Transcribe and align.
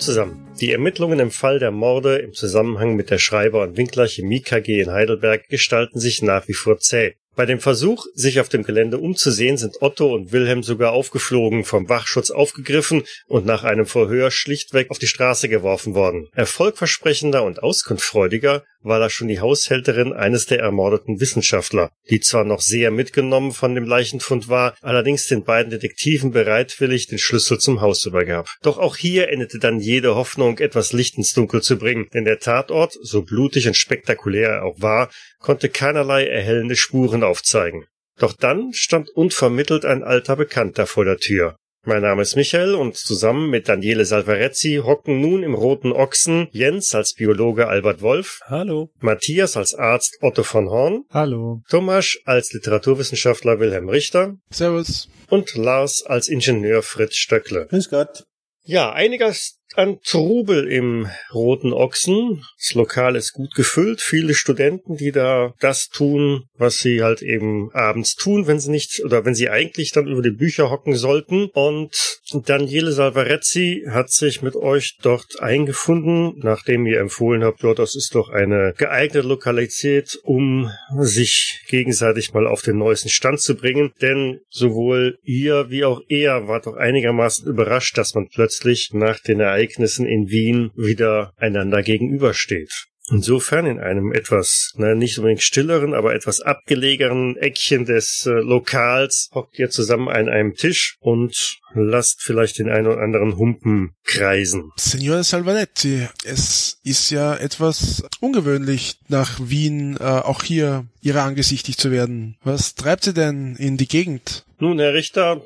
Zusammen. 0.00 0.48
Die 0.60 0.72
Ermittlungen 0.72 1.18
im 1.20 1.30
Fall 1.30 1.58
der 1.58 1.70
Morde 1.70 2.16
im 2.16 2.32
Zusammenhang 2.32 2.96
mit 2.96 3.10
der 3.10 3.18
Schreiber- 3.18 3.62
und 3.62 3.76
Winkler 3.76 4.08
Chemie 4.08 4.40
KG 4.40 4.80
in 4.80 4.90
Heidelberg 4.90 5.48
gestalten 5.48 6.00
sich 6.00 6.22
nach 6.22 6.48
wie 6.48 6.54
vor 6.54 6.78
zäh. 6.78 7.16
Bei 7.40 7.46
dem 7.46 7.58
Versuch, 7.60 8.04
sich 8.12 8.38
auf 8.38 8.50
dem 8.50 8.64
Gelände 8.64 8.98
umzusehen, 8.98 9.56
sind 9.56 9.80
Otto 9.80 10.14
und 10.14 10.30
Wilhelm 10.30 10.62
sogar 10.62 10.92
aufgeflogen, 10.92 11.64
vom 11.64 11.88
Wachschutz 11.88 12.30
aufgegriffen 12.30 13.04
und 13.28 13.46
nach 13.46 13.64
einem 13.64 13.86
Verhör 13.86 14.30
schlichtweg 14.30 14.90
auf 14.90 14.98
die 14.98 15.06
Straße 15.06 15.48
geworfen 15.48 15.94
worden. 15.94 16.28
Erfolgversprechender 16.34 17.42
und 17.42 17.62
auskunftfreudiger 17.62 18.62
war 18.82 18.98
da 18.98 19.10
schon 19.10 19.28
die 19.28 19.40
Haushälterin 19.40 20.12
eines 20.12 20.46
der 20.46 20.60
ermordeten 20.60 21.20
Wissenschaftler, 21.20 21.90
die 22.10 22.20
zwar 22.20 22.44
noch 22.44 22.60
sehr 22.60 22.90
mitgenommen 22.90 23.52
von 23.52 23.74
dem 23.74 23.84
Leichenfund 23.84 24.48
war, 24.48 24.74
allerdings 24.80 25.26
den 25.26 25.44
beiden 25.44 25.70
Detektiven 25.70 26.32
bereitwillig 26.32 27.06
den 27.06 27.18
Schlüssel 27.18 27.58
zum 27.58 27.80
Haus 27.80 28.04
übergab. 28.06 28.48
Doch 28.62 28.78
auch 28.78 28.96
hier 28.96 29.28
endete 29.28 29.58
dann 29.58 29.80
jede 29.80 30.14
Hoffnung, 30.14 30.58
etwas 30.58 30.92
Licht 30.92 31.16
ins 31.16 31.32
Dunkel 31.32 31.62
zu 31.62 31.78
bringen, 31.78 32.08
denn 32.12 32.24
der 32.24 32.38
Tatort, 32.38 32.96
so 33.02 33.22
blutig 33.22 33.66
und 33.66 33.76
spektakulär 33.76 34.48
er 34.50 34.64
auch 34.64 34.76
war, 34.80 35.10
konnte 35.40 35.68
keinerlei 35.68 36.26
erhellende 36.26 36.76
Spuren 36.76 37.24
aufzeigen. 37.24 37.86
Doch 38.18 38.32
dann 38.32 38.72
stand 38.72 39.10
unvermittelt 39.10 39.84
ein 39.84 40.04
alter 40.04 40.36
Bekannter 40.36 40.86
vor 40.86 41.04
der 41.04 41.16
Tür. 41.16 41.56
Mein 41.86 42.02
Name 42.02 42.20
ist 42.20 42.36
Michael 42.36 42.74
und 42.74 42.98
zusammen 42.98 43.48
mit 43.48 43.66
Daniele 43.66 44.04
Salvarezzi 44.04 44.82
hocken 44.84 45.22
nun 45.22 45.42
im 45.42 45.54
Roten 45.54 45.92
Ochsen 45.92 46.48
Jens 46.52 46.94
als 46.94 47.14
Biologe 47.14 47.68
Albert 47.68 48.02
Wolf. 48.02 48.40
Hallo. 48.44 48.90
Matthias 49.00 49.56
als 49.56 49.74
Arzt 49.74 50.18
Otto 50.20 50.42
von 50.42 50.68
Horn. 50.68 51.04
Hallo. 51.08 51.62
Thomas 51.70 52.18
als 52.26 52.52
Literaturwissenschaftler 52.52 53.60
Wilhelm 53.60 53.88
Richter. 53.88 54.36
Servus. 54.50 55.08
Und 55.30 55.54
Lars 55.54 56.04
als 56.04 56.28
Ingenieur 56.28 56.82
Fritz 56.82 57.16
Stöckle. 57.16 57.66
Grüß 57.70 57.88
Gott. 57.88 58.24
Ja, 58.64 58.92
einiges 58.92 59.59
an 59.76 59.98
Trubel 60.04 60.66
im 60.70 61.08
Roten 61.32 61.72
Ochsen. 61.72 62.44
Das 62.58 62.74
Lokal 62.74 63.14
ist 63.14 63.32
gut 63.32 63.54
gefüllt. 63.54 64.00
Viele 64.00 64.34
Studenten, 64.34 64.96
die 64.96 65.12
da 65.12 65.54
das 65.60 65.88
tun, 65.88 66.44
was 66.56 66.78
sie 66.78 67.02
halt 67.02 67.22
eben 67.22 67.70
abends 67.72 68.16
tun, 68.16 68.46
wenn 68.46 68.58
sie 68.58 68.70
nicht 68.70 69.02
oder 69.04 69.24
wenn 69.24 69.34
sie 69.34 69.48
eigentlich 69.48 69.92
dann 69.92 70.08
über 70.08 70.22
die 70.22 70.30
Bücher 70.30 70.70
hocken 70.70 70.94
sollten. 70.94 71.50
Und 71.54 72.20
Daniele 72.46 72.92
Salvarezzi 72.92 73.84
hat 73.88 74.10
sich 74.10 74.42
mit 74.42 74.56
euch 74.56 74.98
dort 75.02 75.40
eingefunden, 75.40 76.34
nachdem 76.42 76.86
ihr 76.86 77.00
empfohlen 77.00 77.44
habt, 77.44 77.62
dort 77.62 77.78
das 77.78 77.94
ist 77.94 78.14
doch 78.14 78.28
eine 78.28 78.74
geeignete 78.76 79.26
Lokalität, 79.26 80.18
um 80.24 80.70
sich 80.98 81.62
gegenseitig 81.68 82.32
mal 82.34 82.46
auf 82.46 82.62
den 82.62 82.76
neuesten 82.76 83.08
Stand 83.08 83.40
zu 83.40 83.54
bringen. 83.54 83.92
Denn 84.02 84.40
sowohl 84.48 85.18
ihr 85.22 85.70
wie 85.70 85.84
auch 85.84 86.00
er 86.08 86.48
war 86.48 86.60
doch 86.60 86.76
einigermaßen 86.76 87.46
überrascht, 87.46 87.96
dass 87.96 88.14
man 88.14 88.28
plötzlich 88.28 88.90
nach 88.92 89.20
den 89.20 89.40
Ereignissen 89.40 89.59
Ereignissen 89.60 90.06
in 90.06 90.30
Wien 90.30 90.70
wieder 90.74 91.32
einander 91.36 91.82
gegenübersteht. 91.82 92.86
Insofern 93.12 93.66
in 93.66 93.80
einem 93.80 94.12
etwas, 94.12 94.72
naja, 94.76 94.94
nicht 94.94 95.18
unbedingt 95.18 95.42
stilleren, 95.42 95.94
aber 95.94 96.14
etwas 96.14 96.40
abgelegenen 96.40 97.36
Eckchen 97.36 97.84
des 97.84 98.24
äh, 98.24 98.30
Lokals 98.30 99.30
hockt 99.34 99.58
ihr 99.58 99.68
zusammen 99.68 100.08
an 100.08 100.28
einem 100.28 100.54
Tisch 100.54 100.96
und 101.00 101.58
lasst 101.74 102.22
vielleicht 102.22 102.60
den 102.60 102.68
einen 102.68 102.86
oder 102.86 103.00
anderen 103.00 103.36
Humpen 103.36 103.96
kreisen. 104.04 104.70
Signore 104.76 105.24
Salvanetti, 105.24 106.06
es 106.24 106.78
ist 106.84 107.10
ja 107.10 107.34
etwas 107.34 108.04
ungewöhnlich, 108.20 108.98
nach 109.08 109.40
Wien 109.42 109.96
äh, 109.98 110.04
auch 110.04 110.44
hier 110.44 110.86
ihrer 111.00 111.22
angesichtig 111.22 111.78
zu 111.78 111.90
werden. 111.90 112.36
Was 112.44 112.76
treibt 112.76 113.04
sie 113.04 113.14
denn 113.14 113.56
in 113.56 113.76
die 113.76 113.88
Gegend? 113.88 114.44
Nun, 114.60 114.78
Herr 114.78 114.94
Richter, 114.94 115.42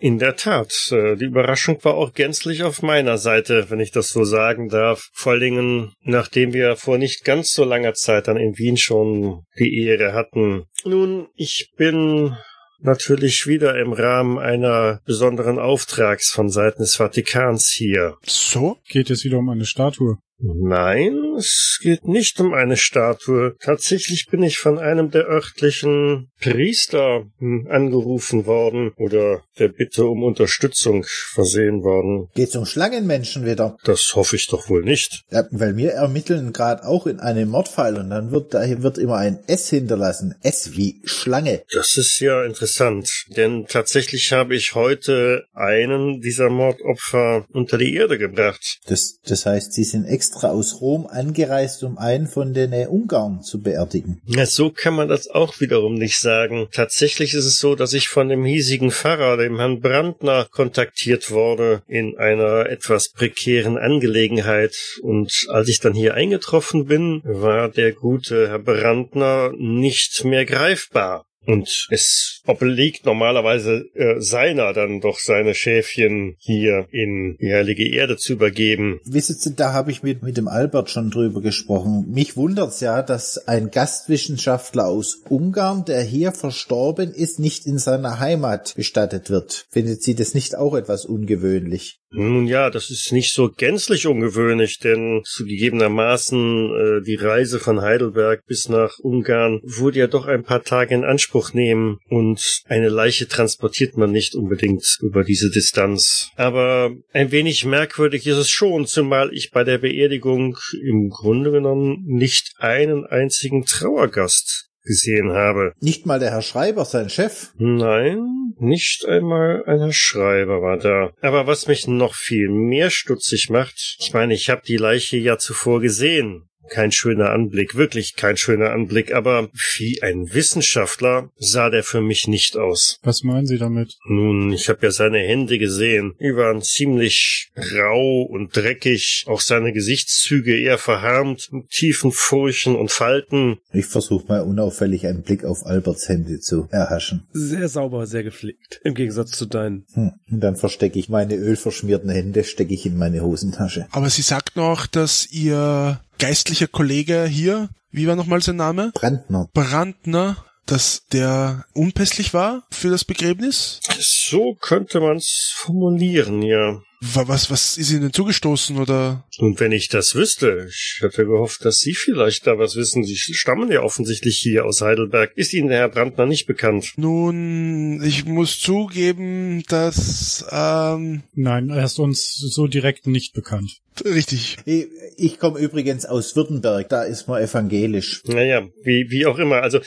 in 0.00 0.18
der 0.18 0.36
Tat. 0.36 0.72
Äh, 0.90 1.16
die 1.16 1.24
Überraschung 1.24 1.82
war 1.82 1.94
auch 1.94 2.12
gänzlich 2.12 2.62
auf 2.62 2.82
meiner 2.82 3.18
Seite, 3.18 3.70
wenn 3.70 3.80
ich 3.80 3.90
das 3.90 4.08
so 4.08 4.24
sagen 4.24 4.68
darf. 4.68 5.08
Vor 5.12 5.32
allen 5.32 5.40
Dingen, 5.40 5.92
nachdem 6.02 6.52
wir 6.52 6.76
vor 6.76 6.98
nicht 6.98 7.24
ganz 7.24 7.52
so 7.52 7.64
langer 7.64 7.94
Zeit 7.94 8.28
dann 8.28 8.36
in 8.36 8.58
Wien 8.58 8.76
schon 8.76 9.42
die 9.58 9.84
Ehre 9.84 10.12
hatten. 10.12 10.64
Nun, 10.84 11.28
ich 11.34 11.72
bin 11.76 12.36
natürlich 12.80 13.46
wieder 13.46 13.78
im 13.78 13.92
Rahmen 13.92 14.38
einer 14.38 15.00
besonderen 15.06 15.58
Auftrags 15.58 16.30
von 16.30 16.48
Seiten 16.48 16.82
des 16.82 16.96
Vatikans 16.96 17.72
hier. 17.74 18.16
So? 18.24 18.76
Geht 18.88 19.10
es 19.10 19.24
wieder 19.24 19.38
um 19.38 19.48
eine 19.48 19.64
Statue? 19.64 20.18
Nein, 20.38 21.34
es 21.38 21.78
geht 21.80 22.06
nicht 22.06 22.40
um 22.40 22.52
eine 22.52 22.76
Statue. 22.76 23.56
Tatsächlich 23.60 24.26
bin 24.30 24.42
ich 24.42 24.58
von 24.58 24.78
einem 24.78 25.10
der 25.10 25.26
örtlichen 25.26 26.30
Priester 26.40 27.24
hm, 27.38 27.66
angerufen 27.70 28.46
worden 28.46 28.92
oder 28.96 29.42
der 29.58 29.68
Bitte 29.68 30.04
um 30.04 30.22
Unterstützung 30.22 31.06
versehen 31.32 31.82
worden. 31.82 32.28
Geht's 32.34 32.54
um 32.54 32.66
Schlangenmenschen 32.66 33.46
wieder? 33.46 33.78
Das 33.84 34.12
hoffe 34.14 34.36
ich 34.36 34.46
doch 34.48 34.68
wohl 34.68 34.82
nicht. 34.82 35.24
Ja, 35.30 35.44
weil 35.50 35.76
wir 35.76 35.92
ermitteln 35.92 36.52
gerade 36.52 36.84
auch 36.84 37.06
in 37.06 37.18
einem 37.18 37.48
Mordfall 37.48 37.96
und 37.96 38.10
dann 38.10 38.30
wird 38.30 38.52
da 38.52 38.66
wird 38.82 38.98
immer 38.98 39.16
ein 39.16 39.38
S 39.46 39.70
hinterlassen. 39.70 40.34
S 40.42 40.76
wie 40.76 41.00
Schlange. 41.04 41.62
Das 41.72 41.96
ist 41.96 42.20
ja 42.20 42.44
interessant, 42.44 43.10
denn 43.36 43.66
tatsächlich 43.66 44.32
habe 44.32 44.54
ich 44.54 44.74
heute 44.74 45.44
einen 45.54 46.20
dieser 46.20 46.50
Mordopfer 46.50 47.46
unter 47.52 47.78
die 47.78 47.94
Erde 47.94 48.18
gebracht. 48.18 48.80
Das, 48.86 49.18
das 49.24 49.46
heißt, 49.46 49.72
sie 49.72 49.84
sind 49.84 50.04
extra 50.04 50.25
extra 50.26 50.50
aus 50.50 50.80
Rom 50.80 51.06
angereist, 51.06 51.84
um 51.84 51.98
einen 51.98 52.26
von 52.26 52.52
den 52.52 52.72
Ungarn 52.88 53.42
zu 53.42 53.62
beerdigen. 53.62 54.20
Ja, 54.26 54.44
so 54.44 54.70
kann 54.70 54.94
man 54.94 55.06
das 55.08 55.28
auch 55.28 55.60
wiederum 55.60 55.94
nicht 55.94 56.18
sagen. 56.18 56.66
Tatsächlich 56.72 57.32
ist 57.34 57.44
es 57.44 57.58
so, 57.58 57.76
dass 57.76 57.92
ich 57.92 58.08
von 58.08 58.28
dem 58.28 58.44
hiesigen 58.44 58.90
Pfarrer, 58.90 59.36
dem 59.36 59.58
Herrn 59.58 59.80
Brandner, 59.80 60.48
kontaktiert 60.50 61.30
wurde 61.30 61.82
in 61.86 62.18
einer 62.18 62.66
etwas 62.66 63.10
prekären 63.10 63.78
Angelegenheit. 63.78 64.74
Und 65.00 65.32
als 65.48 65.68
ich 65.68 65.78
dann 65.78 65.94
hier 65.94 66.14
eingetroffen 66.14 66.86
bin, 66.86 67.22
war 67.24 67.68
der 67.68 67.92
gute 67.92 68.48
Herr 68.48 68.58
Brandner 68.58 69.52
nicht 69.56 70.24
mehr 70.24 70.44
greifbar. 70.44 71.24
Und 71.46 71.86
es 71.90 72.42
obliegt 72.46 73.06
normalerweise 73.06 73.86
äh, 73.94 74.20
seiner 74.20 74.72
dann 74.72 75.00
doch 75.00 75.18
seine 75.18 75.54
Schäfchen 75.54 76.36
hier 76.38 76.86
in 76.90 77.36
die 77.40 77.52
heilige 77.52 77.88
Erde 77.88 78.16
zu 78.16 78.32
übergeben. 78.32 79.00
Wisst 79.04 79.46
ihr, 79.46 79.52
da 79.52 79.72
habe 79.72 79.90
ich 79.90 80.02
mit, 80.02 80.22
mit 80.22 80.36
dem 80.36 80.48
Albert 80.48 80.90
schon 80.90 81.10
drüber 81.10 81.40
gesprochen. 81.40 82.06
Mich 82.08 82.36
wundert's 82.36 82.80
ja, 82.80 83.02
dass 83.02 83.48
ein 83.48 83.70
Gastwissenschaftler 83.70 84.86
aus 84.86 85.22
Ungarn, 85.28 85.84
der 85.84 86.02
hier 86.02 86.32
verstorben 86.32 87.12
ist, 87.12 87.38
nicht 87.38 87.66
in 87.66 87.78
seiner 87.78 88.18
Heimat 88.18 88.74
bestattet 88.74 89.30
wird. 89.30 89.66
Findet 89.70 90.02
sie 90.02 90.14
das 90.14 90.34
nicht 90.34 90.56
auch 90.56 90.74
etwas 90.74 91.04
ungewöhnlich? 91.04 92.00
Nun 92.16 92.46
ja, 92.46 92.70
das 92.70 92.90
ist 92.90 93.12
nicht 93.12 93.34
so 93.34 93.50
gänzlich 93.50 94.06
ungewöhnlich, 94.06 94.78
denn 94.78 95.20
zugegebenermaßen 95.24 96.70
äh, 96.70 97.02
die 97.04 97.16
Reise 97.16 97.60
von 97.60 97.82
Heidelberg 97.82 98.46
bis 98.46 98.70
nach 98.70 98.98
Ungarn 99.00 99.60
wurde 99.62 99.98
ja 99.98 100.06
doch 100.06 100.26
ein 100.26 100.42
paar 100.42 100.62
Tage 100.62 100.94
in 100.94 101.04
Anspruch 101.04 101.52
nehmen 101.52 101.98
und 102.08 102.62
eine 102.64 102.88
Leiche 102.88 103.28
transportiert 103.28 103.98
man 103.98 104.12
nicht 104.12 104.34
unbedingt 104.34 104.98
über 105.02 105.24
diese 105.24 105.50
Distanz. 105.50 106.30
Aber 106.36 106.90
ein 107.12 107.32
wenig 107.32 107.66
merkwürdig 107.66 108.26
ist 108.26 108.38
es 108.38 108.48
schon, 108.48 108.86
zumal 108.86 109.34
ich 109.34 109.50
bei 109.50 109.62
der 109.62 109.76
Beerdigung 109.76 110.56
im 110.82 111.10
Grunde 111.10 111.50
genommen 111.50 112.02
nicht 112.06 112.54
einen 112.56 113.04
einzigen 113.04 113.66
Trauergast 113.66 114.65
gesehen 114.86 115.32
habe. 115.32 115.72
Nicht 115.80 116.06
mal 116.06 116.18
der 116.18 116.30
Herr 116.30 116.42
Schreiber, 116.42 116.84
sein 116.84 117.10
Chef? 117.10 117.52
Nein, 117.58 118.54
nicht 118.58 119.04
einmal 119.06 119.64
ein 119.66 119.80
Herr 119.80 119.92
Schreiber 119.92 120.62
war 120.62 120.78
da. 120.78 121.10
Aber 121.20 121.46
was 121.46 121.66
mich 121.66 121.86
noch 121.86 122.14
viel 122.14 122.48
mehr 122.48 122.90
stutzig 122.90 123.50
macht, 123.50 123.96
ich 124.00 124.14
meine, 124.14 124.34
ich 124.34 124.48
habe 124.48 124.62
die 124.66 124.76
Leiche 124.76 125.18
ja 125.18 125.36
zuvor 125.36 125.80
gesehen. 125.80 126.48
Kein 126.70 126.92
schöner 126.92 127.30
Anblick, 127.30 127.76
wirklich 127.76 128.16
kein 128.16 128.36
schöner 128.36 128.70
Anblick, 128.70 129.12
aber 129.12 129.48
wie 129.76 130.02
ein 130.02 130.32
Wissenschaftler 130.32 131.30
sah 131.36 131.70
der 131.70 131.82
für 131.82 132.00
mich 132.00 132.28
nicht 132.28 132.56
aus. 132.56 132.98
Was 133.02 133.22
meinen 133.22 133.46
Sie 133.46 133.58
damit? 133.58 133.96
Nun, 134.06 134.52
ich 134.52 134.68
habe 134.68 134.80
ja 134.82 134.90
seine 134.90 135.18
Hände 135.18 135.58
gesehen. 135.58 136.14
Die 136.20 136.34
waren 136.36 136.62
ziemlich 136.62 137.50
rau 137.74 138.22
und 138.22 138.56
dreckig, 138.56 139.24
auch 139.26 139.40
seine 139.40 139.72
Gesichtszüge 139.72 140.58
eher 140.58 140.78
verharmt, 140.78 141.48
mit 141.52 141.70
tiefen 141.70 142.12
Furchen 142.12 142.76
und 142.76 142.90
Falten. 142.90 143.58
Ich 143.72 143.86
versuche 143.86 144.26
mal 144.28 144.40
unauffällig 144.40 145.06
einen 145.06 145.22
Blick 145.22 145.44
auf 145.44 145.64
Alberts 145.64 146.08
Hände 146.08 146.40
zu 146.40 146.68
erhaschen. 146.70 147.26
Sehr 147.32 147.68
sauber, 147.68 148.06
sehr 148.06 148.22
gepflegt. 148.22 148.80
Im 148.84 148.94
Gegensatz 148.94 149.32
zu 149.32 149.46
deinen. 149.46 149.86
Hm. 149.94 150.12
Und 150.30 150.40
dann 150.40 150.56
verstecke 150.56 150.98
ich 150.98 151.08
meine 151.08 151.34
ölverschmierten 151.34 152.10
Hände, 152.10 152.44
stecke 152.44 152.74
ich 152.74 152.86
in 152.86 152.96
meine 152.96 153.22
Hosentasche. 153.22 153.86
Aber 153.90 154.10
sie 154.10 154.22
sagt 154.22 154.56
noch, 154.56 154.86
dass 154.86 155.30
ihr 155.30 156.00
geistlicher 156.18 156.66
Kollege 156.66 157.26
hier, 157.26 157.68
wie 157.90 158.06
war 158.06 158.16
nochmal 158.16 158.42
sein 158.42 158.56
Name? 158.56 158.92
Brandner. 158.94 159.48
Brandner, 159.52 160.44
dass 160.66 161.06
der 161.12 161.64
unpässlich 161.74 162.34
war 162.34 162.64
für 162.70 162.90
das 162.90 163.04
Begräbnis? 163.04 163.80
So 163.98 164.54
könnte 164.60 165.00
man's 165.00 165.52
formulieren, 165.54 166.42
ja. 166.42 166.80
Wa- 167.00 167.28
Was, 167.28 167.50
was 167.50 167.76
ist 167.76 167.90
Ihnen 167.90 168.02
denn 168.02 168.12
zugestoßen 168.12 168.78
oder? 168.78 169.24
Und 169.38 169.60
wenn 169.60 169.72
ich 169.72 169.88
das 169.88 170.14
wüsste, 170.14 170.66
ich 170.68 170.98
hätte 171.02 171.26
gehofft, 171.26 171.64
dass 171.64 171.78
Sie 171.80 171.92
vielleicht 171.94 172.46
da 172.46 172.58
was 172.58 172.74
wissen. 172.76 173.04
Sie 173.04 173.16
stammen 173.16 173.70
ja 173.70 173.82
offensichtlich 173.82 174.38
hier 174.38 174.64
aus 174.64 174.80
Heidelberg. 174.80 175.32
Ist 175.36 175.52
Ihnen 175.52 175.68
der 175.68 175.78
Herr 175.78 175.88
Brandner 175.90 176.24
nicht 176.26 176.46
bekannt? 176.46 176.94
Nun, 176.96 178.02
ich 178.02 178.24
muss 178.24 178.58
zugeben, 178.58 179.62
dass, 179.68 180.44
ähm, 180.50 181.22
Nein, 181.34 181.68
er 181.70 181.84
ist 181.84 181.98
uns 181.98 182.34
so 182.34 182.66
direkt 182.66 183.06
nicht 183.06 183.34
bekannt. 183.34 183.80
richtig. 184.04 184.56
Ich, 184.64 184.86
ich 185.16 185.38
komme 185.38 185.58
übrigens 185.58 186.06
aus 186.06 186.34
Württemberg, 186.34 186.88
da 186.88 187.02
ist 187.02 187.28
man 187.28 187.42
evangelisch. 187.42 188.22
Naja, 188.26 188.66
wie, 188.84 189.06
wie 189.10 189.26
auch 189.26 189.38
immer. 189.38 189.62
Also 189.62 189.80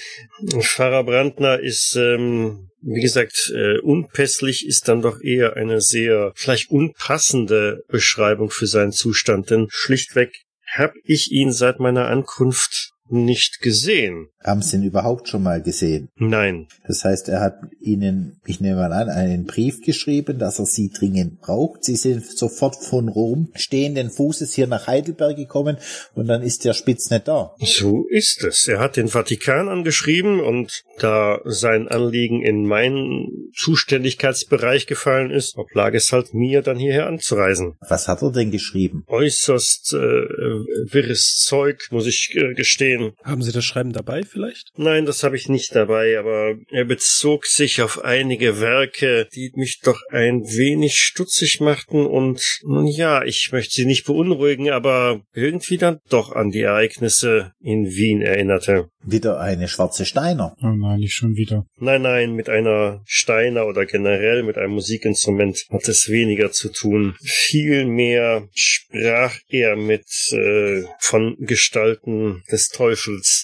Pfarrer 0.59 1.03
Brandner 1.03 1.59
ist, 1.59 1.95
ähm, 1.95 2.68
wie 2.81 3.01
gesagt, 3.01 3.51
äh, 3.53 3.79
unpässlich 3.79 4.65
ist 4.65 4.87
dann 4.87 5.01
doch 5.01 5.21
eher 5.21 5.55
eine 5.55 5.81
sehr 5.81 6.31
vielleicht 6.35 6.69
unpassende 6.69 7.83
Beschreibung 7.87 8.49
für 8.49 8.67
seinen 8.67 8.91
Zustand, 8.91 9.49
denn 9.49 9.67
schlichtweg 9.69 10.31
hab 10.71 10.93
ich 11.03 11.31
ihn 11.31 11.51
seit 11.51 11.79
meiner 11.79 12.07
Ankunft 12.07 12.91
nicht 13.11 13.61
gesehen. 13.61 14.27
Haben 14.43 14.61
Sie 14.61 14.77
ihn 14.77 14.83
überhaupt 14.83 15.27
schon 15.27 15.43
mal 15.43 15.61
gesehen? 15.61 16.09
Nein. 16.15 16.67
Das 16.87 17.03
heißt, 17.03 17.27
er 17.27 17.41
hat 17.41 17.55
Ihnen, 17.81 18.39
ich 18.45 18.61
nehme 18.61 18.77
mal 18.77 18.93
an, 18.93 19.09
einen 19.09 19.45
Brief 19.45 19.81
geschrieben, 19.81 20.39
dass 20.39 20.59
er 20.59 20.65
Sie 20.65 20.89
dringend 20.89 21.41
braucht. 21.41 21.83
Sie 21.83 21.97
sind 21.97 22.25
sofort 22.25 22.77
von 22.77 23.09
Rom 23.09 23.51
stehenden 23.55 24.09
Fußes 24.09 24.53
hier 24.53 24.67
nach 24.67 24.87
Heidelberg 24.87 25.35
gekommen 25.35 25.77
und 26.15 26.27
dann 26.27 26.41
ist 26.41 26.63
der 26.63 26.73
Spitz 26.73 27.09
nicht 27.09 27.27
da. 27.27 27.53
So 27.59 28.05
ist 28.09 28.43
es. 28.43 28.67
Er 28.67 28.79
hat 28.79 28.95
den 28.95 29.09
Vatikan 29.09 29.67
angeschrieben 29.67 30.39
und 30.39 30.83
da 30.99 31.39
sein 31.43 31.87
Anliegen 31.89 32.41
in 32.41 32.65
meinen 32.65 33.51
Zuständigkeitsbereich 33.55 34.87
gefallen 34.87 35.31
ist, 35.31 35.57
oblag 35.57 35.93
es 35.93 36.11
halt 36.11 36.33
mir, 36.33 36.61
dann 36.61 36.77
hierher 36.77 37.07
anzureisen. 37.07 37.75
Was 37.87 38.07
hat 38.07 38.21
er 38.21 38.31
denn 38.31 38.51
geschrieben? 38.51 39.03
Äußerst 39.07 39.93
äh, 39.93 39.97
wirres 39.97 41.43
Zeug, 41.43 41.87
muss 41.91 42.07
ich 42.07 42.35
äh, 42.35 42.53
gestehen. 42.53 42.98
Haben 43.23 43.41
Sie 43.41 43.51
das 43.51 43.65
Schreiben 43.65 43.93
dabei 43.93 44.23
vielleicht? 44.23 44.71
Nein, 44.77 45.05
das 45.05 45.23
habe 45.23 45.35
ich 45.35 45.49
nicht 45.49 45.75
dabei, 45.75 46.17
aber 46.19 46.55
er 46.69 46.85
bezog 46.85 47.45
sich 47.45 47.81
auf 47.81 48.03
einige 48.03 48.59
Werke, 48.59 49.27
die 49.33 49.51
mich 49.55 49.79
doch 49.83 49.99
ein 50.09 50.43
wenig 50.43 50.95
stutzig 50.95 51.59
machten 51.59 52.05
und 52.05 52.41
nun 52.63 52.87
ja, 52.87 53.23
ich 53.23 53.49
möchte 53.51 53.73
sie 53.73 53.85
nicht 53.85 54.05
beunruhigen, 54.05 54.69
aber 54.69 55.21
irgendwie 55.33 55.77
dann 55.77 55.99
doch 56.09 56.31
an 56.31 56.51
die 56.51 56.61
Ereignisse 56.61 57.53
in 57.59 57.85
Wien 57.85 58.21
erinnerte. 58.21 58.89
Wieder 59.01 59.39
eine 59.39 59.67
schwarze 59.69 60.05
Steiner. 60.05 60.55
Oh 60.61 60.67
nein, 60.67 60.99
nicht 60.99 61.13
schon 61.13 61.35
wieder. 61.35 61.65
Nein, 61.77 62.01
nein, 62.01 62.33
mit 62.33 62.49
einer 62.49 63.01
Steiner 63.05 63.65
oder 63.65 63.85
generell 63.85 64.43
mit 64.43 64.57
einem 64.57 64.73
Musikinstrument 64.73 65.65
hat 65.69 65.87
es 65.87 66.09
weniger 66.09 66.51
zu 66.51 66.69
tun. 66.69 67.15
Vielmehr 67.21 68.47
sprach 68.53 69.35
er 69.47 69.77
mit 69.77 70.05
äh, 70.31 70.83
von 70.99 71.37
Gestalten 71.39 72.43
des 72.51 72.67
Teufels. 72.67 72.88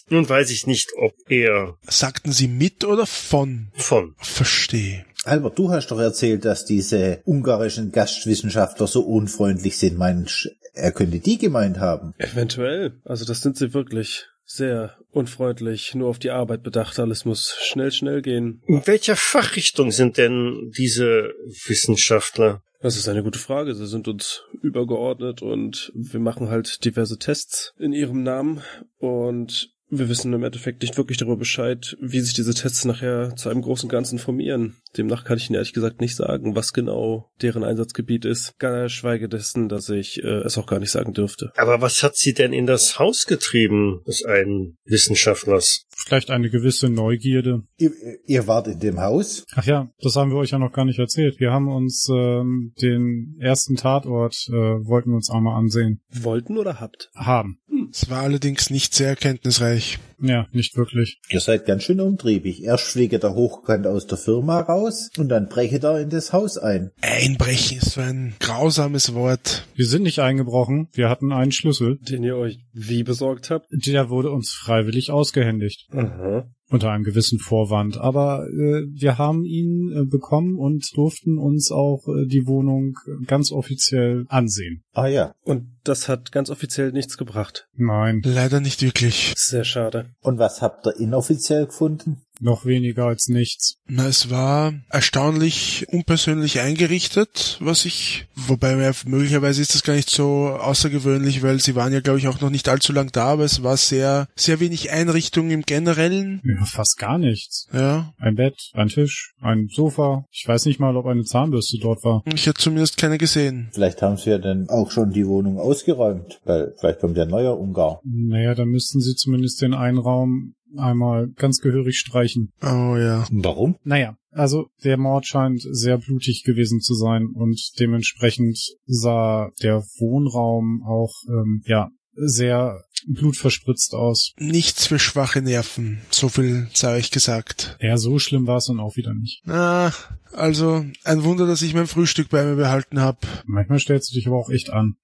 Nun 0.09 0.27
weiß 0.27 0.51
ich 0.51 0.67
nicht, 0.67 0.91
ob 0.97 1.13
er 1.27 1.77
Sagten 1.87 2.31
Sie 2.31 2.47
mit 2.47 2.83
oder 2.85 3.05
von? 3.05 3.69
von. 3.75 4.15
Verstehe. 4.19 5.05
Albert, 5.25 5.57
du 5.57 5.71
hast 5.71 5.89
doch 5.89 5.99
erzählt, 5.99 6.45
dass 6.45 6.65
diese 6.65 7.21
ungarischen 7.25 7.91
Gastwissenschaftler 7.91 8.85
so 8.85 9.01
unfreundlich 9.01 9.77
sind. 9.77 9.97
Mensch, 9.97 10.49
er 10.73 10.91
könnte 10.91 11.19
die 11.19 11.37
gemeint 11.37 11.79
haben. 11.79 12.13
Eventuell. 12.17 12.99
Also 13.03 13.25
das 13.25 13.41
sind 13.41 13.57
sie 13.57 13.73
wirklich. 13.73 14.25
Sehr 14.47 14.95
unfreundlich, 15.09 15.95
nur 15.95 16.07
auf 16.07 16.19
die 16.19 16.29
Arbeit 16.29 16.61
bedacht. 16.61 16.99
Alles 16.99 17.25
muss 17.25 17.57
schnell, 17.63 17.91
schnell 17.91 18.21
gehen. 18.21 18.61
In 18.67 18.85
welcher 18.85 19.15
Fachrichtung 19.15 19.91
sind 19.91 20.17
denn 20.17 20.71
diese 20.77 21.31
Wissenschaftler? 21.65 22.61
Das 22.85 22.97
ist 22.97 23.09
eine 23.09 23.23
gute 23.23 23.39
Frage. 23.39 23.73
Sie 23.73 23.87
sind 23.87 24.07
uns 24.07 24.43
übergeordnet 24.61 25.41
und 25.41 25.91
wir 25.95 26.19
machen 26.19 26.49
halt 26.49 26.85
diverse 26.85 27.17
Tests 27.17 27.73
in 27.79 27.93
ihrem 27.93 28.21
Namen 28.21 28.61
und 28.99 29.74
wir 29.89 30.09
wissen 30.09 30.33
im 30.33 30.43
Endeffekt 30.43 30.81
nicht 30.81 30.97
wirklich 30.97 31.17
darüber 31.17 31.37
Bescheid, 31.37 31.95
wie 32.01 32.19
sich 32.19 32.33
diese 32.33 32.53
Tests 32.53 32.85
nachher 32.85 33.35
zu 33.35 33.49
einem 33.49 33.61
großen 33.61 33.89
Ganzen 33.89 34.19
formieren. 34.19 34.75
Demnach 34.97 35.23
kann 35.23 35.37
ich 35.37 35.49
Ihnen 35.49 35.55
ehrlich 35.55 35.73
gesagt 35.73 36.01
nicht 36.01 36.15
sagen, 36.15 36.55
was 36.55 36.73
genau 36.73 37.29
deren 37.41 37.63
Einsatzgebiet 37.63 38.25
ist. 38.25 38.57
Gar 38.59 38.89
schweige 38.89 39.29
dessen, 39.29 39.69
dass 39.69 39.89
ich 39.89 40.23
äh, 40.23 40.41
es 40.43 40.57
auch 40.57 40.67
gar 40.67 40.79
nicht 40.79 40.91
sagen 40.91 41.13
dürfte. 41.13 41.51
Aber 41.57 41.81
was 41.81 42.01
hat 42.03 42.15
sie 42.15 42.33
denn 42.33 42.53
in 42.53 42.65
das 42.65 42.97
Haus 42.99 43.25
getrieben 43.25 44.01
des 44.07 44.23
einen 44.23 44.77
Wissenschaftlers? 44.85 45.85
Vielleicht 45.95 46.31
eine 46.31 46.49
gewisse 46.49 46.89
Neugierde. 46.89 47.63
Ihr, 47.77 47.91
ihr 48.25 48.47
wart 48.47 48.67
in 48.67 48.79
dem 48.79 48.99
Haus? 48.99 49.45
Ach 49.55 49.65
ja, 49.65 49.89
das 50.01 50.15
haben 50.15 50.31
wir 50.31 50.37
euch 50.37 50.51
ja 50.51 50.59
noch 50.59 50.73
gar 50.73 50.85
nicht 50.85 50.99
erzählt. 50.99 51.39
Wir 51.39 51.51
haben 51.51 51.67
uns 51.67 52.07
ähm, 52.11 52.73
den 52.81 53.37
ersten 53.39 53.75
Tatort, 53.75 54.35
äh, 54.49 54.51
wollten 54.51 55.11
wir 55.11 55.15
uns 55.15 55.29
einmal 55.29 55.57
ansehen. 55.57 56.01
Wollten 56.09 56.57
oder 56.57 56.79
habt? 56.79 57.11
Haben. 57.15 57.59
Es 57.91 58.09
war 58.09 58.21
allerdings 58.21 58.69
nicht 58.69 58.93
sehr 58.93 59.09
erkenntnisreich. 59.09 59.99
Ja, 60.21 60.47
nicht 60.51 60.77
wirklich. 60.77 61.19
Ihr 61.29 61.39
seid 61.39 61.65
ganz 61.65 61.83
schön 61.83 61.99
umtriebig. 61.99 62.63
Erst 62.63 62.85
fliegt 62.85 63.23
er 63.23 63.35
hochkant 63.35 63.85
aus 63.85 64.07
der 64.07 64.17
Firma 64.17 64.59
raus 64.61 65.09
und 65.17 65.29
dann 65.29 65.49
brecht 65.49 65.83
er 65.83 65.99
in 65.99 66.09
das 66.09 66.33
Haus 66.33 66.57
ein. 66.57 66.91
Einbrechen 67.01 67.77
ist 67.79 67.91
so 67.91 68.01
ein 68.01 68.33
grausames 68.39 69.13
Wort. 69.13 69.67
Wir 69.75 69.85
sind 69.85 70.03
nicht 70.03 70.19
eingebrochen. 70.19 70.87
Wir 70.93 71.09
hatten 71.09 71.31
einen 71.31 71.51
Schlüssel. 71.51 71.97
Den 72.01 72.23
ihr 72.23 72.37
euch 72.37 72.59
wie 72.75 73.03
besorgt 73.03 73.49
habt? 73.49 73.67
Der 73.71 74.09
wurde 74.09 74.29
uns 74.31 74.51
freiwillig 74.51 75.09
ausgehändigt. 75.09 75.87
Aha. 75.91 76.47
Unter 76.69 76.91
einem 76.91 77.03
gewissen 77.03 77.39
Vorwand. 77.39 77.97
Aber 77.97 78.47
äh, 78.47 78.83
wir 78.91 79.17
haben 79.17 79.45
ihn 79.45 79.91
äh, 79.91 80.05
bekommen 80.05 80.57
und 80.57 80.85
durften 80.95 81.37
uns 81.37 81.71
auch 81.71 82.07
äh, 82.07 82.25
die 82.27 82.47
Wohnung 82.47 82.95
ganz 83.27 83.51
offiziell 83.51 84.25
ansehen. 84.29 84.83
Ah 84.93 85.07
ja. 85.07 85.33
Und 85.43 85.67
das 85.83 86.09
hat 86.09 86.31
ganz 86.31 86.49
offiziell 86.49 86.91
nichts 86.91 87.17
gebracht. 87.17 87.67
Nein, 87.75 88.21
Leider 88.25 88.59
nicht 88.59 88.81
wirklich. 88.81 89.33
Sehr 89.37 89.63
schade. 89.63 90.07
Und 90.21 90.39
was 90.39 90.61
habt 90.61 90.87
ihr 90.87 90.99
inoffiziell 90.99 91.67
gefunden? 91.67 92.24
Noch 92.39 92.65
weniger 92.65 93.05
als 93.05 93.27
nichts. 93.27 93.77
Na, 93.87 94.07
es 94.07 94.29
war 94.29 94.73
erstaunlich 94.89 95.85
unpersönlich 95.89 96.59
eingerichtet, 96.59 97.57
was 97.61 97.85
ich, 97.85 98.27
wobei 98.35 98.75
mir 98.75 98.91
möglicherweise 99.05 99.61
ist 99.61 99.75
das 99.75 99.83
gar 99.83 99.95
nicht 99.95 100.09
so 100.09 100.47
außergewöhnlich, 100.49 101.43
weil 101.43 101.59
sie 101.59 101.75
waren 101.75 101.93
ja, 101.93 101.99
glaube 102.01 102.19
ich, 102.19 102.27
auch 102.27 102.41
noch 102.41 102.49
nicht 102.49 102.67
allzu 102.67 102.93
lang 102.93 103.11
da, 103.11 103.25
aber 103.27 103.43
es 103.43 103.63
war 103.63 103.77
sehr, 103.77 104.27
sehr 104.35 104.59
wenig 104.59 104.91
Einrichtung 104.91 105.51
im 105.51 105.61
Generellen. 105.61 106.41
Ja, 106.43 106.65
fast 106.65 106.97
gar 106.97 107.17
nichts. 107.17 107.67
Ja, 107.73 108.13
Ein 108.17 108.35
Bett, 108.35 108.71
ein 108.73 108.87
Tisch, 108.87 109.33
ein 109.41 109.67
Sofa. 109.71 110.25
Ich 110.31 110.47
weiß 110.47 110.65
nicht 110.65 110.79
mal, 110.79 110.97
ob 110.97 111.05
eine 111.05 111.23
Zahnbürste 111.23 111.77
dort 111.79 112.03
war. 112.03 112.23
ich 112.33 112.45
hätte 112.47 112.61
zumindest 112.61 112.97
keine 112.97 113.17
gesehen. 113.17 113.69
Vielleicht 113.73 114.01
haben 114.01 114.17
sie 114.17 114.31
ja 114.31 114.37
dann 114.37 114.67
auch 114.69 114.91
schon 114.91 115.11
die 115.11 115.27
Wohnung 115.27 115.59
ausgeräumt, 115.59 116.39
weil 116.45 116.73
vielleicht 116.79 116.99
kommt 116.99 117.17
ja 117.17 117.23
ein 117.23 117.29
neuer 117.29 117.57
Ungar. 117.59 117.99
Naja, 118.03 118.55
dann 118.55 118.69
müssten 118.69 118.99
sie 119.01 119.15
zumindest 119.15 119.61
den 119.61 119.73
einen 119.73 119.97
Raum 119.97 120.55
einmal 120.79 121.29
ganz 121.35 121.59
gehörig 121.59 121.97
streichen. 121.97 122.51
Oh 122.61 122.95
ja. 122.97 123.25
Warum? 123.31 123.75
Naja, 123.83 124.17
also 124.31 124.67
der 124.83 124.97
Mord 124.97 125.25
scheint 125.25 125.61
sehr 125.61 125.97
blutig 125.97 126.43
gewesen 126.43 126.81
zu 126.81 126.93
sein 126.93 127.27
und 127.33 127.59
dementsprechend 127.79 128.59
sah 128.85 129.51
der 129.61 129.83
Wohnraum 129.99 130.83
auch 130.85 131.13
ähm, 131.29 131.61
ja 131.65 131.89
sehr 132.15 132.81
blutverspritzt 133.07 133.93
aus. 133.93 134.33
Nichts 134.37 134.87
für 134.87 134.99
schwache 134.99 135.41
Nerven. 135.41 136.01
So 136.09 136.29
viel 136.29 136.67
sei 136.73 136.97
euch 136.97 137.11
gesagt. 137.11 137.77
Ja, 137.79 137.97
so 137.97 138.19
schlimm 138.19 138.47
war 138.47 138.57
es 138.57 138.65
dann 138.65 138.79
auch 138.79 138.95
wieder 138.95 139.13
nicht. 139.13 139.41
Ah, 139.47 139.91
also 140.33 140.85
ein 141.03 141.23
Wunder, 141.23 141.45
dass 141.45 141.61
ich 141.61 141.73
mein 141.73 141.87
Frühstück 141.87 142.29
bei 142.29 142.43
mir 142.43 142.55
behalten 142.55 142.99
habe. 142.99 143.19
Manchmal 143.45 143.79
stellst 143.79 144.11
du 144.11 144.15
dich 144.15 144.27
aber 144.27 144.37
auch 144.37 144.49
echt 144.49 144.71
an. 144.71 144.95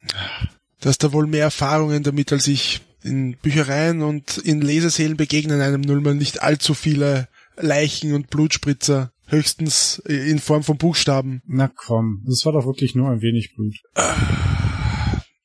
Du 0.82 0.90
hast 0.90 1.04
da 1.04 1.14
wohl 1.14 1.28
mehr 1.28 1.44
Erfahrungen 1.44 2.04
damit 2.04 2.32
als 2.32 2.48
ich. 2.48 2.82
In 3.04 3.38
Büchereien 3.38 4.02
und 4.02 4.38
in 4.38 4.62
Lesesälen 4.62 5.18
begegnen 5.18 5.62
einem 5.62 5.82
nun 5.82 6.04
mal 6.04 6.16
nicht 6.16 6.44
allzu 6.44 6.74
viele 6.74 7.28
Leichen 7.58 8.14
und 8.14 8.30
Blutspritzer. 8.30 9.12
Höchstens 9.28 10.00
in 10.00 10.40
Form 10.40 10.62
von 10.62 10.78
Buchstaben. 10.78 11.42
Na 11.48 11.70
komm, 11.74 12.26
es 12.30 12.46
war 12.46 12.52
doch 12.52 12.66
wirklich 12.66 12.96
nur 12.96 13.10
ein 13.10 13.22
wenig 13.22 13.56
Blut. 13.56 13.76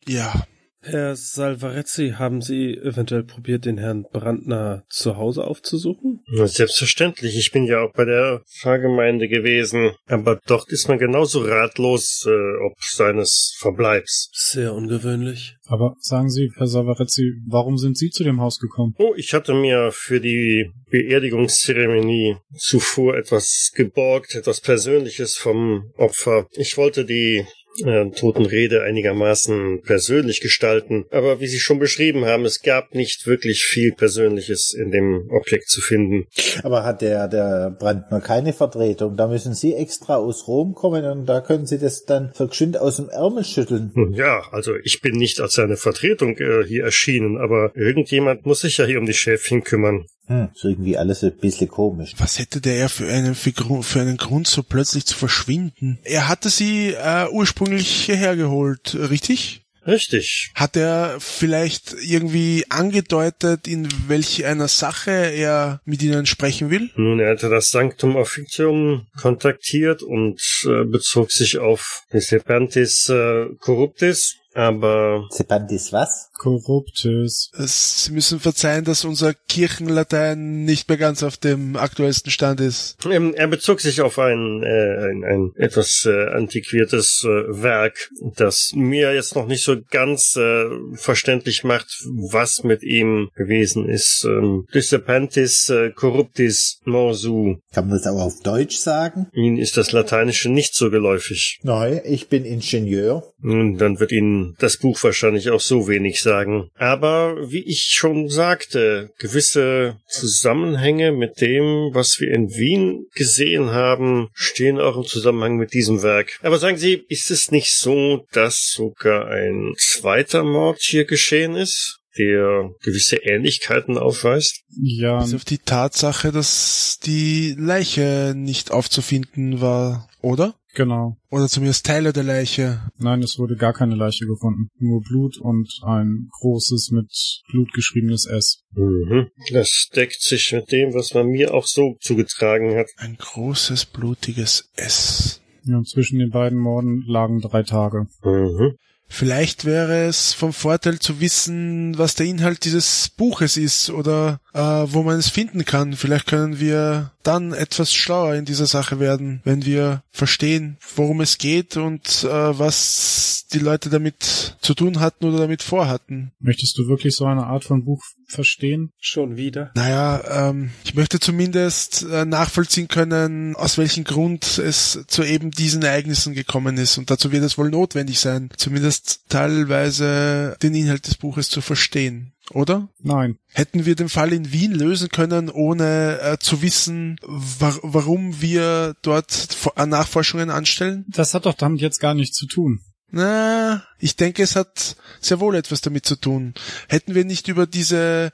Ja. 0.06 0.46
Herr 0.80 1.16
Salvarezzi, 1.16 2.14
haben 2.16 2.42
Sie 2.42 2.76
eventuell 2.76 3.24
probiert, 3.24 3.64
den 3.64 3.78
Herrn 3.78 4.04
Brandner 4.12 4.84
zu 4.88 5.16
Hause 5.16 5.44
aufzusuchen? 5.44 6.15
Na, 6.28 6.46
Selbstverständlich, 6.48 7.36
ich 7.38 7.52
bin 7.52 7.66
ja 7.66 7.82
auch 7.82 7.92
bei 7.92 8.04
der 8.04 8.42
Pfarrgemeinde 8.58 9.28
gewesen. 9.28 9.92
Aber 10.06 10.40
dort 10.46 10.68
ist 10.70 10.88
man 10.88 10.98
genauso 10.98 11.42
ratlos, 11.42 12.26
äh, 12.26 12.64
ob 12.64 12.74
seines 12.80 13.56
Verbleibs. 13.60 14.30
Sehr 14.32 14.74
ungewöhnlich. 14.74 15.54
Aber 15.66 15.94
sagen 16.00 16.28
Sie, 16.28 16.50
Herr 16.56 16.66
Savarezzi, 16.66 17.34
warum 17.46 17.78
sind 17.78 17.96
Sie 17.96 18.10
zu 18.10 18.24
dem 18.24 18.40
Haus 18.40 18.58
gekommen? 18.58 18.94
Oh, 18.98 19.14
ich 19.16 19.34
hatte 19.34 19.54
mir 19.54 19.92
für 19.92 20.20
die 20.20 20.72
Beerdigungszeremonie 20.90 22.36
zuvor 22.56 23.16
etwas 23.16 23.70
geborgt, 23.74 24.34
etwas 24.34 24.60
Persönliches 24.60 25.36
vom 25.36 25.92
Opfer. 25.96 26.48
Ich 26.52 26.76
wollte 26.76 27.04
die 27.04 27.46
äh, 27.84 28.10
Totenrede 28.10 28.82
einigermaßen 28.82 29.82
persönlich 29.82 30.40
gestalten. 30.40 31.04
Aber 31.10 31.40
wie 31.40 31.46
Sie 31.46 31.58
schon 31.58 31.78
beschrieben 31.78 32.24
haben, 32.24 32.44
es 32.44 32.62
gab 32.62 32.94
nicht 32.94 33.26
wirklich 33.26 33.64
viel 33.64 33.92
Persönliches 33.92 34.74
in 34.74 34.90
dem 34.90 35.28
Objekt 35.30 35.68
zu 35.68 35.80
finden. 35.80 36.26
Aber 36.62 36.84
hat 36.84 37.02
der, 37.02 37.28
der 37.28 37.76
Brandner 37.78 38.20
keine 38.20 38.52
Vertretung? 38.52 39.16
Da 39.16 39.28
müssen 39.28 39.54
Sie 39.54 39.74
extra 39.74 40.16
aus 40.16 40.46
Rom 40.48 40.74
kommen 40.74 41.04
und 41.04 41.26
da 41.26 41.40
können 41.40 41.66
Sie 41.66 41.78
das 41.78 42.04
dann 42.04 42.32
verschwind 42.34 42.78
aus 42.78 42.96
dem 42.96 43.08
Ärmel 43.08 43.44
schütteln. 43.44 43.92
Hm, 43.94 44.14
Ja, 44.14 44.42
also 44.52 44.74
ich 44.82 45.00
bin 45.00 45.16
nicht 45.16 45.40
als 45.40 45.54
seine 45.54 45.76
Vertretung 45.76 46.36
äh, 46.38 46.64
hier 46.66 46.84
erschienen, 46.84 47.38
aber 47.38 47.72
irgendjemand 47.74 48.46
muss 48.46 48.60
sich 48.60 48.78
ja 48.78 48.84
hier 48.84 48.98
um 48.98 49.06
die 49.06 49.14
Schäfchen 49.14 49.62
kümmern. 49.62 50.06
Hm, 50.26 50.48
ist 50.54 50.64
irgendwie 50.64 50.96
alles 50.96 51.22
ein 51.22 51.36
bisschen 51.36 51.68
komisch. 51.68 52.14
Was 52.18 52.38
hätte 52.38 52.60
der 52.60 52.74
ja 52.74 52.88
für 52.88 53.08
einen, 53.08 53.34
für, 53.34 53.52
für 53.82 54.00
einen 54.00 54.16
Grund, 54.16 54.48
so 54.48 54.62
plötzlich 54.62 55.06
zu 55.06 55.16
verschwinden? 55.16 55.98
Er 56.04 56.28
hatte 56.28 56.50
sie 56.50 56.88
äh, 56.90 57.28
ursprünglich 57.30 57.88
hierher 57.88 58.36
geholt, 58.36 58.94
richtig? 58.94 59.62
Richtig. 59.86 60.50
Hat 60.54 60.76
er 60.76 61.16
vielleicht 61.20 61.94
irgendwie 62.02 62.64
angedeutet, 62.68 63.68
in 63.68 63.88
welch 64.08 64.44
einer 64.44 64.68
Sache 64.68 65.10
er 65.10 65.80
mit 65.84 66.02
ihnen 66.02 66.26
sprechen 66.26 66.70
will? 66.70 66.90
Nun, 66.96 67.20
er 67.20 67.30
hatte 67.30 67.48
das 67.48 67.70
Sanctum 67.70 68.16
Officium 68.16 69.06
kontaktiert 69.20 70.02
und 70.02 70.40
äh, 70.64 70.84
bezog 70.84 71.30
sich 71.30 71.58
auf 71.58 72.02
Discrepantis 72.12 73.08
äh, 73.08 73.46
Corruptis, 73.60 74.36
aber 74.56 75.26
Sepantis 75.30 75.92
was? 75.92 76.30
Korruptes. 76.38 77.50
Es- 77.58 78.04
Sie 78.04 78.12
müssen 78.12 78.40
verzeihen, 78.40 78.84
dass 78.84 79.04
unser 79.04 79.34
Kirchenlatein 79.34 80.64
nicht 80.64 80.88
mehr 80.88 80.98
ganz 80.98 81.22
auf 81.22 81.36
dem 81.36 81.76
aktuellsten 81.76 82.30
Stand 82.30 82.60
ist. 82.60 82.96
ähm, 83.10 83.34
er 83.34 83.48
bezog 83.48 83.80
sich 83.80 84.00
auf 84.00 84.18
ein, 84.18 84.62
äh, 84.62 85.10
ein, 85.10 85.24
ein 85.24 85.52
etwas 85.56 86.04
äh, 86.06 86.28
antiquiertes 86.28 87.24
äh, 87.24 87.62
Werk, 87.62 88.10
das 88.36 88.72
mir 88.74 89.14
jetzt 89.14 89.34
noch 89.34 89.46
nicht 89.46 89.64
so 89.64 89.76
ganz 89.90 90.36
äh, 90.36 90.66
verständlich 90.94 91.64
macht, 91.64 91.86
was 92.30 92.64
mit 92.64 92.82
ihm 92.82 93.28
gewesen 93.34 93.88
ist. 93.88 94.24
Ähm, 94.26 94.66
Discrepantis 94.74 95.68
äh, 95.68 95.90
Corruptis 95.90 96.80
Morsu. 96.84 97.56
Kann 97.72 97.88
man 97.88 97.98
das 97.98 98.06
auch 98.06 98.20
auf 98.20 98.40
Deutsch 98.42 98.76
sagen? 98.76 99.26
Ihnen 99.32 99.58
ist 99.58 99.76
das 99.76 99.92
Lateinische 99.92 100.48
nicht 100.50 100.74
so 100.74 100.90
geläufig. 100.90 101.58
Nein, 101.62 102.00
ich 102.04 102.28
bin 102.28 102.44
Ingenieur. 102.44 103.24
Nun, 103.40 103.76
dann 103.78 104.00
wird 104.00 104.12
Ihnen 104.12 104.45
das 104.58 104.78
Buch 104.78 105.02
wahrscheinlich 105.02 105.50
auch 105.50 105.60
so 105.60 105.88
wenig 105.88 106.20
sagen. 106.20 106.70
Aber 106.76 107.50
wie 107.50 107.64
ich 107.64 107.90
schon 107.90 108.28
sagte, 108.28 109.10
gewisse 109.18 109.96
Zusammenhänge 110.08 111.12
mit 111.12 111.40
dem, 111.40 111.90
was 111.92 112.20
wir 112.20 112.32
in 112.32 112.50
Wien 112.50 113.06
gesehen 113.14 113.70
haben, 113.70 114.28
stehen 114.34 114.80
auch 114.80 114.96
im 114.96 115.04
Zusammenhang 115.04 115.56
mit 115.56 115.72
diesem 115.72 116.02
Werk. 116.02 116.38
Aber 116.42 116.58
sagen 116.58 116.76
Sie, 116.76 117.04
ist 117.08 117.30
es 117.30 117.50
nicht 117.50 117.76
so, 117.76 118.24
dass 118.32 118.72
sogar 118.72 119.28
ein 119.28 119.74
zweiter 119.78 120.44
Mord 120.44 120.78
hier 120.80 121.04
geschehen 121.04 121.54
ist? 121.54 122.00
der 122.18 122.70
gewisse 122.82 123.16
Ähnlichkeiten 123.16 123.98
aufweist. 123.98 124.62
Ja, 124.82 125.22
Bis 125.22 125.34
auf 125.34 125.44
die 125.44 125.58
Tatsache, 125.58 126.32
dass 126.32 126.98
die 127.04 127.54
Leiche 127.58 128.32
nicht 128.34 128.70
aufzufinden 128.70 129.60
war, 129.60 130.08
oder? 130.22 130.54
Genau. 130.76 131.16
Oder 131.30 131.48
zumindest 131.48 131.84
Teile 131.84 132.12
der 132.12 132.22
Leiche. 132.22 132.80
Nein, 132.98 133.22
es 133.22 133.38
wurde 133.38 133.56
gar 133.56 133.72
keine 133.72 133.96
Leiche 133.96 134.26
gefunden. 134.26 134.68
Nur 134.78 135.02
Blut 135.02 135.38
und 135.38 135.68
ein 135.82 136.28
großes 136.40 136.90
mit 136.92 137.10
Blut 137.50 137.72
geschriebenes 137.72 138.26
S. 138.26 138.62
Mhm. 138.72 139.30
Das 139.52 139.88
deckt 139.94 140.22
sich 140.22 140.52
mit 140.52 140.70
dem, 140.70 140.94
was 140.94 141.14
man 141.14 141.26
mir 141.28 141.52
auch 141.52 141.66
so 141.66 141.96
zugetragen 142.00 142.76
hat. 142.76 142.86
Ein 142.98 143.16
großes, 143.18 143.86
blutiges 143.86 144.70
S. 144.76 145.40
Ja, 145.64 145.78
und 145.78 145.88
zwischen 145.88 146.20
den 146.20 146.30
beiden 146.30 146.58
Morden 146.58 147.02
lagen 147.08 147.40
drei 147.40 147.64
Tage. 147.64 148.06
Mhm. 148.22 148.76
Vielleicht 149.08 149.64
wäre 149.64 150.04
es 150.06 150.32
vom 150.32 150.52
Vorteil 150.52 150.98
zu 150.98 151.20
wissen, 151.20 151.96
was 151.96 152.14
der 152.14 152.26
Inhalt 152.26 152.64
dieses 152.64 153.08
Buches 153.08 153.56
ist 153.56 153.90
oder 153.90 154.40
äh, 154.52 154.60
wo 154.60 155.02
man 155.02 155.18
es 155.18 155.28
finden 155.28 155.64
kann. 155.64 155.94
Vielleicht 155.94 156.26
können 156.26 156.60
wir 156.60 157.12
dann 157.22 157.52
etwas 157.52 157.92
schlauer 157.92 158.34
in 158.34 158.44
dieser 158.44 158.66
Sache 158.66 159.00
werden, 159.00 159.40
wenn 159.44 159.64
wir 159.64 160.02
verstehen, 160.10 160.76
worum 160.94 161.20
es 161.20 161.38
geht 161.38 161.76
und 161.76 162.24
äh, 162.24 162.58
was 162.58 163.46
die 163.52 163.58
Leute 163.58 163.90
damit 163.90 164.56
zu 164.60 164.74
tun 164.74 165.00
hatten 165.00 165.24
oder 165.24 165.38
damit 165.38 165.62
vorhatten. 165.62 166.32
Möchtest 166.40 166.76
du 166.78 166.88
wirklich 166.88 167.14
so 167.14 167.24
eine 167.26 167.46
Art 167.46 167.64
von 167.64 167.84
Buch 167.84 168.02
verstehen? 168.28 168.92
Schon 168.98 169.36
wieder. 169.36 169.70
Naja, 169.74 170.48
ähm, 170.48 170.70
ich 170.84 170.94
möchte 170.94 171.20
zumindest 171.20 172.04
äh, 172.04 172.24
nachvollziehen 172.24 172.88
können, 172.88 173.54
aus 173.56 173.78
welchem 173.78 174.04
Grund 174.04 174.58
es 174.58 175.04
zu 175.06 175.22
eben 175.22 175.50
diesen 175.50 175.82
Ereignissen 175.82 176.34
gekommen 176.34 176.76
ist. 176.76 176.98
Und 176.98 177.10
dazu 177.10 177.30
wird 177.32 177.44
es 177.44 177.58
wohl 177.58 177.70
notwendig 177.70 178.18
sein, 178.18 178.50
zumindest 178.56 178.95
teilweise 179.28 180.56
den 180.62 180.74
Inhalt 180.74 181.06
des 181.06 181.16
Buches 181.16 181.48
zu 181.48 181.60
verstehen. 181.60 182.32
Oder? 182.50 182.88
Nein. 183.02 183.38
Hätten 183.52 183.86
wir 183.86 183.96
den 183.96 184.08
Fall 184.08 184.32
in 184.32 184.52
Wien 184.52 184.72
lösen 184.72 185.08
können, 185.08 185.50
ohne 185.50 186.20
äh, 186.20 186.38
zu 186.38 186.62
wissen, 186.62 187.18
wa 187.22 187.74
warum 187.82 188.40
wir 188.40 188.94
dort 189.02 189.48
äh, 189.74 189.86
Nachforschungen 189.86 190.50
anstellen? 190.50 191.04
Das 191.08 191.34
hat 191.34 191.46
doch 191.46 191.54
damit 191.54 191.80
jetzt 191.80 192.00
gar 192.00 192.14
nichts 192.14 192.36
zu 192.36 192.46
tun. 192.46 192.80
Na, 193.10 193.84
ich 193.98 194.16
denke, 194.16 194.42
es 194.42 194.56
hat 194.56 194.96
sehr 195.20 195.38
wohl 195.40 195.54
etwas 195.54 195.80
damit 195.80 196.06
zu 196.06 196.16
tun. 196.16 196.54
Hätten 196.88 197.14
wir 197.14 197.24
nicht 197.24 197.48
über 197.48 197.66
diese 197.66 198.32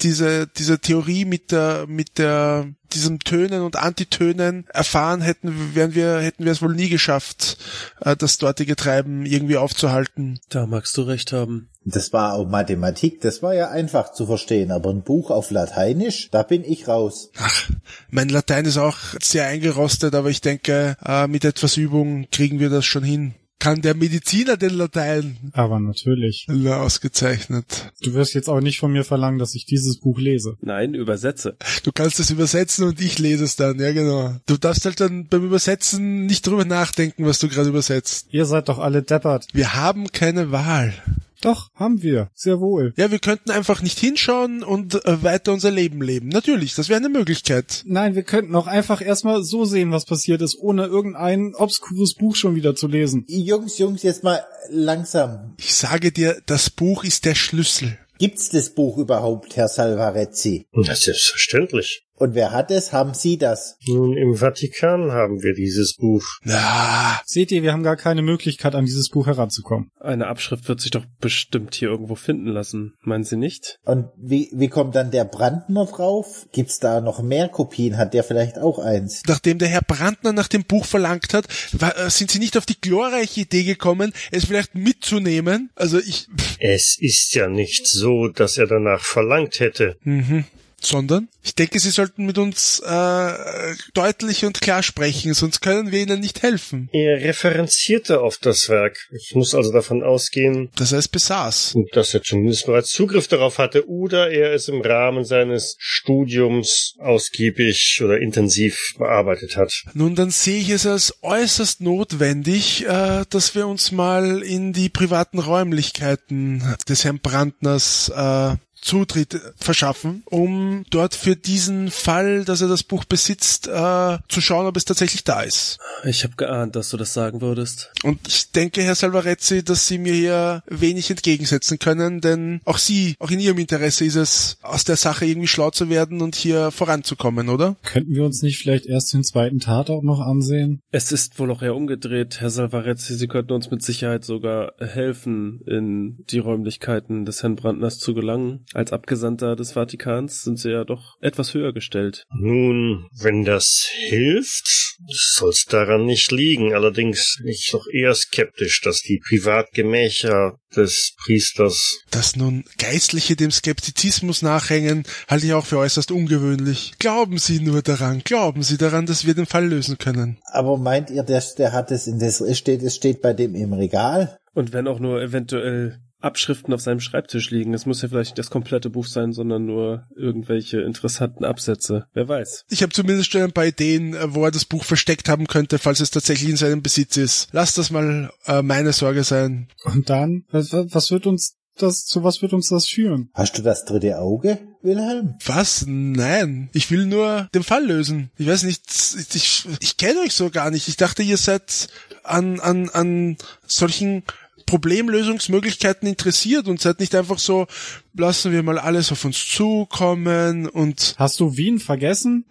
diese 0.00 0.46
diese 0.46 0.78
Theorie 0.78 1.24
mit 1.24 1.52
der 1.52 1.86
mit 1.88 2.18
der 2.18 2.66
diesem 2.92 3.18
Tönen 3.20 3.62
und 3.62 3.76
Antitönen 3.76 4.66
erfahren 4.72 5.20
hätten, 5.20 5.74
wären 5.74 5.94
wir 5.94 6.18
hätten 6.18 6.44
wir 6.44 6.52
es 6.52 6.62
wohl 6.62 6.74
nie 6.74 6.88
geschafft, 6.88 7.58
äh, 8.00 8.16
das 8.16 8.38
dortige 8.38 8.76
Treiben 8.76 9.26
irgendwie 9.26 9.56
aufzuhalten. 9.56 10.40
Da 10.48 10.66
magst 10.66 10.96
du 10.96 11.02
recht 11.02 11.32
haben. 11.32 11.68
Das 11.84 12.12
war 12.12 12.34
auch 12.34 12.46
Mathematik, 12.46 13.20
das 13.22 13.42
war 13.42 13.54
ja 13.54 13.70
einfach 13.70 14.12
zu 14.12 14.26
verstehen, 14.26 14.70
aber 14.70 14.90
ein 14.90 15.02
Buch 15.02 15.30
auf 15.30 15.50
Lateinisch, 15.50 16.30
da 16.30 16.42
bin 16.42 16.64
ich 16.64 16.86
raus. 16.86 17.30
Ach, 17.38 17.70
mein 18.10 18.28
Latein 18.28 18.66
ist 18.66 18.76
auch 18.76 18.98
sehr 19.22 19.46
eingerostet, 19.46 20.14
aber 20.14 20.28
ich 20.28 20.42
denke, 20.42 20.96
äh, 21.04 21.26
mit 21.26 21.44
etwas 21.44 21.76
Übung 21.78 22.28
kriegen 22.30 22.60
wir 22.60 22.68
das 22.68 22.84
schon 22.84 23.04
hin. 23.04 23.34
Kann 23.58 23.82
der 23.82 23.94
Mediziner 23.94 24.56
den 24.56 24.74
Latein? 24.74 25.36
Aber 25.52 25.80
natürlich. 25.80 26.46
Na, 26.48 26.80
ausgezeichnet. 26.80 27.92
Du 28.02 28.14
wirst 28.14 28.34
jetzt 28.34 28.48
auch 28.48 28.60
nicht 28.60 28.78
von 28.78 28.92
mir 28.92 29.04
verlangen, 29.04 29.38
dass 29.38 29.54
ich 29.54 29.66
dieses 29.66 29.98
Buch 29.98 30.18
lese. 30.18 30.56
Nein, 30.60 30.94
übersetze. 30.94 31.56
Du 31.82 31.90
kannst 31.90 32.20
es 32.20 32.30
übersetzen 32.30 32.86
und 32.86 33.00
ich 33.00 33.18
lese 33.18 33.44
es 33.44 33.56
dann, 33.56 33.80
ja 33.80 33.92
genau. 33.92 34.36
Du 34.46 34.56
darfst 34.56 34.84
halt 34.84 35.00
dann 35.00 35.26
beim 35.26 35.44
Übersetzen 35.44 36.26
nicht 36.26 36.46
drüber 36.46 36.64
nachdenken, 36.64 37.26
was 37.26 37.40
du 37.40 37.48
gerade 37.48 37.68
übersetzt. 37.68 38.28
Ihr 38.30 38.44
seid 38.44 38.68
doch 38.68 38.78
alle 38.78 39.02
deppert. 39.02 39.46
Wir 39.52 39.74
haben 39.74 40.12
keine 40.12 40.52
Wahl. 40.52 40.94
Doch, 41.40 41.68
haben 41.74 42.02
wir. 42.02 42.30
Sehr 42.34 42.60
wohl. 42.60 42.92
Ja, 42.96 43.10
wir 43.10 43.20
könnten 43.20 43.50
einfach 43.50 43.80
nicht 43.80 43.98
hinschauen 43.98 44.62
und 44.62 44.94
äh, 45.04 45.22
weiter 45.22 45.52
unser 45.52 45.70
Leben 45.70 46.02
leben. 46.02 46.28
Natürlich, 46.28 46.74
das 46.74 46.88
wäre 46.88 46.98
eine 46.98 47.08
Möglichkeit. 47.08 47.82
Nein, 47.86 48.14
wir 48.14 48.24
könnten 48.24 48.54
auch 48.56 48.66
einfach 48.66 49.00
erstmal 49.00 49.44
so 49.44 49.64
sehen, 49.64 49.92
was 49.92 50.04
passiert 50.04 50.42
ist, 50.42 50.58
ohne 50.58 50.86
irgendein 50.86 51.54
obskures 51.54 52.14
Buch 52.14 52.34
schon 52.34 52.54
wieder 52.54 52.74
zu 52.74 52.88
lesen. 52.88 53.24
Jungs, 53.28 53.78
Jungs, 53.78 54.02
jetzt 54.02 54.24
mal 54.24 54.44
langsam. 54.68 55.54
Ich 55.58 55.74
sage 55.74 56.10
dir, 56.10 56.40
das 56.46 56.70
Buch 56.70 57.04
ist 57.04 57.24
der 57.24 57.34
Schlüssel. 57.34 57.98
Gibt's 58.18 58.48
das 58.48 58.70
Buch 58.70 58.98
überhaupt, 58.98 59.54
Herr 59.54 59.68
Salvarezzi? 59.68 60.66
Ja, 60.72 60.94
selbstverständlich. 60.96 62.07
Und 62.18 62.34
wer 62.34 62.52
hat 62.52 62.70
es? 62.70 62.92
Haben 62.92 63.14
Sie 63.14 63.38
das? 63.38 63.76
Nun, 63.86 64.16
im 64.16 64.34
Vatikan 64.36 65.12
haben 65.12 65.42
wir 65.42 65.54
dieses 65.54 65.94
Buch. 65.96 66.24
Na, 66.42 67.20
Seht 67.24 67.52
ihr, 67.52 67.62
wir 67.62 67.72
haben 67.72 67.82
gar 67.82 67.96
keine 67.96 68.22
Möglichkeit, 68.22 68.74
an 68.74 68.84
dieses 68.86 69.08
Buch 69.10 69.26
heranzukommen. 69.26 69.90
Eine 70.00 70.26
Abschrift 70.26 70.68
wird 70.68 70.80
sich 70.80 70.90
doch 70.90 71.04
bestimmt 71.20 71.74
hier 71.74 71.88
irgendwo 71.90 72.14
finden 72.14 72.46
lassen. 72.48 72.94
Meinen 73.02 73.24
Sie 73.24 73.36
nicht? 73.36 73.78
Und 73.84 74.06
wie, 74.16 74.50
wie 74.52 74.68
kommt 74.68 74.96
dann 74.96 75.10
der 75.10 75.24
Brandner 75.24 75.86
drauf? 75.86 76.46
Gibt's 76.52 76.78
da 76.78 77.00
noch 77.00 77.22
mehr 77.22 77.48
Kopien? 77.48 77.96
Hat 77.98 78.14
der 78.14 78.24
vielleicht 78.24 78.58
auch 78.58 78.78
eins? 78.78 79.22
nachdem 79.26 79.58
der 79.58 79.68
Herr 79.68 79.82
Brandner 79.82 80.32
nach 80.32 80.48
dem 80.48 80.64
Buch 80.64 80.84
verlangt 80.84 81.34
hat, 81.34 81.46
war, 81.72 81.96
äh, 81.98 82.10
sind 82.10 82.30
Sie 82.30 82.38
nicht 82.38 82.56
auf 82.56 82.66
die 82.66 82.80
glorreiche 82.80 83.42
Idee 83.42 83.64
gekommen, 83.64 84.12
es 84.32 84.46
vielleicht 84.46 84.74
mitzunehmen? 84.74 85.70
Also 85.76 85.98
ich, 85.98 86.26
pff, 86.36 86.56
Es 86.58 86.96
ist 86.98 87.34
ja 87.34 87.48
nicht 87.48 87.86
so, 87.86 88.28
dass 88.28 88.56
er 88.58 88.66
danach 88.66 89.02
verlangt 89.02 89.60
hätte. 89.60 89.96
mhm. 90.02 90.44
Sondern 90.80 91.28
ich 91.42 91.54
denke, 91.54 91.78
Sie 91.80 91.90
sollten 91.90 92.26
mit 92.26 92.36
uns 92.38 92.80
äh, 92.84 93.74
deutlich 93.94 94.44
und 94.44 94.60
klar 94.60 94.82
sprechen, 94.82 95.32
sonst 95.34 95.60
können 95.60 95.90
wir 95.92 96.00
Ihnen 96.00 96.20
nicht 96.20 96.42
helfen. 96.42 96.88
Er 96.92 97.20
referenzierte 97.22 98.20
auf 98.20 98.36
das 98.38 98.68
Werk. 98.68 98.96
Ich 99.10 99.34
muss 99.34 99.54
also 99.54 99.72
davon 99.72 100.02
ausgehen, 100.02 100.70
Dass 100.76 100.92
er 100.92 100.98
es 100.98 101.08
besaß. 101.08 101.74
dass 101.92 102.12
er 102.14 102.22
zumindest 102.22 102.66
bereits 102.66 102.90
Zugriff 102.90 103.28
darauf 103.28 103.58
hatte 103.58 103.88
oder 103.88 104.30
er 104.30 104.52
es 104.52 104.68
im 104.68 104.80
Rahmen 104.82 105.24
seines 105.24 105.76
Studiums 105.78 106.94
ausgiebig 106.98 108.00
oder 108.04 108.18
intensiv 108.20 108.94
bearbeitet 108.98 109.56
hat. 109.56 109.72
Nun, 109.94 110.14
dann 110.14 110.30
sehe 110.30 110.60
ich 110.60 110.70
es 110.70 110.86
als 110.86 111.14
äußerst 111.22 111.80
notwendig, 111.80 112.84
äh, 112.86 113.24
dass 113.30 113.54
wir 113.54 113.66
uns 113.66 113.92
mal 113.92 114.42
in 114.42 114.72
die 114.72 114.88
privaten 114.88 115.38
Räumlichkeiten 115.38 116.62
des 116.88 117.04
Herrn 117.04 117.20
Brandners 117.20 118.10
äh, 118.14 118.56
Zutritt 118.80 119.40
verschaffen, 119.56 120.22
um 120.26 120.84
dort 120.90 121.14
für 121.14 121.36
diesen 121.36 121.90
Fall, 121.90 122.44
dass 122.44 122.60
er 122.60 122.68
das 122.68 122.82
Buch 122.82 123.04
besitzt, 123.04 123.66
äh, 123.68 124.18
zu 124.28 124.40
schauen, 124.40 124.66
ob 124.66 124.76
es 124.76 124.84
tatsächlich 124.84 125.24
da 125.24 125.42
ist. 125.42 125.78
Ich 126.04 126.24
habe 126.24 126.36
geahnt, 126.36 126.76
dass 126.76 126.90
du 126.90 126.96
das 126.96 127.12
sagen 127.12 127.40
würdest. 127.40 127.90
Und 128.04 128.20
ich 128.26 128.50
denke, 128.52 128.82
Herr 128.82 128.94
Salvarezzi, 128.94 129.64
dass 129.64 129.86
Sie 129.86 129.98
mir 129.98 130.14
hier 130.14 130.62
wenig 130.66 131.10
entgegensetzen 131.10 131.78
können, 131.78 132.20
denn 132.20 132.60
auch 132.64 132.78
Sie, 132.78 133.14
auch 133.18 133.30
in 133.30 133.40
Ihrem 133.40 133.58
Interesse 133.58 134.04
ist 134.04 134.16
es, 134.16 134.58
aus 134.62 134.84
der 134.84 134.96
Sache 134.96 135.26
irgendwie 135.26 135.48
schlau 135.48 135.70
zu 135.70 135.90
werden 135.90 136.22
und 136.22 136.36
hier 136.36 136.70
voranzukommen, 136.70 137.48
oder? 137.48 137.76
Könnten 137.82 138.14
wir 138.14 138.24
uns 138.24 138.42
nicht 138.42 138.58
vielleicht 138.58 138.86
erst 138.86 139.12
den 139.12 139.24
zweiten 139.24 139.60
Tatort 139.60 140.04
noch 140.04 140.20
ansehen? 140.20 140.80
Es 140.90 141.12
ist 141.12 141.38
wohl 141.38 141.50
auch 141.50 141.62
eher 141.62 141.74
umgedreht, 141.74 142.40
Herr 142.40 142.50
Salvarezzi. 142.50 143.14
Sie 143.14 143.28
könnten 143.28 143.52
uns 143.52 143.70
mit 143.70 143.82
Sicherheit 143.82 144.24
sogar 144.24 144.72
helfen, 144.78 145.60
in 145.66 146.24
die 146.30 146.38
Räumlichkeiten 146.38 147.24
des 147.24 147.42
Herrn 147.42 147.56
Brandners 147.56 147.98
zu 147.98 148.14
gelangen. 148.14 148.64
Als 148.74 148.92
Abgesandter 148.92 149.56
des 149.56 149.72
Vatikans 149.72 150.42
sind 150.42 150.58
Sie 150.58 150.70
ja 150.70 150.84
doch 150.84 151.16
etwas 151.20 151.54
höher 151.54 151.72
gestellt. 151.72 152.24
Nun, 152.30 153.06
wenn 153.12 153.44
das 153.44 153.88
hilft, 154.08 154.96
soll's 155.08 155.64
daran 155.64 156.04
nicht 156.04 156.30
liegen. 156.32 156.74
Allerdings 156.74 157.36
bin 157.38 157.48
ich 157.48 157.68
doch 157.72 157.86
eher 157.92 158.14
skeptisch, 158.14 158.80
dass 158.82 159.00
die 159.00 159.20
Privatgemächer 159.26 160.58
des 160.76 161.14
Priesters 161.24 162.02
Dass 162.10 162.36
nun 162.36 162.64
Geistliche 162.78 163.36
dem 163.36 163.50
Skeptizismus 163.50 164.42
nachhängen, 164.42 165.04
halte 165.28 165.46
ich 165.46 165.52
auch 165.54 165.64
für 165.64 165.78
äußerst 165.78 166.10
ungewöhnlich. 166.10 166.92
Glauben 166.98 167.38
Sie 167.38 167.60
nur 167.60 167.82
daran, 167.82 168.22
glauben 168.22 168.62
Sie 168.62 168.76
daran, 168.76 169.06
dass 169.06 169.26
wir 169.26 169.34
den 169.34 169.46
Fall 169.46 169.66
lösen 169.66 169.98
können. 169.98 170.38
Aber 170.44 170.76
meint 170.76 171.10
ihr, 171.10 171.22
der, 171.22 171.42
der 171.56 171.72
hat 171.72 171.90
es 171.90 172.06
in 172.06 172.18
das, 172.18 172.42
steht, 172.58 172.82
es 172.82 172.96
steht 172.96 173.22
bei 173.22 173.32
dem 173.32 173.54
im 173.54 173.72
Regal? 173.72 174.38
Und 174.52 174.72
wenn 174.72 174.88
auch 174.88 174.98
nur 174.98 175.22
eventuell 175.22 176.00
Abschriften 176.20 176.74
auf 176.74 176.80
seinem 176.80 177.00
Schreibtisch 177.00 177.50
liegen. 177.50 177.74
Es 177.74 177.86
muss 177.86 178.02
ja 178.02 178.08
vielleicht 178.08 178.30
nicht 178.30 178.38
das 178.38 178.50
komplette 178.50 178.90
Buch 178.90 179.06
sein, 179.06 179.32
sondern 179.32 179.66
nur 179.66 180.06
irgendwelche 180.16 180.80
interessanten 180.80 181.44
Absätze. 181.44 182.06
Wer 182.12 182.28
weiß. 182.28 182.64
Ich 182.70 182.82
habe 182.82 182.92
zumindest 182.92 183.30
schon 183.30 183.42
ein 183.42 183.52
paar 183.52 183.66
Ideen, 183.66 184.14
äh, 184.14 184.34
wo 184.34 184.44
er 184.44 184.50
das 184.50 184.64
Buch 184.64 184.84
versteckt 184.84 185.28
haben 185.28 185.46
könnte, 185.46 185.78
falls 185.78 186.00
es 186.00 186.10
tatsächlich 186.10 186.50
in 186.50 186.56
seinem 186.56 186.82
Besitz 186.82 187.16
ist. 187.16 187.48
Lass 187.52 187.74
das 187.74 187.90
mal 187.90 188.30
äh, 188.46 188.62
meine 188.62 188.92
Sorge 188.92 189.24
sein. 189.24 189.68
Und 189.84 190.10
dann, 190.10 190.44
was, 190.50 190.72
was 190.72 191.10
wird 191.10 191.26
uns 191.26 191.56
das, 191.80 192.04
zu 192.04 192.24
was 192.24 192.42
wird 192.42 192.52
uns 192.52 192.68
das 192.68 192.88
führen? 192.88 193.30
Hast 193.34 193.56
du 193.56 193.62
das 193.62 193.84
dritte 193.84 194.18
Auge, 194.18 194.58
Wilhelm? 194.82 195.36
Was? 195.46 195.84
Nein. 195.86 196.68
Ich 196.72 196.90
will 196.90 197.06
nur 197.06 197.48
den 197.54 197.62
Fall 197.62 197.86
lösen. 197.86 198.30
Ich 198.36 198.46
weiß 198.46 198.64
nicht, 198.64 198.82
ich, 198.88 199.34
ich, 199.36 199.68
ich 199.80 199.96
kenne 199.96 200.20
euch 200.20 200.34
so 200.34 200.50
gar 200.50 200.70
nicht. 200.70 200.88
Ich 200.88 200.96
dachte, 200.96 201.22
ihr 201.22 201.36
seid 201.36 201.88
an, 202.24 202.60
an, 202.60 202.88
an 202.90 203.36
solchen 203.66 204.24
Problemlösungsmöglichkeiten 204.68 206.06
interessiert 206.06 206.68
und 206.68 206.78
seid 206.78 207.00
nicht 207.00 207.14
einfach 207.14 207.38
so, 207.38 207.66
lassen 208.14 208.52
wir 208.52 208.62
mal 208.62 208.78
alles 208.78 209.10
auf 209.10 209.24
uns 209.24 209.46
zukommen 209.46 210.68
und 210.68 211.14
Hast 211.16 211.40
du 211.40 211.56
Wien 211.56 211.78
vergessen? 211.78 212.44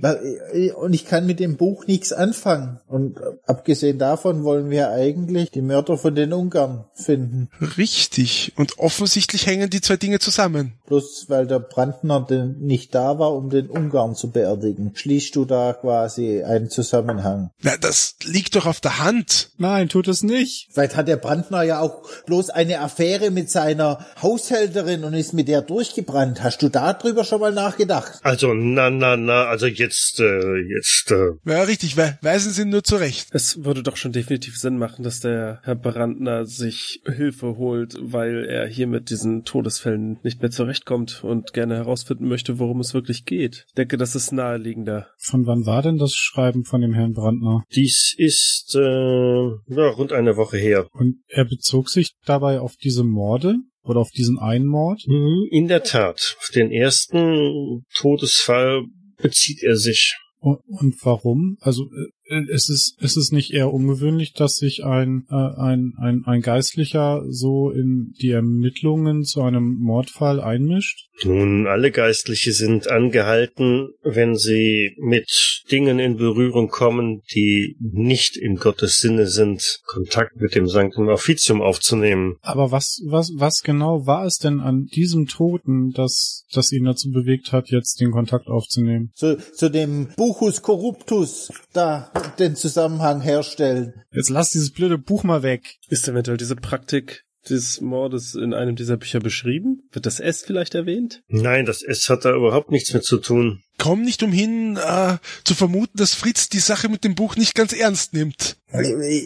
Weil- 0.00 0.72
Und 0.76 0.92
ich 0.94 1.06
kann 1.06 1.26
mit 1.26 1.40
dem 1.40 1.56
Buch 1.56 1.86
nichts 1.86 2.12
anfangen. 2.12 2.80
Und 2.86 3.18
äh, 3.18 3.22
abgesehen 3.46 3.98
davon 3.98 4.44
wollen 4.44 4.70
wir 4.70 4.90
eigentlich 4.90 5.50
die 5.50 5.62
Mörder 5.62 5.96
von 5.98 6.14
den 6.14 6.32
Ungarn 6.32 6.84
finden. 6.94 7.48
richtig. 7.78 8.52
Und 8.56 8.78
offensichtlich 8.78 9.46
hängen 9.46 9.70
die 9.70 9.80
zwei 9.80 9.96
Dinge 9.96 10.18
zusammen. 10.18 10.74
Bloß 10.86 11.26
weil 11.28 11.46
der 11.46 11.60
Brandner 11.60 12.26
denn 12.28 12.56
nicht 12.60 12.94
da 12.94 13.18
war, 13.18 13.34
um 13.34 13.50
den 13.50 13.68
Ungarn 13.70 14.14
zu 14.14 14.30
beerdigen. 14.30 14.92
Schließt 14.94 15.34
du 15.36 15.44
da 15.44 15.72
quasi 15.72 16.42
einen 16.42 16.70
Zusammenhang? 16.70 17.50
Na, 17.62 17.76
das 17.80 18.16
liegt 18.24 18.56
doch 18.56 18.66
auf 18.66 18.80
der 18.80 18.98
Hand. 18.98 19.50
Nein, 19.58 19.88
tut 19.88 20.08
es 20.08 20.22
nicht. 20.22 20.68
Vielleicht 20.72 20.96
hat 20.96 21.08
der 21.08 21.16
Brandner 21.16 21.62
ja 21.62 21.80
auch 21.80 22.02
bloß 22.26 22.50
eine 22.50 22.80
Affäre 22.80 23.30
mit 23.30 23.50
seiner 23.50 24.04
Haushälterin 24.22 25.04
und 25.04 25.14
ist 25.14 25.32
mit 25.32 25.48
der 25.48 25.62
durchgebrannt. 25.62 26.42
Hast 26.42 26.62
du 26.62 26.68
darüber 26.68 27.24
schon 27.24 27.40
mal 27.40 27.52
nachgedacht? 27.52 28.20
Also, 28.22 28.52
na, 28.54 28.90
na, 28.90 29.16
na, 29.16 29.44
also 29.44 29.66
jetzt, 29.66 29.89
äh, 30.20 30.56
jetzt, 30.74 31.10
äh, 31.10 31.30
Ja, 31.44 31.62
richtig. 31.62 31.96
We 31.96 32.18
weisen 32.22 32.52
Sie 32.52 32.64
nur 32.64 32.82
zurecht. 32.84 33.28
Es 33.32 33.64
würde 33.64 33.82
doch 33.82 33.96
schon 33.96 34.12
definitiv 34.12 34.56
Sinn 34.58 34.78
machen, 34.78 35.02
dass 35.02 35.20
der 35.20 35.60
Herr 35.64 35.74
Brandner 35.76 36.46
sich 36.46 37.00
Hilfe 37.06 37.56
holt, 37.56 37.96
weil 38.00 38.44
er 38.44 38.66
hier 38.66 38.86
mit 38.86 39.10
diesen 39.10 39.44
Todesfällen 39.44 40.18
nicht 40.22 40.40
mehr 40.42 40.50
zurechtkommt 40.50 41.22
und 41.24 41.52
gerne 41.52 41.76
herausfinden 41.76 42.28
möchte, 42.28 42.58
worum 42.58 42.80
es 42.80 42.94
wirklich 42.94 43.24
geht. 43.24 43.64
Ich 43.68 43.74
denke, 43.74 43.96
das 43.96 44.14
ist 44.14 44.32
naheliegender. 44.32 45.08
Von 45.18 45.46
wann 45.46 45.66
war 45.66 45.82
denn 45.82 45.98
das 45.98 46.14
Schreiben 46.14 46.64
von 46.64 46.80
dem 46.80 46.92
Herrn 46.94 47.12
Brandner? 47.12 47.62
dies 47.74 48.14
ist, 48.16 48.74
äh, 48.74 48.80
ja, 48.80 49.88
rund 49.96 50.12
eine 50.12 50.36
Woche 50.36 50.56
her. 50.58 50.86
Und 50.92 51.16
er 51.28 51.44
bezog 51.44 51.88
sich 51.88 52.12
dabei 52.24 52.60
auf 52.60 52.76
diese 52.76 53.04
Morde 53.04 53.56
oder 53.82 54.00
auf 54.00 54.10
diesen 54.10 54.38
einen 54.38 54.66
Mord? 54.66 55.02
Mhm, 55.06 55.46
In 55.50 55.66
der 55.68 55.82
Tat, 55.82 56.36
auf 56.38 56.50
den 56.54 56.70
ersten 56.70 57.82
Todesfall 57.94 58.82
bezieht 59.22 59.62
er 59.62 59.76
sich. 59.76 60.16
Und, 60.38 60.60
und 60.66 60.96
warum? 61.04 61.58
Also 61.60 61.84
äh, 61.84 62.10
es 62.30 62.68
ist 62.68 62.96
es 63.00 63.16
ist 63.16 63.32
nicht 63.32 63.52
eher 63.52 63.72
ungewöhnlich, 63.72 64.32
dass 64.32 64.56
sich 64.56 64.84
ein 64.84 65.26
äh, 65.30 65.34
ein, 65.34 65.94
ein 65.98 66.22
ein 66.24 66.40
Geistlicher 66.40 67.24
so 67.28 67.70
in 67.70 68.14
die 68.20 68.30
Ermittlungen 68.30 69.24
zu 69.24 69.42
einem 69.42 69.78
Mordfall 69.80 70.40
einmischt? 70.40 71.08
Nun, 71.24 71.66
alle 71.66 71.90
Geistliche 71.90 72.52
sind 72.52 72.88
angehalten, 72.88 73.90
wenn 74.02 74.36
sie 74.36 74.96
mit 74.98 75.64
Dingen 75.70 75.98
in 75.98 76.16
Berührung 76.16 76.68
kommen, 76.68 77.22
die 77.34 77.76
nicht 77.78 78.36
in 78.36 78.56
Gottes 78.56 78.98
Sinne 78.98 79.26
sind, 79.26 79.80
Kontakt 79.84 80.36
mit 80.36 80.54
dem 80.54 80.66
Sanctum 80.66 81.08
Officium 81.08 81.60
aufzunehmen. 81.60 82.36
Aber 82.42 82.70
was 82.70 83.02
was 83.06 83.32
was 83.34 83.62
genau 83.62 84.06
war 84.06 84.24
es 84.24 84.38
denn 84.38 84.60
an 84.60 84.86
diesem 84.86 85.26
Toten, 85.26 85.90
das 85.90 86.46
das 86.52 86.72
ihn 86.72 86.84
dazu 86.84 87.10
bewegt 87.10 87.52
hat, 87.52 87.70
jetzt 87.70 88.00
den 88.00 88.12
Kontakt 88.12 88.46
aufzunehmen? 88.46 89.10
Zu, 89.14 89.36
zu 89.52 89.68
dem 89.68 90.08
Buchus 90.16 90.62
Corruptus 90.62 91.52
da 91.72 92.10
den 92.38 92.56
Zusammenhang 92.56 93.20
herstellen. 93.20 93.94
Jetzt 94.12 94.30
lass 94.30 94.50
dieses 94.50 94.72
blöde 94.72 94.98
Buch 94.98 95.24
mal 95.24 95.42
weg. 95.42 95.76
Ist 95.88 96.08
eventuell 96.08 96.36
diese 96.36 96.56
Praktik 96.56 97.24
des 97.48 97.80
Mordes 97.80 98.34
in 98.34 98.52
einem 98.52 98.76
dieser 98.76 98.96
Bücher 98.96 99.20
beschrieben? 99.20 99.88
Wird 99.92 100.06
das 100.06 100.20
S 100.20 100.42
vielleicht 100.42 100.74
erwähnt? 100.74 101.22
Nein, 101.28 101.64
das 101.64 101.82
S 101.82 102.08
hat 102.08 102.24
da 102.24 102.34
überhaupt 102.34 102.70
nichts 102.70 102.92
mit 102.92 103.04
zu 103.04 103.18
tun. 103.18 103.62
Komm 103.80 104.02
nicht 104.02 104.22
umhin, 104.22 104.76
äh, 104.76 105.16
zu 105.42 105.54
vermuten, 105.54 105.96
dass 105.96 106.14
Fritz 106.14 106.50
die 106.50 106.58
Sache 106.58 106.90
mit 106.90 107.02
dem 107.02 107.14
Buch 107.14 107.36
nicht 107.36 107.54
ganz 107.54 107.72
ernst 107.72 108.12
nimmt. 108.12 108.58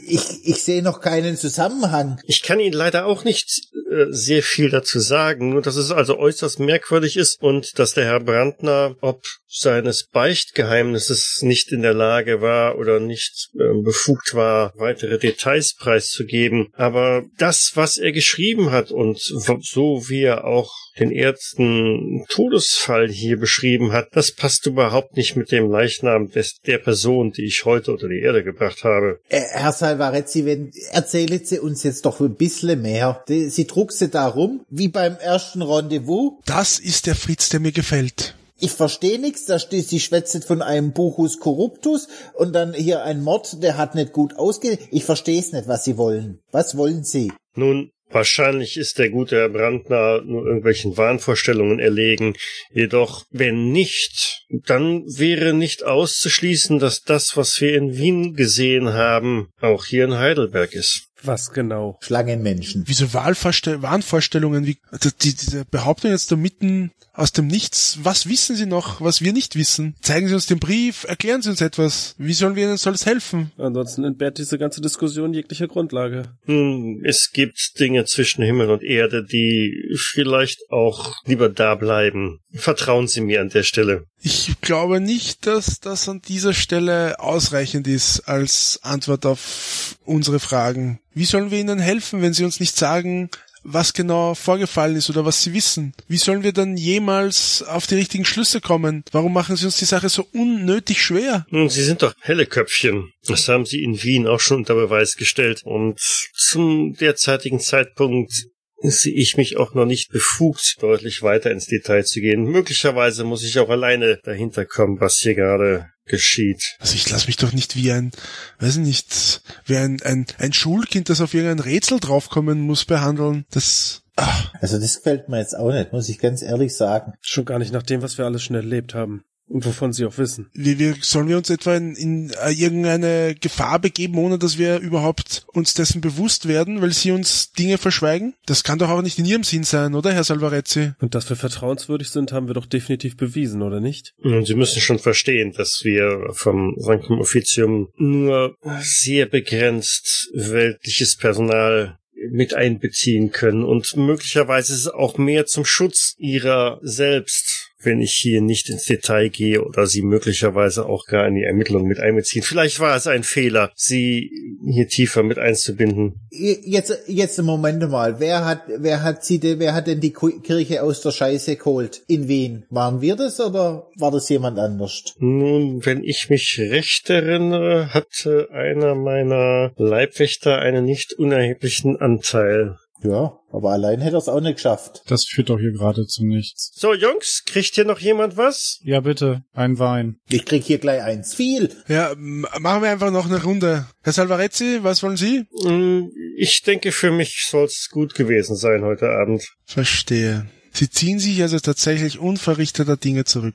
Ich, 0.06 0.22
ich 0.44 0.62
sehe 0.62 0.80
noch 0.80 1.00
keinen 1.00 1.36
Zusammenhang. 1.36 2.20
Ich 2.24 2.42
kann 2.42 2.60
Ihnen 2.60 2.72
leider 2.72 3.04
auch 3.06 3.24
nicht 3.24 3.60
äh, 3.90 4.06
sehr 4.08 4.42
viel 4.42 4.70
dazu 4.70 5.00
sagen, 5.00 5.50
nur 5.50 5.60
dass 5.60 5.76
es 5.76 5.90
also 5.90 6.16
äußerst 6.18 6.60
merkwürdig 6.60 7.16
ist 7.16 7.42
und 7.42 7.78
dass 7.78 7.92
der 7.94 8.04
Herr 8.04 8.20
Brandner 8.20 8.96
ob 9.00 9.22
seines 9.48 10.06
Beichtgeheimnisses 10.06 11.40
nicht 11.42 11.70
in 11.72 11.82
der 11.82 11.94
Lage 11.94 12.40
war 12.40 12.78
oder 12.78 13.00
nicht 13.00 13.50
äh, 13.54 13.82
befugt 13.82 14.34
war, 14.34 14.72
weitere 14.76 15.18
Details 15.18 15.74
preiszugeben. 15.74 16.68
Aber 16.72 17.24
das, 17.36 17.72
was 17.74 17.98
er 17.98 18.12
geschrieben 18.12 18.70
hat 18.70 18.90
und 18.90 19.20
so 19.20 20.08
wie 20.08 20.22
er 20.22 20.44
auch 20.44 20.72
den 20.98 21.10
ersten 21.10 22.24
Todesfall 22.28 23.08
hier 23.08 23.38
beschrieben 23.38 23.92
hat, 23.92 24.08
das 24.12 24.32
passt 24.44 24.66
überhaupt 24.66 25.16
nicht 25.16 25.36
mit 25.36 25.50
dem 25.52 25.70
Leichnam 25.70 26.30
des, 26.30 26.58
der 26.66 26.76
Person, 26.76 27.32
die 27.32 27.46
ich 27.46 27.64
heute 27.64 27.92
unter 27.92 28.08
die 28.08 28.20
Erde 28.20 28.44
gebracht 28.44 28.84
habe. 28.84 29.18
Äh, 29.30 29.40
Herr 29.40 29.72
Salvarezzi, 29.72 30.44
wenn, 30.44 30.70
erzählen 30.90 31.40
Sie 31.42 31.58
uns 31.58 31.82
jetzt 31.82 32.04
doch 32.04 32.20
ein 32.20 32.34
bisschen 32.34 32.82
mehr. 32.82 33.24
Die, 33.26 33.48
Sie 33.48 33.66
trug 33.66 33.90
sie 33.90 34.10
da 34.10 34.26
rum, 34.26 34.66
wie 34.68 34.88
beim 34.88 35.16
ersten 35.16 35.62
Rendezvous. 35.62 36.34
Das 36.44 36.78
ist 36.78 37.06
der 37.06 37.14
Fritz, 37.14 37.48
der 37.48 37.60
mir 37.60 37.72
gefällt. 37.72 38.34
Ich 38.58 38.72
verstehe 38.72 39.18
nichts, 39.18 39.46
da 39.46 39.58
steht, 39.58 39.88
sie 39.88 39.98
schwätzt 39.98 40.44
von 40.44 40.60
einem 40.60 40.92
Buchus 40.92 41.40
Corruptus 41.40 42.08
und 42.34 42.52
dann 42.52 42.74
hier 42.74 43.02
ein 43.02 43.22
Mord, 43.22 43.62
der 43.62 43.78
hat 43.78 43.94
nicht 43.94 44.12
gut 44.12 44.36
ausge... 44.36 44.78
Ich 44.90 45.06
verstehe 45.06 45.40
es 45.40 45.52
nicht, 45.52 45.68
was 45.68 45.84
Sie 45.84 45.96
wollen. 45.96 46.40
Was 46.52 46.76
wollen 46.76 47.02
Sie? 47.02 47.32
Nun, 47.56 47.90
wahrscheinlich 48.14 48.76
ist 48.76 48.98
der 48.98 49.10
gute 49.10 49.36
Herr 49.36 49.48
Brandner 49.48 50.22
nur 50.24 50.46
irgendwelchen 50.46 50.96
Wahnvorstellungen 50.96 51.80
erlegen. 51.80 52.34
Jedoch, 52.72 53.24
wenn 53.30 53.72
nicht, 53.72 54.46
dann 54.48 55.02
wäre 55.04 55.52
nicht 55.52 55.84
auszuschließen, 55.84 56.78
dass 56.78 57.02
das, 57.02 57.36
was 57.36 57.60
wir 57.60 57.76
in 57.76 57.96
Wien 57.96 58.34
gesehen 58.34 58.92
haben, 58.92 59.48
auch 59.60 59.84
hier 59.84 60.04
in 60.04 60.18
Heidelberg 60.18 60.72
ist. 60.72 61.03
Was 61.24 61.50
genau? 61.50 61.98
Schlangenmenschen. 62.00 62.84
Wieso 62.86 63.12
Wahlvorstell 63.14 63.82
Wahnvorstellungen, 63.82 64.66
wie 64.66 64.78
also 64.90 65.10
die, 65.10 65.34
diese 65.34 65.64
Behauptung 65.64 66.10
jetzt 66.10 66.30
da 66.30 66.36
mitten 66.36 66.92
aus 67.14 67.32
dem 67.32 67.46
Nichts. 67.46 68.00
Was 68.02 68.28
wissen 68.28 68.56
Sie 68.56 68.66
noch, 68.66 69.00
was 69.00 69.22
wir 69.22 69.32
nicht 69.32 69.56
wissen? 69.56 69.94
Zeigen 70.02 70.28
Sie 70.28 70.34
uns 70.34 70.46
den 70.46 70.58
Brief, 70.58 71.04
erklären 71.04 71.42
Sie 71.42 71.50
uns 71.50 71.60
etwas. 71.60 72.14
Wie 72.18 72.32
sollen 72.32 72.56
wir 72.56 72.64
Ihnen 72.64 72.76
soll 72.76 72.94
es 72.94 73.06
helfen? 73.06 73.52
Ansonsten 73.56 74.04
entbehrt 74.04 74.38
diese 74.38 74.58
ganze 74.58 74.80
Diskussion 74.80 75.32
jeglicher 75.32 75.68
Grundlage. 75.68 76.24
Nun, 76.46 77.02
es 77.04 77.30
gibt 77.32 77.78
Dinge 77.78 78.04
zwischen 78.04 78.42
Himmel 78.42 78.70
und 78.70 78.82
Erde, 78.82 79.24
die 79.24 79.94
vielleicht 79.96 80.58
auch 80.70 81.14
lieber 81.24 81.48
da 81.48 81.76
bleiben. 81.76 82.40
Vertrauen 82.52 83.06
Sie 83.06 83.20
mir 83.20 83.40
an 83.40 83.48
der 83.48 83.62
Stelle. 83.62 84.04
Ich 84.20 84.60
glaube 84.60 85.00
nicht, 85.00 85.46
dass 85.46 85.80
das 85.80 86.08
an 86.08 86.20
dieser 86.22 86.52
Stelle 86.52 87.20
ausreichend 87.20 87.86
ist 87.86 88.20
als 88.20 88.80
Antwort 88.82 89.26
auf 89.26 89.96
unsere 90.04 90.40
Fragen. 90.40 90.98
Wie 91.14 91.24
sollen 91.24 91.50
wir 91.50 91.58
Ihnen 91.58 91.78
helfen, 91.78 92.22
wenn 92.22 92.34
Sie 92.34 92.44
uns 92.44 92.60
nicht 92.60 92.76
sagen, 92.76 93.30
was 93.64 93.94
genau 93.94 94.34
vorgefallen 94.34 94.96
ist 94.96 95.10
oder 95.10 95.24
was 95.24 95.42
sie 95.42 95.54
wissen. 95.54 95.94
Wie 96.06 96.18
sollen 96.18 96.42
wir 96.42 96.52
dann 96.52 96.76
jemals 96.76 97.62
auf 97.62 97.86
die 97.86 97.96
richtigen 97.96 98.24
Schlüsse 98.24 98.60
kommen? 98.60 99.04
Warum 99.10 99.32
machen 99.32 99.56
sie 99.56 99.64
uns 99.64 99.78
die 99.78 99.86
Sache 99.86 100.08
so 100.08 100.26
unnötig 100.32 101.02
schwer? 101.02 101.46
Nun, 101.50 101.70
Sie 101.70 101.82
sind 101.82 102.02
doch 102.02 102.14
helle 102.20 102.46
Köpfchen. 102.46 103.10
Das 103.26 103.48
haben 103.48 103.64
Sie 103.64 103.82
in 103.82 104.02
Wien 104.02 104.26
auch 104.26 104.40
schon 104.40 104.58
unter 104.58 104.74
Beweis 104.74 105.16
gestellt. 105.16 105.62
Und 105.64 105.98
zum 105.98 106.94
derzeitigen 106.94 107.58
Zeitpunkt 107.58 108.32
sehe 108.80 109.14
ich 109.14 109.36
mich 109.38 109.56
auch 109.56 109.74
noch 109.74 109.86
nicht 109.86 110.10
befugt, 110.10 110.76
deutlich 110.80 111.22
weiter 111.22 111.50
ins 111.50 111.66
Detail 111.66 112.04
zu 112.04 112.20
gehen. 112.20 112.44
Möglicherweise 112.44 113.24
muss 113.24 113.42
ich 113.42 113.58
auch 113.58 113.70
alleine 113.70 114.18
dahinter 114.24 114.66
kommen, 114.66 115.00
was 115.00 115.18
hier 115.18 115.34
gerade 115.34 115.88
geschieht. 116.06 116.76
Also 116.78 116.94
ich 116.94 117.08
lasse 117.10 117.26
mich 117.26 117.36
doch 117.36 117.52
nicht 117.52 117.76
wie 117.76 117.92
ein, 117.92 118.10
weiß 118.58 118.76
ich 118.76 118.82
nicht, 118.82 119.42
wie 119.64 119.76
ein, 119.76 120.00
ein, 120.02 120.26
ein 120.38 120.52
Schulkind, 120.52 121.08
das 121.08 121.20
auf 121.20 121.34
irgendein 121.34 121.60
Rätsel 121.60 122.00
draufkommen 122.00 122.60
muss, 122.60 122.84
behandeln. 122.84 123.44
Das, 123.50 124.02
ah, 124.16 124.50
Also 124.60 124.78
das 124.78 124.96
gefällt 124.96 125.28
mir 125.28 125.38
jetzt 125.38 125.56
auch 125.56 125.72
nicht, 125.72 125.92
muss 125.92 126.08
ich 126.08 126.18
ganz 126.18 126.42
ehrlich 126.42 126.74
sagen. 126.76 127.14
Schon 127.20 127.44
gar 127.44 127.58
nicht 127.58 127.72
nach 127.72 127.82
dem, 127.82 128.02
was 128.02 128.18
wir 128.18 128.24
alles 128.24 128.42
schon 128.42 128.56
erlebt 128.56 128.94
haben. 128.94 129.24
Und 129.46 129.66
wovon 129.66 129.92
sie 129.92 130.06
auch 130.06 130.16
wissen. 130.16 130.48
wie, 130.54 130.78
wie 130.78 130.94
sollen 131.00 131.28
wir 131.28 131.36
uns 131.36 131.50
etwa 131.50 131.76
in, 131.76 131.94
in 131.96 132.30
äh, 132.30 132.50
irgendeine 132.50 133.34
Gefahr 133.34 133.78
begeben, 133.78 134.18
ohne 134.18 134.38
dass 134.38 134.58
wir 134.58 134.78
überhaupt 134.78 135.46
uns 135.52 135.74
dessen 135.74 136.00
bewusst 136.00 136.48
werden, 136.48 136.80
weil 136.80 136.92
sie 136.92 137.12
uns 137.12 137.52
Dinge 137.52 137.76
verschweigen? 137.76 138.34
Das 138.46 138.64
kann 138.64 138.78
doch 138.78 138.88
auch 138.88 139.02
nicht 139.02 139.18
in 139.18 139.26
ihrem 139.26 139.44
Sinn 139.44 139.64
sein, 139.64 139.94
oder, 139.94 140.12
Herr 140.12 140.24
Salvarezzi? 140.24 140.92
Und 141.00 141.14
dass 141.14 141.28
wir 141.28 141.36
vertrauenswürdig 141.36 142.08
sind, 142.08 142.32
haben 142.32 142.46
wir 142.46 142.54
doch 142.54 142.66
definitiv 142.66 143.16
bewiesen, 143.16 143.62
oder 143.62 143.80
nicht? 143.80 144.14
Und 144.22 144.46
Sie 144.46 144.54
müssen 144.54 144.80
schon 144.80 144.98
verstehen, 144.98 145.52
dass 145.52 145.82
wir 145.84 146.30
vom 146.32 146.74
Sanctum 146.78 147.20
Officium 147.20 147.88
nur 147.96 148.56
sehr 148.80 149.26
begrenzt 149.26 150.30
weltliches 150.34 151.16
Personal 151.16 151.98
mit 152.30 152.54
einbeziehen 152.54 153.30
können 153.30 153.64
und 153.64 153.96
möglicherweise 153.96 154.72
ist 154.72 154.80
es 154.80 154.88
auch 154.88 155.18
mehr 155.18 155.46
zum 155.46 155.64
Schutz 155.64 156.14
ihrer 156.18 156.78
selbst, 156.82 157.63
wenn 157.84 158.00
ich 158.00 158.12
hier 158.12 158.40
nicht 158.40 158.68
ins 158.70 158.84
Detail 158.84 159.28
gehe 159.28 159.64
oder 159.64 159.86
sie 159.86 160.02
möglicherweise 160.02 160.86
auch 160.86 161.06
gar 161.06 161.26
in 161.26 161.34
die 161.34 161.44
Ermittlungen 161.44 161.86
mit 161.86 162.00
einbeziehen. 162.00 162.42
Vielleicht 162.42 162.80
war 162.80 162.96
es 162.96 163.06
ein 163.06 163.22
Fehler, 163.22 163.72
sie 163.74 164.30
hier 164.66 164.88
tiefer 164.88 165.22
mit 165.22 165.38
einzubinden. 165.38 166.20
Jetzt, 166.30 167.04
jetzt 167.06 167.38
im 167.38 167.46
Moment 167.46 167.88
mal. 167.90 168.20
Wer 168.20 168.44
hat, 168.44 168.62
wer 168.68 169.02
hat 169.02 169.24
sie 169.24 169.38
denn, 169.38 169.58
wer 169.58 169.74
hat 169.74 169.86
denn 169.86 170.00
die 170.00 170.12
Kirche 170.12 170.82
aus 170.82 171.00
der 171.00 171.10
Scheiße 171.10 171.56
geholt? 171.56 172.02
In 172.06 172.28
Wien? 172.28 172.64
Waren 172.70 173.00
wir 173.00 173.16
das 173.16 173.40
oder 173.40 173.88
war 173.96 174.10
das 174.10 174.28
jemand 174.28 174.58
anders? 174.58 175.14
Nun, 175.18 175.84
wenn 175.84 176.02
ich 176.02 176.30
mich 176.30 176.58
recht 176.58 177.10
erinnere, 177.10 177.92
hatte 177.92 178.48
einer 178.52 178.94
meiner 178.94 179.72
Leibwächter 179.76 180.58
einen 180.58 180.84
nicht 180.84 181.12
unerheblichen 181.14 181.96
Anteil. 181.96 182.76
Ja, 183.04 183.38
aber 183.52 183.70
allein 183.72 184.00
hätte 184.00 184.16
er 184.16 184.18
es 184.18 184.28
auch 184.28 184.40
nicht 184.40 184.56
geschafft. 184.56 185.02
Das 185.08 185.24
führt 185.26 185.50
doch 185.50 185.58
hier 185.58 185.72
gerade 185.72 186.06
zu 186.06 186.24
nichts. 186.24 186.72
So, 186.74 186.94
Jungs, 186.94 187.42
kriegt 187.46 187.74
hier 187.74 187.84
noch 187.84 187.98
jemand 187.98 188.36
was? 188.36 188.80
Ja, 188.82 189.00
bitte, 189.00 189.44
ein 189.52 189.78
Wein. 189.78 190.16
Ich 190.30 190.44
krieg 190.46 190.64
hier 190.64 190.78
gleich 190.78 191.02
eins. 191.02 191.34
Viel. 191.34 191.70
Ja, 191.86 192.14
machen 192.16 192.82
wir 192.82 192.90
einfach 192.90 193.10
noch 193.10 193.26
eine 193.26 193.42
Runde. 193.42 193.86
Herr 194.02 194.12
Salvarezzi, 194.14 194.78
was 194.82 195.02
wollen 195.02 195.16
Sie? 195.18 195.44
Mm, 195.64 196.10
Ich 196.38 196.62
denke, 196.62 196.92
für 196.92 197.10
mich 197.12 197.46
soll's 197.48 197.88
gut 197.90 198.14
gewesen 198.14 198.56
sein 198.56 198.82
heute 198.82 199.10
Abend. 199.10 199.44
Verstehe. 199.66 200.46
Sie 200.72 200.88
ziehen 200.90 201.18
sich 201.20 201.40
also 201.42 201.58
tatsächlich 201.60 202.18
unverrichteter 202.18 202.96
Dinge 202.96 203.24
zurück. 203.24 203.54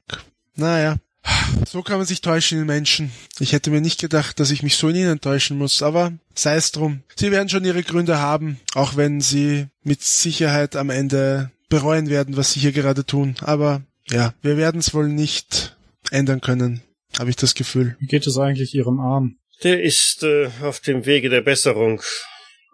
Naja, 0.55 0.97
so 1.67 1.81
kann 1.81 1.97
man 1.97 2.05
sich 2.05 2.21
täuschen 2.21 2.59
in 2.59 2.65
Menschen. 2.65 3.11
Ich 3.39 3.53
hätte 3.53 3.71
mir 3.71 3.81
nicht 3.81 3.99
gedacht, 3.99 4.39
dass 4.39 4.51
ich 4.51 4.63
mich 4.63 4.75
so 4.75 4.89
in 4.89 4.95
ihnen 4.95 5.21
täuschen 5.21 5.57
muss, 5.57 5.81
aber 5.81 6.13
sei 6.33 6.55
es 6.55 6.71
drum. 6.71 7.03
Sie 7.15 7.31
werden 7.31 7.49
schon 7.49 7.65
ihre 7.65 7.83
Gründe 7.83 8.19
haben, 8.19 8.59
auch 8.73 8.95
wenn 8.95 9.21
sie 9.21 9.67
mit 9.83 10.01
Sicherheit 10.01 10.75
am 10.75 10.89
Ende 10.89 11.51
bereuen 11.69 12.09
werden, 12.09 12.37
was 12.37 12.53
sie 12.53 12.59
hier 12.59 12.71
gerade 12.71 13.05
tun. 13.05 13.35
Aber 13.41 13.81
ja, 14.09 14.33
wir 14.41 14.57
werden 14.57 14.79
es 14.79 14.93
wohl 14.93 15.07
nicht 15.07 15.77
ändern 16.11 16.41
können, 16.41 16.81
habe 17.17 17.29
ich 17.29 17.35
das 17.35 17.53
Gefühl. 17.53 17.95
Wie 17.99 18.07
geht 18.07 18.25
es 18.25 18.37
eigentlich 18.37 18.73
Ihrem 18.73 18.99
Arm? 18.99 19.37
Der 19.63 19.81
ist 19.83 20.23
äh, 20.23 20.49
auf 20.61 20.79
dem 20.79 21.05
Wege 21.05 21.29
der 21.29 21.41
Besserung. 21.41 22.01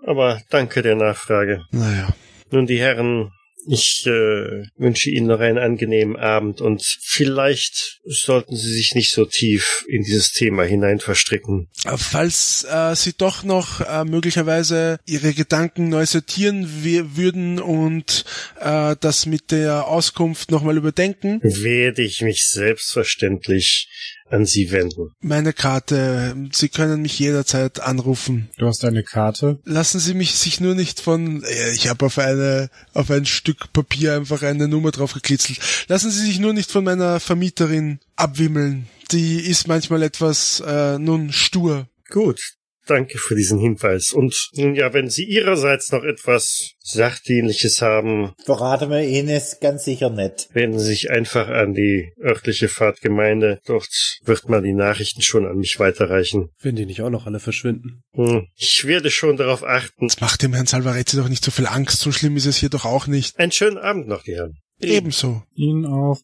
Aber 0.05 0.41
danke 0.49 0.81
der 0.81 0.95
Nachfrage. 0.95 1.65
Naja. 1.71 2.09
Nun, 2.51 2.67
die 2.67 2.79
Herren, 2.79 3.31
ich 3.67 4.05
äh, 4.05 4.63
wünsche 4.77 5.09
Ihnen 5.09 5.27
noch 5.27 5.39
einen 5.39 5.57
angenehmen 5.57 6.15
Abend 6.15 6.61
und 6.61 6.83
vielleicht 7.01 7.99
sollten 8.05 8.55
Sie 8.55 8.71
sich 8.71 8.95
nicht 8.95 9.11
so 9.11 9.25
tief 9.25 9.85
in 9.87 10.03
dieses 10.03 10.31
Thema 10.31 10.63
hinein 10.63 10.99
verstricken. 10.99 11.69
Falls 11.97 12.65
äh, 12.69 12.95
Sie 12.95 13.13
doch 13.17 13.43
noch 13.43 13.81
äh, 13.81 14.05
möglicherweise 14.05 14.99
Ihre 15.05 15.33
Gedanken 15.33 15.89
neu 15.89 16.05
sortieren 16.05 16.67
würden 16.83 17.59
und 17.59 18.25
äh, 18.59 18.95
das 18.99 19.25
mit 19.25 19.51
der 19.51 19.87
Auskunft 19.87 20.51
nochmal 20.51 20.77
überdenken, 20.77 21.39
Werde 21.41 22.03
ich 22.03 22.21
mich 22.21 22.49
selbstverständlich 22.49 23.87
an 24.29 24.45
Sie 24.45 24.71
wenden. 24.71 25.11
meine 25.19 25.53
Karte, 25.53 26.35
Sie 26.51 26.69
können 26.69 27.01
mich 27.01 27.19
jederzeit 27.19 27.79
anrufen. 27.79 28.49
Du 28.57 28.65
hast 28.67 28.83
eine 28.83 29.03
Karte? 29.03 29.59
Lassen 29.65 29.99
Sie 29.99 30.13
mich 30.13 30.35
sich 30.35 30.59
nur 30.59 30.75
nicht 30.75 30.99
von, 30.99 31.43
äh, 31.43 31.71
ich 31.73 31.87
habe 31.87 32.05
auf 32.05 32.17
eine, 32.17 32.69
auf 32.93 33.11
ein 33.11 33.25
Stück 33.25 33.71
Papier 33.73 34.15
einfach 34.15 34.41
eine 34.41 34.67
Nummer 34.67 34.91
drauf 34.91 35.13
geklitzelt. 35.13 35.59
Lassen 35.87 36.11
Sie 36.11 36.25
sich 36.25 36.39
nur 36.39 36.53
nicht 36.53 36.71
von 36.71 36.83
meiner 36.83 37.19
Vermieterin 37.19 37.99
abwimmeln. 38.15 38.87
Die 39.11 39.39
ist 39.39 39.67
manchmal 39.67 40.01
etwas, 40.01 40.61
äh, 40.65 40.97
nun 40.97 41.31
stur. 41.31 41.87
Gut, 42.09 42.41
danke 42.85 43.17
für 43.17 43.35
diesen 43.35 43.59
Hinweis. 43.59 44.11
Und 44.13 44.49
nun 44.55 44.75
ja, 44.75 44.93
wenn 44.93 45.09
Sie 45.09 45.23
Ihrerseits 45.25 45.91
noch 45.91 46.03
etwas 46.03 46.71
Sachdienliches 46.79 47.81
haben, 47.81 48.33
Verraten 48.43 48.89
wir 48.89 49.01
Ihnen 49.01 49.29
es 49.29 49.59
ganz 49.59 49.85
sicher 49.85 50.09
nicht. 50.09 50.49
wenden 50.53 50.79
Sie 50.79 50.85
sich 50.85 51.09
einfach 51.11 51.47
an 51.47 51.73
die 51.73 52.11
örtliche 52.21 52.69
Pfadgemeinde. 52.69 53.59
Dort 53.65 54.19
wird 54.23 54.49
man 54.49 54.63
die 54.63 54.73
Nachrichten 54.73 55.21
schon 55.21 55.45
an 55.45 55.57
mich 55.57 55.79
weiterreichen. 55.79 56.49
Wenn 56.61 56.75
die 56.75 56.85
nicht 56.85 57.01
auch 57.01 57.09
noch 57.09 57.25
alle 57.25 57.39
verschwinden. 57.39 58.01
Hm, 58.13 58.47
Ich 58.55 58.85
werde 58.85 59.09
schon 59.11 59.37
darauf 59.37 59.63
achten. 59.63 60.07
Das 60.07 60.21
macht 60.21 60.41
dem 60.41 60.53
Herrn 60.53 60.65
Salvarezzi 60.67 61.17
doch 61.17 61.29
nicht 61.29 61.43
so 61.43 61.51
viel 61.51 61.67
Angst. 61.67 61.99
So 61.99 62.11
schlimm 62.11 62.37
ist 62.37 62.45
es 62.45 62.57
hier 62.57 62.69
doch 62.69 62.85
auch 62.85 63.07
nicht. 63.07 63.37
Einen 63.39 63.51
schönen 63.51 63.77
Abend 63.77 64.07
noch, 64.07 64.23
die 64.23 64.35
Herren. 64.35 64.57
Ebenso. 64.81 65.43
Ihnen 65.55 65.85
auch. 65.85 66.19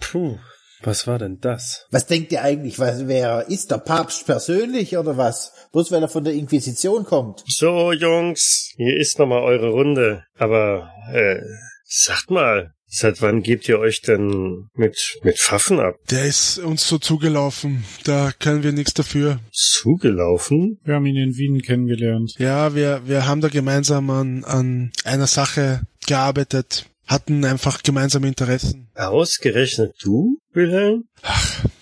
Puh, 0.00 0.38
was 0.82 1.06
war 1.06 1.18
denn 1.18 1.38
das? 1.40 1.86
Was 1.90 2.06
denkt 2.06 2.32
ihr 2.32 2.42
eigentlich, 2.42 2.78
was 2.78 3.08
wer 3.08 3.48
ist 3.48 3.70
der 3.70 3.78
Papst 3.78 4.26
persönlich 4.26 4.96
oder 4.96 5.16
was? 5.16 5.52
Bloß 5.72 5.90
weil 5.92 6.02
er 6.02 6.08
von 6.08 6.24
der 6.24 6.34
Inquisition 6.34 7.04
kommt. 7.04 7.44
So, 7.46 7.92
Jungs, 7.92 8.72
hier 8.76 8.96
ist 8.96 9.18
nochmal 9.18 9.42
eure 9.42 9.70
Runde. 9.70 10.24
Aber, 10.36 10.90
äh, 11.12 11.40
sagt 11.84 12.30
mal, 12.30 12.72
seit 12.86 13.20
wann 13.22 13.42
gebt 13.42 13.68
ihr 13.68 13.78
euch 13.78 14.00
denn 14.00 14.68
mit, 14.74 15.18
mit 15.22 15.38
Pfaffen 15.38 15.80
ab? 15.80 15.96
Der 16.10 16.24
ist 16.24 16.58
uns 16.58 16.88
so 16.88 16.98
zugelaufen. 16.98 17.84
Da 18.04 18.32
können 18.38 18.62
wir 18.62 18.72
nichts 18.72 18.94
dafür. 18.94 19.40
Zugelaufen? 19.52 20.80
Wir 20.84 20.94
haben 20.94 21.06
ihn 21.06 21.16
in 21.16 21.36
Wien 21.36 21.60
kennengelernt. 21.62 22.34
Ja, 22.38 22.74
wir, 22.74 23.02
wir 23.06 23.26
haben 23.26 23.40
da 23.40 23.48
gemeinsam 23.48 24.10
an, 24.10 24.44
an 24.44 24.92
einer 25.04 25.26
Sache 25.26 25.82
gearbeitet. 26.06 26.86
Hatten 27.08 27.42
einfach 27.44 27.82
gemeinsame 27.82 28.28
Interessen. 28.28 28.90
Ausgerechnet 28.94 29.94
du, 30.02 30.38
Wilhelm? 30.52 31.04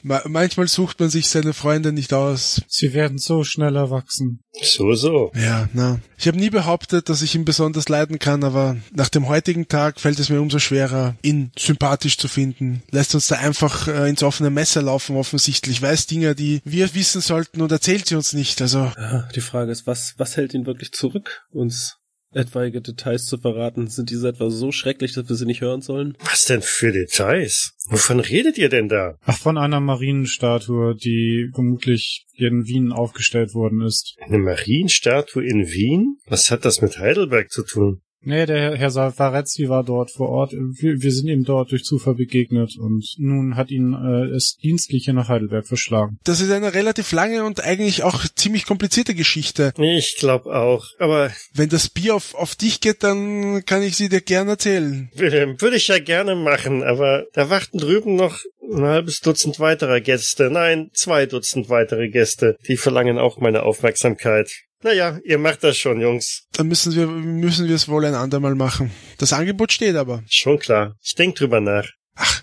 Ma 0.04 0.22
manchmal 0.28 0.68
sucht 0.68 1.00
man 1.00 1.10
sich 1.10 1.28
seine 1.28 1.52
Freunde 1.52 1.92
nicht 1.92 2.12
aus. 2.12 2.62
Sie 2.68 2.94
werden 2.94 3.18
so 3.18 3.42
schnell 3.42 3.74
erwachsen. 3.74 4.38
So, 4.62 4.92
so. 4.94 5.32
Ja, 5.34 5.68
na. 5.72 5.98
Ich 6.16 6.28
habe 6.28 6.38
nie 6.38 6.48
behauptet, 6.48 7.08
dass 7.08 7.22
ich 7.22 7.34
ihn 7.34 7.44
besonders 7.44 7.88
leiden 7.88 8.20
kann, 8.20 8.44
aber 8.44 8.76
nach 8.94 9.08
dem 9.08 9.26
heutigen 9.26 9.66
Tag 9.66 9.98
fällt 9.98 10.20
es 10.20 10.28
mir 10.28 10.40
umso 10.40 10.60
schwerer, 10.60 11.16
ihn 11.22 11.50
sympathisch 11.58 12.18
zu 12.18 12.28
finden. 12.28 12.82
Lässt 12.92 13.16
uns 13.16 13.26
da 13.26 13.34
einfach 13.36 13.88
äh, 13.88 14.08
ins 14.08 14.22
offene 14.22 14.50
Messer 14.50 14.80
laufen, 14.82 15.16
offensichtlich. 15.16 15.82
Weiß 15.82 16.06
Dinge, 16.06 16.36
die 16.36 16.60
wir 16.64 16.94
wissen 16.94 17.20
sollten 17.20 17.60
und 17.62 17.72
erzählt 17.72 18.06
sie 18.06 18.14
uns 18.14 18.32
nicht. 18.32 18.62
Also, 18.62 18.92
Ja, 18.96 19.28
die 19.34 19.40
Frage 19.40 19.72
ist, 19.72 19.88
was, 19.88 20.14
was 20.18 20.36
hält 20.36 20.54
ihn 20.54 20.66
wirklich 20.66 20.92
zurück, 20.92 21.42
uns 21.50 21.96
etwaige 22.36 22.80
Details 22.80 23.26
zu 23.26 23.38
verraten? 23.38 23.88
Sind 23.88 24.10
diese 24.10 24.28
etwa 24.28 24.50
so 24.50 24.70
schrecklich, 24.72 25.14
dass 25.14 25.28
wir 25.28 25.36
sie 25.36 25.46
nicht 25.46 25.60
hören 25.60 25.80
sollen? 25.80 26.16
Was 26.24 26.44
denn 26.44 26.62
für 26.62 26.92
Details? 26.92 27.72
Wovon 27.88 28.20
redet 28.20 28.58
ihr 28.58 28.68
denn 28.68 28.88
da? 28.88 29.16
Ach, 29.24 29.38
von 29.38 29.58
einer 29.58 29.80
Marienstatue, 29.80 30.94
die 30.94 31.50
vermutlich 31.54 32.26
hier 32.32 32.48
in 32.48 32.66
Wien 32.66 32.92
aufgestellt 32.92 33.54
worden 33.54 33.80
ist. 33.80 34.16
Eine 34.20 34.38
Marienstatue 34.38 35.44
in 35.44 35.68
Wien? 35.68 36.18
Was 36.26 36.50
hat 36.50 36.64
das 36.64 36.82
mit 36.82 36.98
Heidelberg 36.98 37.50
zu 37.50 37.64
tun? 37.64 38.02
Nee, 38.26 38.44
der 38.44 38.76
Herr- 38.76 38.90
Salvarezzi 38.90 39.68
war 39.68 39.84
dort 39.84 40.10
vor 40.10 40.28
Ort. 40.28 40.52
Wir, 40.52 41.00
wir 41.00 41.12
sind 41.12 41.28
ihm 41.28 41.44
dort 41.44 41.70
durch 41.70 41.84
Zufall 41.84 42.14
begegnet 42.16 42.76
und 42.78 43.04
nun 43.18 43.56
hat 43.56 43.70
ihn 43.70 43.92
äh, 43.94 44.34
es 44.34 44.56
dienstliche 44.56 45.12
nach 45.12 45.28
Heidelberg 45.28 45.66
verschlagen. 45.66 46.18
das 46.24 46.40
ist 46.40 46.50
eine 46.50 46.74
relativ 46.74 47.12
lange 47.12 47.44
und 47.44 47.62
eigentlich 47.62 48.02
auch 48.02 48.24
ziemlich 48.34 48.66
komplizierte 48.66 49.14
Geschichte. 49.14 49.72
Ich 49.78 50.16
glaube 50.18 50.54
auch. 50.54 50.86
Aber 50.98 51.30
Wenn 51.54 51.68
das 51.68 51.88
Bier 51.88 52.14
auf, 52.16 52.34
auf 52.34 52.54
dich 52.56 52.80
geht, 52.80 53.02
dann 53.04 53.64
kann 53.64 53.82
ich 53.82 53.96
sie 53.96 54.08
dir 54.08 54.20
gern 54.20 54.48
erzählen. 54.48 55.08
Würde 55.14 55.76
ich 55.76 55.88
ja 55.88 55.98
gerne 56.00 56.34
machen, 56.34 56.82
aber 56.82 57.26
da 57.32 57.48
warten 57.48 57.78
drüben 57.78 58.16
noch 58.16 58.38
ein 58.72 58.82
halbes 58.82 59.20
Dutzend 59.20 59.60
weiterer 59.60 60.00
Gäste, 60.00 60.50
nein, 60.50 60.90
zwei 60.92 61.26
Dutzend 61.26 61.68
weitere 61.68 62.08
Gäste, 62.08 62.56
die 62.66 62.76
verlangen 62.76 63.18
auch 63.18 63.38
meine 63.38 63.62
Aufmerksamkeit. 63.62 64.50
Naja, 64.82 65.18
ihr 65.24 65.38
macht 65.38 65.64
das 65.64 65.76
schon, 65.76 66.00
Jungs. 66.00 66.46
Dann 66.52 66.68
müssen 66.68 66.94
wir, 66.94 67.06
müssen 67.06 67.66
wir 67.66 67.74
es 67.74 67.88
wohl 67.88 68.04
ein 68.04 68.14
andermal 68.14 68.54
machen. 68.54 68.90
Das 69.18 69.32
Angebot 69.32 69.72
steht 69.72 69.96
aber. 69.96 70.22
Schon 70.28 70.58
klar. 70.58 70.94
Ich 71.02 71.14
denk 71.14 71.36
drüber 71.36 71.60
nach. 71.60 71.88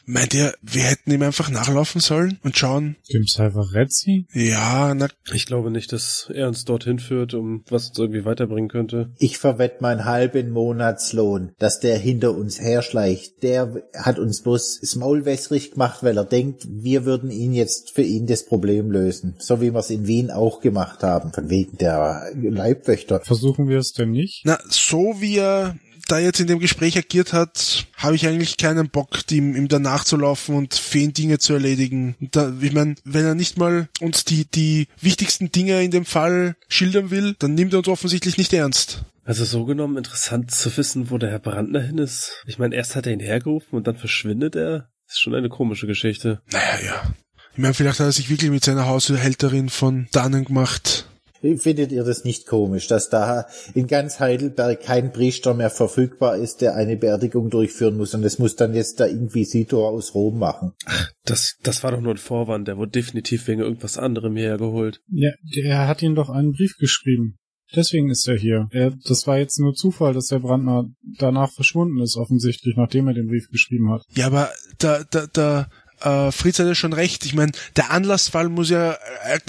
Meint 0.05 0.33
ihr, 0.33 0.53
wir 0.61 0.83
hätten 0.83 1.11
ihm 1.11 1.21
einfach 1.21 1.49
nachlaufen 1.49 2.01
sollen 2.01 2.39
und 2.43 2.57
schauen? 2.57 2.97
Dem 3.13 3.25
Salvarezzi? 3.25 4.25
Ja, 4.33 4.93
na, 4.93 5.07
Ich 5.33 5.45
glaube 5.45 5.71
nicht, 5.71 5.93
dass 5.93 6.29
er 6.33 6.47
uns 6.49 6.65
dorthin 6.65 6.99
führt, 6.99 7.33
um 7.33 7.63
was 7.69 7.89
uns 7.89 7.99
irgendwie 7.99 8.25
weiterbringen 8.25 8.69
könnte. 8.69 9.11
Ich 9.17 9.37
verwette 9.37 9.77
meinen 9.81 10.03
halben 10.05 10.51
Monatslohn, 10.51 11.51
dass 11.57 11.79
der 11.79 11.97
hinter 11.97 12.35
uns 12.35 12.59
herschleicht. 12.59 13.43
Der 13.43 13.83
hat 13.95 14.19
uns 14.19 14.41
bloß 14.41 14.79
das 14.81 14.95
Maul 14.95 15.25
wässrig 15.25 15.71
gemacht, 15.71 16.03
weil 16.03 16.17
er 16.17 16.25
denkt, 16.25 16.67
wir 16.69 17.05
würden 17.05 17.31
ihn 17.31 17.53
jetzt 17.53 17.91
für 17.91 18.01
ihn 18.03 18.27
das 18.27 18.45
Problem 18.45 18.91
lösen. 18.91 19.35
So 19.39 19.61
wie 19.61 19.73
wir 19.73 19.79
es 19.79 19.89
in 19.89 20.07
Wien 20.07 20.31
auch 20.31 20.59
gemacht 20.59 21.03
haben, 21.03 21.31
von 21.31 21.49
wegen 21.49 21.77
der 21.77 22.31
Leibwächter. 22.35 23.21
Versuchen 23.21 23.69
wir 23.69 23.79
es 23.79 23.93
denn 23.93 24.11
nicht? 24.11 24.41
na, 24.45 24.59
so 24.69 25.15
wie 25.19 25.37
er 25.37 25.75
da 26.13 26.19
jetzt 26.19 26.39
in 26.39 26.45
dem 26.45 26.59
Gespräch 26.59 26.95
agiert 26.95 27.33
hat, 27.33 27.87
habe 27.97 28.15
ich 28.15 28.27
eigentlich 28.27 28.57
keinen 28.57 28.89
Bock, 28.89 29.19
ihm, 29.31 29.55
ihm 29.55 29.67
danach 29.67 30.03
zu 30.03 30.15
laufen 30.15 30.55
und 30.55 30.75
Feen-Dinge 30.75 31.39
zu 31.39 31.53
erledigen. 31.53 32.15
Da, 32.19 32.53
ich 32.61 32.71
meine, 32.71 32.95
wenn 33.03 33.25
er 33.25 33.33
nicht 33.33 33.57
mal 33.57 33.89
uns 33.99 34.23
die, 34.23 34.45
die 34.45 34.87
wichtigsten 35.01 35.51
Dinge 35.51 35.83
in 35.83 35.89
dem 35.89 36.05
Fall 36.05 36.55
schildern 36.67 37.09
will, 37.09 37.35
dann 37.39 37.55
nimmt 37.55 37.73
er 37.73 37.79
uns 37.79 37.87
offensichtlich 37.87 38.37
nicht 38.37 38.53
ernst. 38.53 39.05
Also 39.25 39.43
so 39.43 39.65
genommen 39.65 39.97
interessant 39.97 40.51
zu 40.51 40.75
wissen, 40.77 41.09
wo 41.09 41.17
der 41.17 41.31
Herr 41.31 41.39
Brandner 41.39 41.81
hin 41.81 41.97
ist. 41.97 42.43
Ich 42.45 42.59
meine, 42.59 42.75
erst 42.75 42.95
hat 42.95 43.07
er 43.07 43.13
ihn 43.13 43.19
hergerufen 43.19 43.75
und 43.75 43.87
dann 43.87 43.95
verschwindet 43.95 44.55
er. 44.55 44.89
Das 45.07 45.15
ist 45.15 45.21
schon 45.21 45.33
eine 45.33 45.49
komische 45.49 45.87
Geschichte. 45.87 46.43
Naja, 46.51 46.85
ja. 46.85 47.13
Ich 47.53 47.57
meine, 47.57 47.73
vielleicht 47.73 47.99
hat 47.99 48.07
er 48.07 48.11
sich 48.11 48.29
wirklich 48.29 48.51
mit 48.51 48.63
seiner 48.63 48.85
Haushälterin 48.85 49.69
von 49.69 50.07
dannen 50.11 50.45
gemacht. 50.45 51.07
Findet 51.57 51.91
ihr 51.91 52.03
das 52.03 52.23
nicht 52.23 52.47
komisch, 52.47 52.87
dass 52.87 53.09
da 53.09 53.47
in 53.73 53.87
ganz 53.87 54.19
Heidelberg 54.19 54.81
kein 54.81 55.11
Priester 55.11 55.53
mehr 55.53 55.69
verfügbar 55.69 56.37
ist, 56.37 56.61
der 56.61 56.75
eine 56.75 56.95
Beerdigung 56.95 57.49
durchführen 57.49 57.97
muss 57.97 58.13
und 58.13 58.21
das 58.21 58.39
muss 58.39 58.55
dann 58.55 58.73
jetzt 58.73 58.99
der 58.99 59.09
Inquisitor 59.09 59.89
aus 59.89 60.15
Rom 60.15 60.39
machen? 60.39 60.71
Das, 61.25 61.57
das 61.63 61.83
war 61.83 61.91
doch 61.91 62.01
nur 62.01 62.13
ein 62.13 62.17
Vorwand. 62.17 62.67
Der 62.67 62.77
wurde 62.77 62.91
definitiv 62.91 63.47
wegen 63.47 63.61
irgendwas 63.61 63.97
anderem 63.97 64.35
hierher 64.35 64.57
geholt. 64.57 65.01
Ja, 65.09 65.31
er 65.63 65.87
hat 65.87 66.01
ihm 66.01 66.15
doch 66.15 66.29
einen 66.29 66.53
Brief 66.53 66.77
geschrieben. 66.77 67.37
Deswegen 67.75 68.09
ist 68.09 68.27
er 68.27 68.37
hier. 68.37 68.67
Er, 68.71 68.93
das 69.07 69.25
war 69.25 69.39
jetzt 69.39 69.59
nur 69.59 69.73
Zufall, 69.73 70.13
dass 70.13 70.27
der 70.27 70.39
Brandner 70.39 70.85
danach 71.17 71.51
verschwunden 71.51 72.01
ist, 72.01 72.17
offensichtlich, 72.17 72.75
nachdem 72.77 73.07
er 73.07 73.15
den 73.15 73.27
Brief 73.27 73.49
geschrieben 73.49 73.91
hat. 73.91 74.03
Ja, 74.13 74.27
aber 74.27 74.51
da, 74.77 75.03
da, 75.09 75.25
da, 75.33 75.67
äh, 76.03 76.31
Fritz 76.31 76.59
hat 76.59 76.67
ja 76.67 76.75
schon 76.75 76.93
recht. 76.93 77.25
Ich 77.25 77.33
meine, 77.33 77.51
der 77.75 77.91
Anlassfall 77.91 78.49
muss 78.49 78.69
ja 78.69 78.97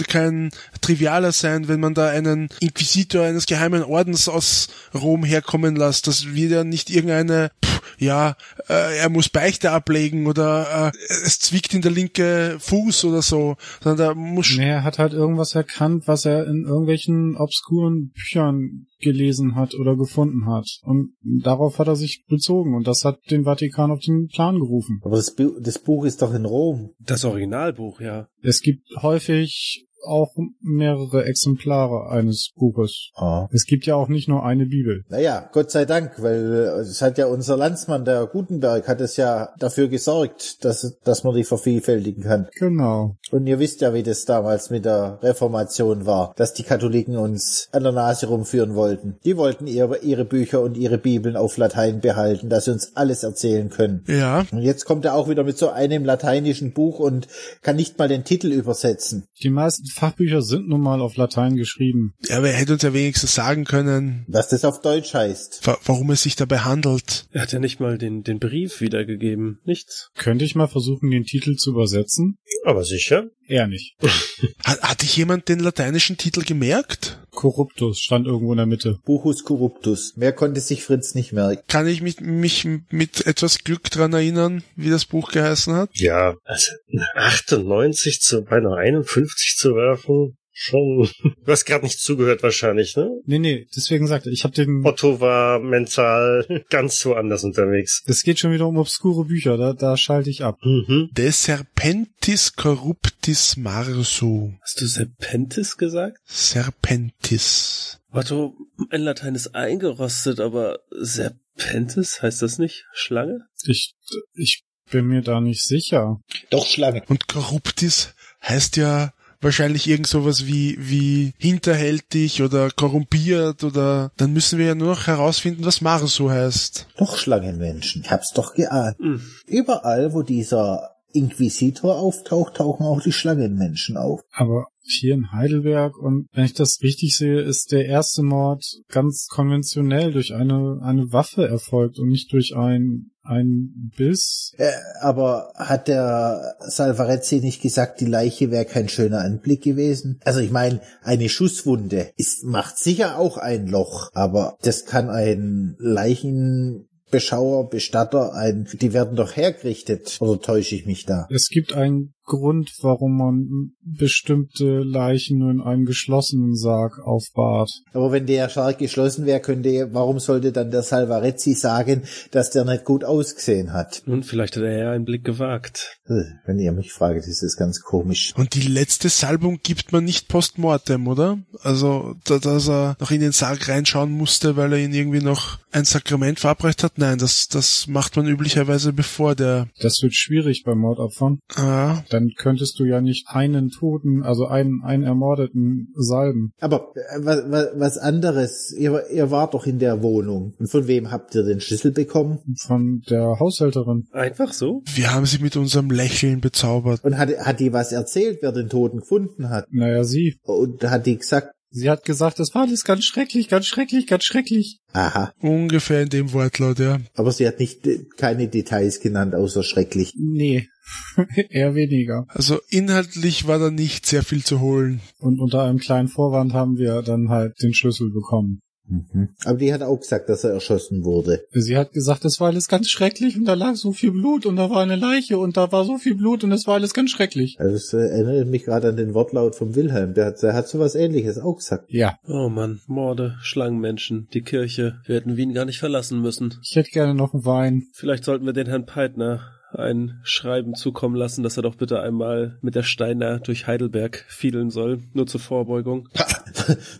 kein 0.08 0.50
trivialer 0.84 1.32
sein, 1.32 1.68
wenn 1.68 1.80
man 1.80 1.94
da 1.94 2.08
einen 2.08 2.48
Inquisitor 2.60 3.24
eines 3.24 3.46
geheimen 3.46 3.82
Ordens 3.82 4.28
aus 4.28 4.68
Rom 4.94 5.24
herkommen 5.24 5.76
lässt. 5.76 6.06
Das 6.06 6.34
wird 6.34 6.52
ja 6.52 6.64
nicht 6.64 6.90
irgendeine, 6.90 7.50
pff, 7.64 7.82
ja, 7.98 8.36
äh, 8.68 8.98
er 8.98 9.08
muss 9.08 9.28
Beichte 9.28 9.70
ablegen 9.70 10.26
oder 10.26 10.92
äh, 10.92 10.98
es 11.24 11.38
zwickt 11.38 11.74
in 11.74 11.82
der 11.82 11.90
linke 11.90 12.56
Fuß 12.58 13.06
oder 13.06 13.22
so, 13.22 13.56
sondern 13.82 14.08
da 14.08 14.14
muss 14.14 14.56
Nee, 14.56 14.68
er 14.68 14.84
hat 14.84 14.98
halt 14.98 15.14
irgendwas 15.14 15.54
erkannt, 15.54 16.04
was 16.06 16.26
er 16.26 16.46
in 16.46 16.64
irgendwelchen 16.66 17.36
obskuren 17.36 18.10
Büchern 18.10 18.86
gelesen 19.00 19.54
hat 19.54 19.74
oder 19.74 19.96
gefunden 19.96 20.46
hat. 20.46 20.66
Und 20.82 21.14
darauf 21.22 21.78
hat 21.78 21.88
er 21.88 21.96
sich 21.96 22.24
bezogen 22.28 22.74
und 22.74 22.86
das 22.86 23.04
hat 23.04 23.18
den 23.30 23.44
Vatikan 23.44 23.90
auf 23.90 24.00
den 24.00 24.28
Plan 24.28 24.58
gerufen. 24.58 25.00
Aber 25.02 25.16
das, 25.16 25.34
Bu 25.34 25.58
das 25.60 25.78
Buch 25.78 26.04
ist 26.04 26.22
doch 26.22 26.34
in 26.34 26.44
Rom. 26.44 26.90
Das 27.00 27.24
Originalbuch, 27.24 28.00
ja. 28.00 28.28
Es 28.42 28.60
gibt 28.60 28.86
häufig 29.02 29.86
auch 30.06 30.34
mehrere 30.60 31.24
Exemplare 31.24 32.10
eines 32.10 32.50
Buches. 32.56 33.10
Ah. 33.14 33.48
Es 33.52 33.66
gibt 33.66 33.86
ja 33.86 33.96
auch 33.96 34.08
nicht 34.08 34.28
nur 34.28 34.44
eine 34.44 34.66
Bibel. 34.66 35.04
Naja, 35.08 35.48
Gott 35.52 35.70
sei 35.70 35.84
Dank, 35.84 36.22
weil 36.22 36.52
äh, 36.52 36.80
es 36.80 37.02
hat 37.02 37.18
ja 37.18 37.26
unser 37.26 37.56
Landsmann, 37.56 38.04
der 38.04 38.26
Gutenberg, 38.26 38.88
hat 38.88 39.00
es 39.00 39.16
ja 39.16 39.50
dafür 39.58 39.88
gesorgt, 39.88 40.64
dass, 40.64 40.96
dass 41.04 41.24
man 41.24 41.34
die 41.34 41.44
vervielfältigen 41.44 42.22
kann. 42.22 42.48
Genau. 42.58 43.16
Und 43.30 43.46
ihr 43.46 43.58
wisst 43.58 43.80
ja, 43.80 43.94
wie 43.94 44.02
das 44.02 44.24
damals 44.24 44.70
mit 44.70 44.84
der 44.84 45.18
Reformation 45.22 46.06
war, 46.06 46.34
dass 46.36 46.54
die 46.54 46.62
Katholiken 46.62 47.16
uns 47.16 47.68
an 47.72 47.82
der 47.82 47.92
Nase 47.92 48.26
rumführen 48.26 48.74
wollten. 48.74 49.16
Die 49.24 49.36
wollten 49.36 49.66
ihre, 49.66 49.98
ihre 49.98 50.24
Bücher 50.24 50.62
und 50.62 50.76
ihre 50.76 50.98
Bibeln 50.98 51.36
auf 51.36 51.56
Latein 51.56 52.00
behalten, 52.00 52.48
dass 52.48 52.66
sie 52.66 52.72
uns 52.72 52.96
alles 52.96 53.22
erzählen 53.22 53.70
können. 53.70 54.04
ja, 54.06 54.44
Und 54.50 54.62
jetzt 54.62 54.84
kommt 54.84 55.04
er 55.04 55.14
auch 55.14 55.28
wieder 55.28 55.44
mit 55.44 55.58
so 55.58 55.70
einem 55.70 56.04
lateinischen 56.04 56.72
Buch 56.72 56.98
und 56.98 57.28
kann 57.62 57.76
nicht 57.76 57.98
mal 57.98 58.08
den 58.08 58.24
Titel 58.24 58.52
übersetzen. 58.52 59.24
Die 59.42 59.50
meisten 59.50 59.86
Fachbücher 59.94 60.42
sind 60.42 60.68
nun 60.68 60.80
mal 60.80 61.00
auf 61.00 61.16
Latein 61.16 61.56
geschrieben. 61.56 62.14
ja, 62.28 62.38
aber 62.38 62.48
er 62.50 62.56
hätte 62.56 62.72
uns 62.74 62.82
ja 62.82 62.92
wenigstens 62.92 63.34
sagen 63.34 63.64
können, 63.64 64.24
Was 64.28 64.48
das 64.48 64.64
auf 64.64 64.80
Deutsch 64.80 65.14
heißt. 65.14 65.60
wa 65.66 65.78
warum 65.84 66.10
es 66.10 66.22
sich 66.22 66.36
dabei 66.36 66.58
handelt. 66.58 67.26
Er 67.30 67.42
hat 67.42 67.52
ja 67.52 67.58
nicht 67.58 67.80
mal 67.80 67.96
den, 67.98 68.22
den 68.22 68.38
Brief 68.38 68.80
wiedergegeben. 68.80 69.60
Nichts. 69.64 70.10
Könnte 70.16 70.44
ich 70.44 70.54
mal 70.54 70.66
versuchen, 70.68 71.10
den 71.10 71.24
Titel 71.24 71.54
zu 71.56 71.70
übersetzen? 71.70 72.38
Aber 72.64 72.84
sicher. 72.84 73.24
Eher 73.46 73.66
nicht. 73.66 73.96
Hat, 74.64 74.80
hat 74.80 75.00
sich 75.02 75.16
jemand 75.16 75.48
den 75.48 75.60
lateinischen 75.60 76.16
Titel 76.16 76.42
gemerkt? 76.42 77.18
Corruptus 77.30 77.98
stand 77.98 78.26
irgendwo 78.26 78.52
in 78.52 78.56
der 78.56 78.66
Mitte. 78.66 78.98
Buchus 79.04 79.44
Corruptus. 79.44 80.16
Mehr 80.16 80.32
konnte 80.32 80.60
sich 80.60 80.84
Fritz 80.84 81.14
nicht 81.14 81.32
merken. 81.32 81.62
Kann 81.68 81.86
ich 81.86 82.00
mich, 82.00 82.20
mich 82.20 82.66
mit 82.88 83.26
etwas 83.26 83.58
Glück 83.58 83.90
dran 83.90 84.14
erinnern, 84.14 84.62
wie 84.76 84.88
das 84.88 85.04
Buch 85.04 85.30
geheißen 85.32 85.74
hat? 85.74 85.90
Ja, 85.92 86.34
also 86.44 86.72
eine 86.90 87.06
98 87.14 88.20
zu 88.20 88.42
bei 88.44 88.56
einer 88.56 88.76
51 88.76 89.56
zu 89.58 89.74
werfen, 89.74 90.36
schon. 90.54 91.08
Du 91.44 91.52
hast 91.52 91.64
gerade 91.64 91.84
nicht 91.84 92.00
zugehört 92.00 92.42
wahrscheinlich, 92.42 92.96
ne? 92.96 93.10
Nee, 93.26 93.38
nee, 93.38 93.66
deswegen 93.76 94.06
sagte 94.06 94.30
ich, 94.30 94.38
ich 94.38 94.44
habe 94.44 94.54
den... 94.54 94.84
Otto 94.84 95.20
war 95.20 95.58
mental 95.58 96.64
ganz 96.70 97.04
woanders 97.04 97.44
unterwegs. 97.44 98.02
Es 98.06 98.22
geht 98.22 98.38
schon 98.38 98.52
wieder 98.52 98.66
um 98.66 98.78
obskure 98.78 99.26
Bücher, 99.26 99.58
da, 99.58 99.72
da 99.72 99.96
schalte 99.96 100.30
ich 100.30 100.44
ab. 100.44 100.58
Mhm. 100.62 101.10
De 101.12 101.30
Serpentis 101.30 102.54
Corruptis 102.54 103.56
Marsu. 103.56 104.52
Hast 104.62 104.80
du 104.80 104.86
Serpentis 104.86 105.76
gesagt? 105.76 106.18
Serpentis. 106.24 108.00
Otto, 108.12 108.54
mein 108.90 109.02
Latein 109.02 109.34
ist 109.34 109.56
eingerostet, 109.56 110.38
aber 110.38 110.78
Serpentis 110.90 112.22
heißt 112.22 112.42
das 112.42 112.58
nicht? 112.58 112.86
Schlange? 112.92 113.40
Ich, 113.66 113.94
ich 114.34 114.64
bin 114.90 115.06
mir 115.06 115.22
da 115.22 115.40
nicht 115.40 115.64
sicher. 115.64 116.20
Doch 116.50 116.66
Schlange. 116.66 117.02
Und 117.08 117.26
Corruptis 117.26 118.14
heißt 118.42 118.76
ja 118.76 119.12
wahrscheinlich 119.44 119.88
irgend 119.88 120.06
sowas 120.06 120.46
wie, 120.46 120.76
wie 120.80 121.32
hinterhältig 121.38 122.42
oder 122.42 122.70
korrumpiert 122.70 123.62
oder 123.62 124.10
dann 124.16 124.32
müssen 124.32 124.58
wir 124.58 124.66
ja 124.66 124.74
nur 124.74 124.88
noch 124.88 125.06
herausfinden, 125.06 125.64
was 125.64 125.80
Marsu 125.80 126.30
heißt. 126.30 126.88
Doch 126.96 127.16
Schlangenmenschen. 127.16 128.02
Ich 128.02 128.10
hab's 128.10 128.32
doch 128.32 128.54
geahnt. 128.54 128.98
Hm. 128.98 129.20
Überall, 129.46 130.12
wo 130.14 130.22
dieser 130.22 130.90
Inquisitor 131.12 131.96
auftaucht, 131.96 132.56
tauchen 132.56 132.84
auch 132.84 133.00
die 133.00 133.12
Schlangenmenschen 133.12 133.96
auf. 133.96 134.22
Aber 134.32 134.66
hier 134.82 135.14
in 135.14 135.32
Heidelberg 135.32 135.96
und 135.96 136.26
wenn 136.32 136.44
ich 136.44 136.54
das 136.54 136.80
richtig 136.82 137.16
sehe, 137.16 137.40
ist 137.40 137.72
der 137.72 137.86
erste 137.86 138.22
Mord 138.22 138.64
ganz 138.88 139.28
konventionell 139.28 140.12
durch 140.12 140.34
eine, 140.34 140.80
eine 140.82 141.12
Waffe 141.12 141.46
erfolgt 141.46 141.98
und 141.98 142.08
nicht 142.08 142.32
durch 142.32 142.54
ein, 142.56 143.12
ein 143.24 143.90
Biss. 143.96 144.52
Äh, 144.58 144.70
aber 145.00 145.52
hat 145.56 145.88
der 145.88 146.56
Salvarezzi 146.60 147.40
nicht 147.40 147.62
gesagt, 147.62 148.00
die 148.00 148.06
Leiche 148.06 148.50
wäre 148.50 148.64
kein 148.64 148.88
schöner 148.88 149.20
Anblick 149.20 149.62
gewesen? 149.62 150.20
Also 150.24 150.40
ich 150.40 150.50
meine, 150.50 150.80
eine 151.02 151.28
Schusswunde 151.28 152.12
ist, 152.16 152.44
macht 152.44 152.78
sicher 152.78 153.18
auch 153.18 153.38
ein 153.38 153.66
Loch, 153.66 154.10
aber 154.12 154.56
das 154.62 154.86
kann 154.86 155.10
ein 155.10 155.76
Leichenbeschauer, 155.78 157.68
Bestatter, 157.70 158.34
ein, 158.34 158.68
die 158.72 158.92
werden 158.92 159.16
doch 159.16 159.36
hergerichtet. 159.36 160.18
Oder 160.20 160.40
täusche 160.40 160.74
ich 160.76 160.86
mich 160.86 161.06
da? 161.06 161.26
Es 161.30 161.48
gibt 161.48 161.74
einen 161.74 162.13
Grund, 162.24 162.72
warum 162.82 163.16
man 163.16 163.72
bestimmte 163.82 164.80
Leichen 164.80 165.38
nur 165.38 165.50
in 165.50 165.60
einem 165.60 165.84
geschlossenen 165.84 166.54
Sarg 166.56 166.98
aufbahrt. 166.98 167.70
Aber 167.92 168.12
wenn 168.12 168.26
der 168.26 168.48
Sarg 168.48 168.78
geschlossen 168.78 169.26
wäre, 169.26 169.40
könnte, 169.40 169.88
warum 169.92 170.18
sollte 170.18 170.52
dann 170.52 170.70
der 170.70 170.82
Salvarezzi 170.82 171.54
sagen, 171.54 172.02
dass 172.30 172.50
der 172.50 172.64
nicht 172.64 172.84
gut 172.84 173.04
ausgesehen 173.04 173.72
hat? 173.72 174.02
Nun, 174.06 174.22
vielleicht 174.22 174.56
hat 174.56 174.62
er 174.62 174.78
ja 174.78 174.90
einen 174.92 175.04
Blick 175.04 175.24
gewagt. 175.24 175.98
Äh, 176.06 176.22
Wenn 176.46 176.58
ihr 176.58 176.72
mich 176.72 176.92
fragt, 176.92 177.26
ist 177.26 177.42
das 177.42 177.56
ganz 177.56 177.80
komisch. 177.80 178.32
Und 178.36 178.54
die 178.54 178.62
letzte 178.68 179.08
Salbung 179.08 179.60
gibt 179.62 179.92
man 179.92 180.04
nicht 180.04 180.28
postmortem, 180.28 181.06
oder? 181.08 181.38
Also, 181.62 182.14
da, 182.24 182.38
dass 182.38 182.68
er 182.68 182.96
noch 183.00 183.10
in 183.10 183.20
den 183.20 183.32
Sarg 183.32 183.68
reinschauen 183.68 184.10
musste, 184.12 184.56
weil 184.56 184.72
er 184.72 184.78
ihn 184.78 184.92
irgendwie 184.94 185.20
noch 185.22 185.58
ein 185.72 185.84
Sakrament 185.84 186.40
verabreicht 186.40 186.82
hat? 186.82 186.98
Nein, 186.98 187.18
das, 187.18 187.48
das 187.48 187.86
macht 187.86 188.16
man 188.16 188.26
üblicherweise 188.26 188.92
bevor 188.92 189.34
der, 189.34 189.68
Das 189.80 190.00
wird 190.02 190.14
schwierig 190.14 190.62
bei 190.64 190.74
Mordopfern. 190.74 191.38
ah, 191.56 192.02
Dann 192.14 192.30
könntest 192.36 192.78
du 192.78 192.84
ja 192.84 193.00
nicht 193.00 193.26
einen 193.28 193.70
Toten, 193.70 194.22
also 194.22 194.46
einen, 194.46 194.82
einen 194.84 195.02
Ermordeten 195.02 195.92
salben. 195.96 196.52
Aber 196.60 196.92
äh, 196.94 197.18
was, 197.24 197.42
was, 197.48 197.66
was 197.74 197.98
anderes, 197.98 198.72
ihr, 198.78 199.10
ihr 199.10 199.32
wart 199.32 199.54
doch 199.54 199.66
in 199.66 199.80
der 199.80 200.00
Wohnung. 200.00 200.54
Und 200.60 200.70
von 200.70 200.86
wem 200.86 201.10
habt 201.10 201.34
ihr 201.34 201.42
den 201.42 201.60
Schlüssel 201.60 201.90
bekommen? 201.90 202.38
Von 202.64 203.02
der 203.10 203.40
Haushälterin. 203.40 204.06
Einfach 204.12 204.52
so? 204.52 204.82
Wir 204.94 205.12
haben 205.12 205.26
sie 205.26 205.40
mit 205.40 205.56
unserem 205.56 205.90
Lächeln 205.90 206.40
bezaubert. 206.40 207.02
Und 207.02 207.18
hat, 207.18 207.30
hat 207.36 207.58
die 207.58 207.72
was 207.72 207.90
erzählt, 207.90 208.38
wer 208.42 208.52
den 208.52 208.68
Toten 208.68 209.00
gefunden 209.00 209.48
hat? 209.48 209.66
Naja, 209.72 210.04
sie. 210.04 210.36
Und 210.44 210.84
hat 210.88 211.06
die 211.06 211.18
gesagt, 211.18 211.53
Sie 211.76 211.90
hat 211.90 212.04
gesagt, 212.04 212.38
das 212.38 212.54
war 212.54 212.62
alles 212.62 212.84
ganz 212.84 213.04
schrecklich, 213.04 213.48
ganz 213.48 213.66
schrecklich, 213.66 214.06
ganz 214.06 214.22
schrecklich. 214.22 214.78
aha. 214.92 215.32
Ungefähr 215.40 216.02
in 216.02 216.08
dem 216.08 216.32
Wortlaut, 216.32 216.78
ja. 216.78 217.00
Aber 217.14 217.32
sie 217.32 217.48
hat 217.48 217.58
nicht 217.58 217.84
äh, 217.88 218.04
keine 218.16 218.46
Details 218.46 219.00
genannt, 219.00 219.34
außer 219.34 219.64
schrecklich. 219.64 220.12
Nee, 220.16 220.68
eher 221.50 221.74
weniger. 221.74 222.26
Also 222.28 222.60
inhaltlich 222.70 223.48
war 223.48 223.58
da 223.58 223.70
nicht 223.72 224.06
sehr 224.06 224.22
viel 224.22 224.44
zu 224.44 224.60
holen. 224.60 225.00
Und 225.18 225.40
unter 225.40 225.64
einem 225.64 225.78
kleinen 225.78 226.06
Vorwand 226.06 226.52
haben 226.52 226.78
wir 226.78 227.02
dann 227.02 227.28
halt 227.28 227.54
den 227.60 227.74
Schlüssel 227.74 228.12
bekommen. 228.12 228.60
Mhm. 228.86 229.30
Aber 229.44 229.58
die 229.58 229.72
hat 229.72 229.82
auch 229.82 229.98
gesagt, 229.98 230.28
dass 230.28 230.44
er 230.44 230.50
erschossen 230.50 231.04
wurde. 231.04 231.44
Sie 231.52 231.76
hat 231.76 231.92
gesagt, 231.92 232.24
das 232.24 232.38
war 232.40 232.48
alles 232.48 232.68
ganz 232.68 232.88
schrecklich 232.90 233.36
und 233.36 233.46
da 233.46 233.54
lag 233.54 233.74
so 233.76 233.92
viel 233.92 234.10
Blut 234.12 234.44
und 234.46 234.56
da 234.56 234.68
war 234.70 234.82
eine 234.82 234.96
Leiche 234.96 235.38
und 235.38 235.56
da 235.56 235.72
war 235.72 235.84
so 235.84 235.96
viel 235.98 236.14
Blut 236.14 236.44
und 236.44 236.52
es 236.52 236.66
war 236.66 236.74
alles 236.74 236.92
ganz 236.92 237.10
schrecklich. 237.10 237.56
Also 237.58 237.72
das 237.72 237.92
äh, 237.94 238.08
erinnert 238.08 238.48
mich 238.48 238.64
gerade 238.64 238.88
an 238.88 238.96
den 238.96 239.14
Wortlaut 239.14 239.54
vom 239.56 239.74
Wilhelm. 239.74 240.14
Der 240.14 240.26
hat, 240.26 240.42
der 240.42 240.54
hat 240.54 240.68
sowas 240.68 240.94
ähnliches 240.94 241.38
auch 241.38 241.56
gesagt. 241.56 241.86
Ja, 241.88 242.18
Oh 242.26 242.48
Mann, 242.48 242.80
Morde, 242.86 243.36
Schlangenmenschen, 243.40 244.28
die 244.34 244.42
Kirche. 244.42 244.96
Wir 245.06 245.16
hätten 245.16 245.36
Wien 245.36 245.54
gar 245.54 245.64
nicht 245.64 245.78
verlassen 245.78 246.20
müssen. 246.20 246.54
ich 246.62 246.76
hätte 246.76 246.90
gerne 246.90 247.14
noch 247.14 247.32
einen 247.32 247.44
Wein. 247.44 247.84
Vielleicht 247.92 248.24
sollten 248.24 248.44
wir 248.46 248.52
den 248.52 248.66
Herrn 248.66 248.86
Peitner 248.86 249.40
ein 249.76 250.20
Schreiben 250.22 250.74
zukommen 250.74 251.16
lassen, 251.16 251.42
dass 251.42 251.56
er 251.56 251.62
doch 251.62 251.76
bitte 251.76 252.00
einmal 252.00 252.58
mit 252.62 252.74
der 252.74 252.82
Steiner 252.82 253.40
durch 253.40 253.66
Heidelberg 253.66 254.24
fiedeln 254.28 254.70
soll, 254.70 255.00
nur 255.12 255.26
zur 255.26 255.40
Vorbeugung. 255.40 256.08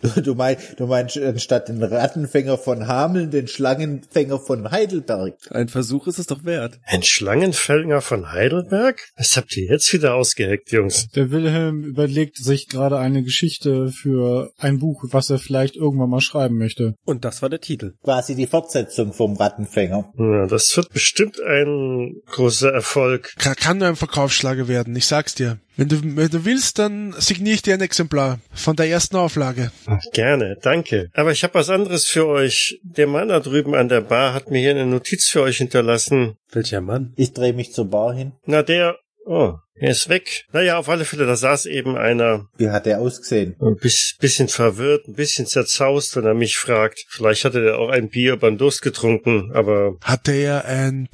Du, 0.03 0.21
du, 0.21 0.35
mein, 0.35 0.57
du 0.77 0.87
meinst 0.87 1.17
anstatt 1.17 1.69
den 1.69 1.83
Rattenfänger 1.83 2.59
von 2.59 2.87
Hameln, 2.87 3.31
den 3.31 3.47
Schlangenfänger 3.49 4.39
von 4.39 4.71
Heidelberg. 4.71 5.37
Ein 5.51 5.69
Versuch 5.69 6.07
ist 6.07 6.19
es 6.19 6.27
doch 6.27 6.45
wert. 6.45 6.81
Ein 6.85 7.03
Schlangenfänger 7.03 8.01
von 8.01 8.33
Heidelberg? 8.33 9.01
Was 9.17 9.37
habt 9.37 9.57
ihr 9.57 9.67
jetzt 9.67 9.93
wieder 9.93 10.15
ausgeheckt, 10.15 10.71
Jungs? 10.73 11.09
Der 11.15 11.31
Wilhelm 11.31 11.85
überlegt 11.85 12.37
sich 12.37 12.69
gerade 12.69 12.99
eine 12.99 13.23
Geschichte 13.23 13.89
für 13.89 14.51
ein 14.59 14.79
Buch, 14.79 15.05
was 15.09 15.31
er 15.31 15.39
vielleicht 15.39 15.77
irgendwann 15.77 16.11
mal 16.11 16.21
schreiben 16.21 16.59
möchte. 16.59 16.95
Und 17.05 17.25
das 17.25 17.41
war 17.41 17.49
der 17.49 17.61
Titel. 17.61 17.95
Quasi 18.03 18.35
die 18.35 18.47
Fortsetzung 18.47 19.13
vom 19.13 19.37
Rattenfänger. 19.37 20.13
Ja, 20.19 20.47
das 20.47 20.77
wird 20.77 20.93
bestimmt 20.93 21.41
ein 21.41 22.17
großer 22.65 22.75
Erfolg. 22.75 23.35
Kann, 23.39 23.57
kann 23.57 23.79
nur 23.79 23.89
ein 23.89 23.97
Verkaufsschlager 23.97 24.69
werden, 24.69 24.95
ich 24.97 25.07
sag's 25.07 25.35
dir. 25.35 25.59
Wenn 25.77 25.89
du, 25.89 26.01
wenn 26.17 26.31
du 26.31 26.45
willst, 26.45 26.79
dann 26.79 27.15
signiere 27.19 27.55
ich 27.57 27.63
dir 27.63 27.75
ein 27.75 27.81
Exemplar 27.81 28.39
von 28.53 28.77
der 28.77 28.89
ersten 28.89 29.17
Auflage. 29.17 29.73
Gerne, 30.13 30.57
danke. 30.63 31.11
Aber 31.15 31.33
ich 31.33 31.43
habe 31.43 31.55
was 31.55 31.69
anderes 31.69 32.07
für 32.07 32.27
euch. 32.27 32.79
Der 32.83 33.07
Mann 33.07 33.29
da 33.29 33.41
drüben 33.41 33.75
an 33.75 33.89
der 33.89 34.01
Bar 34.03 34.35
hat 34.35 34.51
mir 34.51 34.61
hier 34.61 34.71
eine 34.71 34.87
Notiz 34.87 35.29
für 35.29 35.43
euch 35.43 35.59
hinterlassen. 35.59 36.37
Welcher 36.53 36.81
Mann? 36.81 37.13
Ich 37.17 37.33
drehe 37.33 37.53
mich 37.53 37.73
zur 37.73 37.91
Bar 37.91 38.15
hin. 38.15 38.33
Na, 38.47 38.63
der... 38.63 38.97
Oh, 39.27 39.55
er 39.77 39.91
ist 39.91 40.11
weg. 40.11 40.45
Naja, 40.53 40.77
auf 40.77 40.91
alle 40.91 41.07
Fälle, 41.07 41.25
da 41.25 41.35
saß 41.35 41.65
eben 41.65 41.97
einer 41.97 42.47
Wie 42.59 42.69
hat 42.69 42.87
er 42.87 43.01
ausgesehen? 43.01 43.57
ein 43.59 43.77
bis- 43.81 44.17
bisschen 44.21 44.49
verwirrt, 44.49 45.09
ein 45.09 45.15
bisschen 45.15 45.47
zerzaust, 45.47 46.15
wenn 46.15 46.27
er 46.27 46.35
mich 46.35 46.59
fragt. 46.59 47.07
Vielleicht 47.09 47.47
hatte 47.47 47.65
er 47.67 47.79
auch 47.79 47.89
ein 47.89 48.11
Bier 48.11 48.37
beim 48.37 48.59
Durst 48.59 48.83
getrunken, 48.83 49.51
aber 49.55 49.97
Hatte 50.03 50.33
er 50.33 50.67
ein 50.67 51.09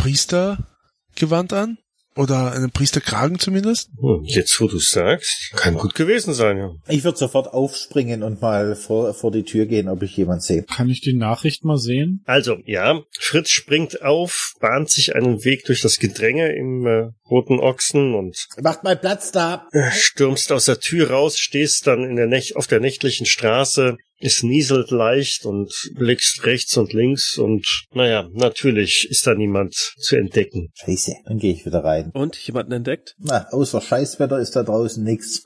Priestergewand 1.15 1.53
an? 1.53 1.79
Oder 2.17 2.53
einen 2.53 2.73
Priesterkragen 2.73 3.39
zumindest? 3.39 3.89
hm, 4.01 4.25
jetzt 4.25 4.61
wo 4.61 4.67
du 4.67 4.79
sagst, 4.79 5.53
kann 5.55 5.75
gut 5.75 5.95
gewesen 5.95 6.35
sein, 6.35 6.59
ja. 6.59 6.75
Ich 6.89 7.05
würde 7.05 7.17
sofort 7.17 7.47
aufspringen 7.55 8.25
und 8.25 8.43
mal 8.43 8.75
vor, 8.75 9.15
vor 9.15 9.31
die 9.31 9.45
Tür 9.45 9.67
gehen, 9.67 9.89
ob 9.89 10.03
ich 10.03 10.17
jemand 10.17 10.43
sehe. 10.43 10.65
Kann 10.65 10.89
ich 10.89 11.01
die 11.01 11.13
Nachricht 11.13 11.65
mal 11.65 11.79
sehen? 11.79 12.23
Also, 12.27 12.59
ja, 12.65 13.01
Fritz 13.17 13.51
springt 13.51 14.03
auf, 14.03 14.55
bahnt 14.61 14.91
sich 14.91 15.15
einen 15.15 15.45
Weg 15.45 15.65
durch 15.67 15.83
das 15.83 15.99
Gedränge 16.01 16.53
im 16.57 16.85
äh, 16.85 17.11
Roten 17.31 17.61
Ochsen 17.61 18.15
und 18.17 18.49
Macht 18.61 18.83
mal 18.83 18.97
Platz 18.97 19.31
da! 19.31 19.69
stürmst 19.93 20.51
aus 20.51 20.65
der 20.65 20.81
Tür 20.81 21.11
raus, 21.11 21.39
stehst 21.39 21.87
dann 21.87 22.03
in 22.03 22.17
der 22.17 22.27
Nächt 22.27 22.57
auf 22.57 22.67
der 22.67 22.81
nächtlichen 22.81 23.25
Straße, 23.25 23.97
es 24.21 24.43
nieselt 24.43 24.91
leicht 24.91 25.47
und 25.47 25.73
blickst 25.95 26.45
rechts 26.45 26.77
und 26.77 26.93
links 26.93 27.39
und 27.39 27.67
naja, 27.93 28.29
natürlich 28.33 29.09
ist 29.11 29.27
da 29.27 29.35
niemand 29.35 29.75
zu 29.75 30.17
entdecken. 30.17 30.71
Scheiße, 30.75 31.15
dann 31.25 31.39
gehe 31.39 31.53
ich 31.53 31.65
wieder 31.65 31.83
rein. 31.83 32.11
Und 32.13 32.37
jemanden 32.37 32.73
entdeckt? 32.73 33.17
Na, 33.19 33.49
außer 33.51 33.81
Scheißwetter 33.81 34.39
ist 34.39 34.55
da 34.57 34.63
draußen 34.63 35.03
nix. 35.03 35.43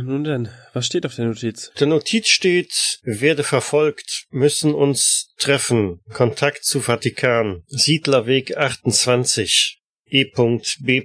Nun 0.00 0.24
denn, 0.24 0.48
was 0.72 0.86
steht 0.86 1.04
auf 1.04 1.16
der 1.16 1.26
Notiz? 1.26 1.72
Der 1.78 1.88
Notiz 1.88 2.28
steht, 2.28 3.00
werde 3.02 3.42
verfolgt, 3.42 4.26
müssen 4.30 4.72
uns 4.72 5.34
treffen, 5.38 6.00
Kontakt 6.12 6.64
zu 6.64 6.80
Vatikan, 6.80 7.62
Siedlerweg 7.66 8.56
28, 8.56 9.80
E.B. 10.06 11.02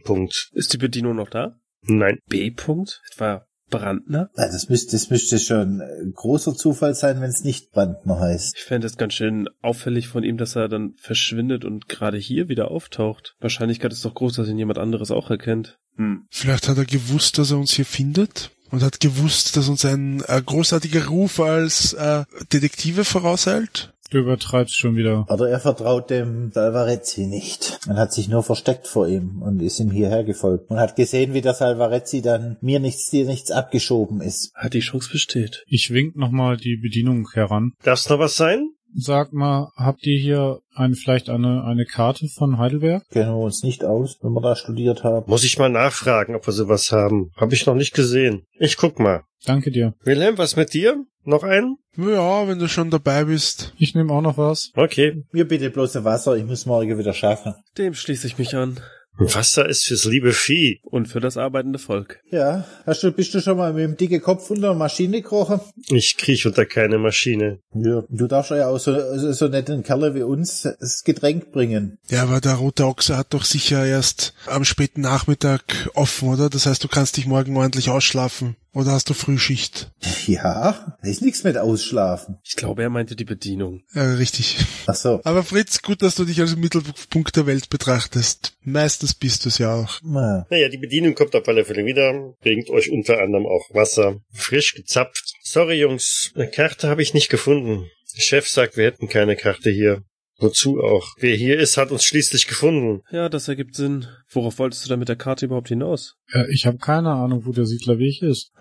Ist 0.51 0.73
die 0.73 0.77
Bedienung 0.77 1.15
noch 1.15 1.29
da? 1.29 1.55
Nein, 1.81 2.19
B. 2.27 2.49
-Punkt? 2.49 2.99
Etwa 3.11 3.47
Brandner? 3.69 4.29
Na, 4.35 4.47
das 4.47 4.69
müsste, 4.69 4.91
das 4.93 5.09
müsste 5.09 5.39
schon 5.39 5.81
ein 5.81 6.13
großer 6.13 6.55
Zufall 6.55 6.95
sein, 6.95 7.21
wenn 7.21 7.29
es 7.29 7.43
nicht 7.43 7.71
Brandner 7.71 8.19
heißt. 8.19 8.55
Ich 8.57 8.63
fände 8.63 8.87
es 8.87 8.97
ganz 8.97 9.13
schön 9.13 9.49
auffällig 9.61 10.07
von 10.07 10.23
ihm, 10.23 10.37
dass 10.37 10.55
er 10.55 10.69
dann 10.69 10.93
verschwindet 10.97 11.65
und 11.65 11.89
gerade 11.89 12.17
hier 12.17 12.49
wieder 12.49 12.71
auftaucht. 12.71 13.35
Wahrscheinlichkeit 13.39 13.91
ist 13.91 14.05
doch 14.05 14.15
groß, 14.15 14.35
dass 14.35 14.47
ihn 14.47 14.57
jemand 14.57 14.79
anderes 14.79 15.11
auch 15.11 15.29
erkennt. 15.29 15.79
Hm. 15.95 16.25
Vielleicht 16.29 16.67
hat 16.67 16.77
er 16.77 16.85
gewusst, 16.85 17.37
dass 17.37 17.51
er 17.51 17.57
uns 17.57 17.73
hier 17.73 17.85
findet 17.85 18.51
und 18.71 18.83
hat 18.83 18.99
gewusst, 18.99 19.55
dass 19.57 19.69
uns 19.69 19.85
ein 19.85 20.23
äh, 20.27 20.41
großartiger 20.41 21.07
Ruf 21.07 21.39
als 21.39 21.93
äh, 21.93 22.25
Detektive 22.51 23.05
vorauseilt. 23.05 23.93
Du 24.11 24.19
übertreibst 24.19 24.77
schon 24.77 24.95
wieder. 24.95 25.25
Oder 25.29 25.49
er 25.49 25.59
vertraut 25.59 26.09
dem 26.09 26.51
Salvarezzi 26.51 27.27
nicht. 27.27 27.79
Man 27.87 27.97
hat 27.97 28.13
sich 28.13 28.29
nur 28.29 28.43
versteckt 28.43 28.87
vor 28.87 29.07
ihm 29.07 29.41
und 29.41 29.61
ist 29.61 29.79
ihm 29.79 29.91
hierher 29.91 30.23
gefolgt. 30.23 30.69
Und 30.69 30.79
hat 30.79 30.95
gesehen, 30.95 31.33
wie 31.33 31.41
der 31.41 31.53
Salvarezzi 31.53 32.21
dann 32.21 32.57
mir 32.61 32.79
nichts, 32.79 33.09
dir 33.09 33.25
nichts 33.25 33.51
abgeschoben 33.51 34.21
ist. 34.21 34.51
Hat 34.55 34.73
die 34.73 34.79
Chance 34.79 35.09
besteht. 35.11 35.63
Ich 35.67 35.91
wink 35.91 36.15
nochmal 36.15 36.57
die 36.57 36.77
Bedienung 36.77 37.27
heran. 37.33 37.73
darf's 37.83 38.09
noch 38.09 38.19
was 38.19 38.35
sein? 38.35 38.69
Sag 38.95 39.33
mal, 39.33 39.69
habt 39.75 40.07
ihr 40.07 40.17
hier 40.17 40.59
ein, 40.73 40.95
vielleicht 40.95 41.29
eine, 41.29 41.63
eine 41.65 41.85
Karte 41.85 42.27
von 42.29 42.57
Heidelberg? 42.57 43.03
Kennen 43.11 43.31
wir 43.31 43.43
uns 43.43 43.61
nicht 43.61 43.83
aus, 43.83 44.17
wenn 44.21 44.31
wir 44.31 44.41
da 44.41 44.55
studiert 44.55 45.03
haben. 45.03 45.29
Muss 45.29 45.43
ich 45.43 45.59
mal 45.59 45.69
nachfragen, 45.69 46.35
ob 46.35 46.47
wir 46.47 46.53
sowas 46.53 46.91
haben. 46.91 47.31
Hab 47.35 47.51
ich 47.51 47.65
noch 47.65 47.75
nicht 47.75 47.93
gesehen. 47.93 48.45
Ich 48.57 48.77
guck 48.77 48.97
mal. 48.99 49.23
Danke 49.45 49.71
dir. 49.71 49.93
Wilhelm, 50.03 50.37
was 50.37 50.55
mit 50.55 50.73
dir? 50.73 51.03
Noch 51.27 51.43
einen? 51.43 51.77
Ja, 51.97 52.47
wenn 52.47 52.57
du 52.57 52.69
schon 52.69 52.89
dabei 52.89 53.25
bist. 53.25 53.73
Ich 53.77 53.93
nehme 53.93 54.13
auch 54.13 54.21
noch 54.21 54.37
was. 54.37 54.71
Okay. 54.75 55.25
Mir 55.33 55.45
bitte 55.45 55.69
bloß 55.69 56.01
Wasser, 56.05 56.37
ich 56.37 56.45
muss 56.45 56.65
morgen 56.65 56.97
wieder 56.97 57.13
schaffen. 57.13 57.53
Dem 57.77 57.95
schließe 57.95 58.27
ich 58.27 58.37
mich 58.37 58.55
an. 58.55 58.79
Wasser 59.19 59.67
ist 59.67 59.85
fürs 59.85 60.05
liebe 60.05 60.31
Vieh. 60.31 60.79
Und 60.83 61.07
für 61.07 61.19
das 61.19 61.35
arbeitende 61.35 61.79
Volk. 61.79 62.21
Ja, 62.31 62.65
hast 62.85 63.03
du, 63.03 63.11
bist 63.11 63.33
du 63.33 63.41
schon 63.41 63.57
mal 63.57 63.73
mit 63.73 63.83
dem 63.83 63.97
dicken 63.97 64.21
Kopf 64.21 64.49
unter 64.51 64.69
der 64.69 64.73
Maschine 64.75 65.21
gekrochen? 65.21 65.59
Ich 65.89 66.15
kriech 66.17 66.45
unter 66.45 66.65
keine 66.65 66.97
Maschine. 66.97 67.59
Ja. 67.73 68.03
Du 68.07 68.27
darfst 68.27 68.51
ja 68.51 68.69
auch 68.69 68.77
so, 68.77 68.95
so, 69.17 69.33
so 69.33 69.47
netten 69.49 69.83
Kerle 69.83 70.15
wie 70.15 70.23
uns 70.23 70.61
das 70.61 71.03
Getränk 71.03 71.51
bringen. 71.51 71.97
Ja, 72.09 72.23
aber 72.23 72.39
der 72.39 72.53
rote 72.53 72.85
Ochse 72.85 73.17
hat 73.17 73.33
doch 73.33 73.43
sicher 73.43 73.85
erst 73.85 74.33
am 74.45 74.63
späten 74.63 75.01
Nachmittag 75.01 75.89
offen, 75.93 76.29
oder? 76.29 76.49
Das 76.49 76.67
heißt, 76.67 76.83
du 76.83 76.87
kannst 76.87 77.17
dich 77.17 77.25
morgen 77.25 77.57
ordentlich 77.57 77.89
ausschlafen. 77.89 78.55
Oder 78.77 78.91
hast 78.91 79.09
du 79.09 79.15
Frühschicht? 79.15 79.91
Ja, 80.27 80.97
da 81.01 81.07
ist 81.07 81.21
nichts 81.21 81.45
mit 81.45 81.57
Ausschlafen. 81.57 82.37
Ich 82.43 82.57
glaube, 82.57 82.83
er 82.83 82.89
meinte 82.89 83.15
die 83.15 83.23
Bedienung. 83.23 83.83
Ja, 83.93 84.15
richtig. 84.15 84.57
Ach 84.85 84.93
so. 84.93 85.21
Aber 85.23 85.41
Fritz, 85.43 85.81
gut, 85.81 86.01
dass 86.01 86.15
du 86.15 86.25
dich 86.25 86.41
als 86.41 86.57
Mittelpunkt 86.57 87.33
der 87.37 87.45
Welt 87.47 87.69
betrachtest. 87.69 88.57
Meistens 88.61 89.13
bist 89.13 89.45
du 89.45 89.49
es 89.49 89.57
ja 89.57 89.73
auch. 89.73 90.01
Na, 90.03 90.45
Naja, 90.49 90.67
die 90.67 90.77
Bedienung 90.77 91.15
kommt 91.15 91.33
auf 91.33 91.47
alle 91.47 91.63
Fälle 91.63 91.85
wieder, 91.85 92.33
bringt 92.41 92.69
euch 92.69 92.91
unter 92.91 93.19
anderem 93.21 93.45
auch 93.45 93.73
Wasser, 93.73 94.19
frisch 94.33 94.73
gezapft. 94.75 95.33
Sorry, 95.43 95.79
Jungs, 95.79 96.31
eine 96.35 96.49
Karte 96.49 96.89
habe 96.89 97.01
ich 97.01 97.13
nicht 97.13 97.29
gefunden. 97.29 97.89
Der 98.17 98.21
Chef 98.21 98.49
sagt, 98.49 98.75
wir 98.75 98.83
hätten 98.85 99.07
keine 99.07 99.37
Karte 99.37 99.69
hier. 99.71 100.03
Wozu 100.39 100.79
auch? 100.81 101.15
Wer 101.17 101.35
hier 101.35 101.59
ist, 101.59 101.77
hat 101.77 101.91
uns 101.91 102.03
schließlich 102.03 102.47
gefunden. 102.47 103.01
Ja, 103.11 103.27
das 103.27 103.47
ergibt 103.47 103.75
Sinn. 103.75 104.05
Worauf 104.29 104.59
wolltest 104.59 104.85
du 104.85 104.89
da 104.89 104.97
mit 104.97 105.09
der 105.09 105.15
Karte 105.15 105.45
überhaupt 105.45 105.69
hinaus? 105.69 106.15
Äh, 106.31 106.45
ich 106.53 106.67
habe 106.67 106.77
keine 106.77 107.11
Ahnung, 107.11 107.45
wo 107.45 107.51
der 107.51 107.65
Siedlerweg 107.65 108.21
ist. 108.21 108.51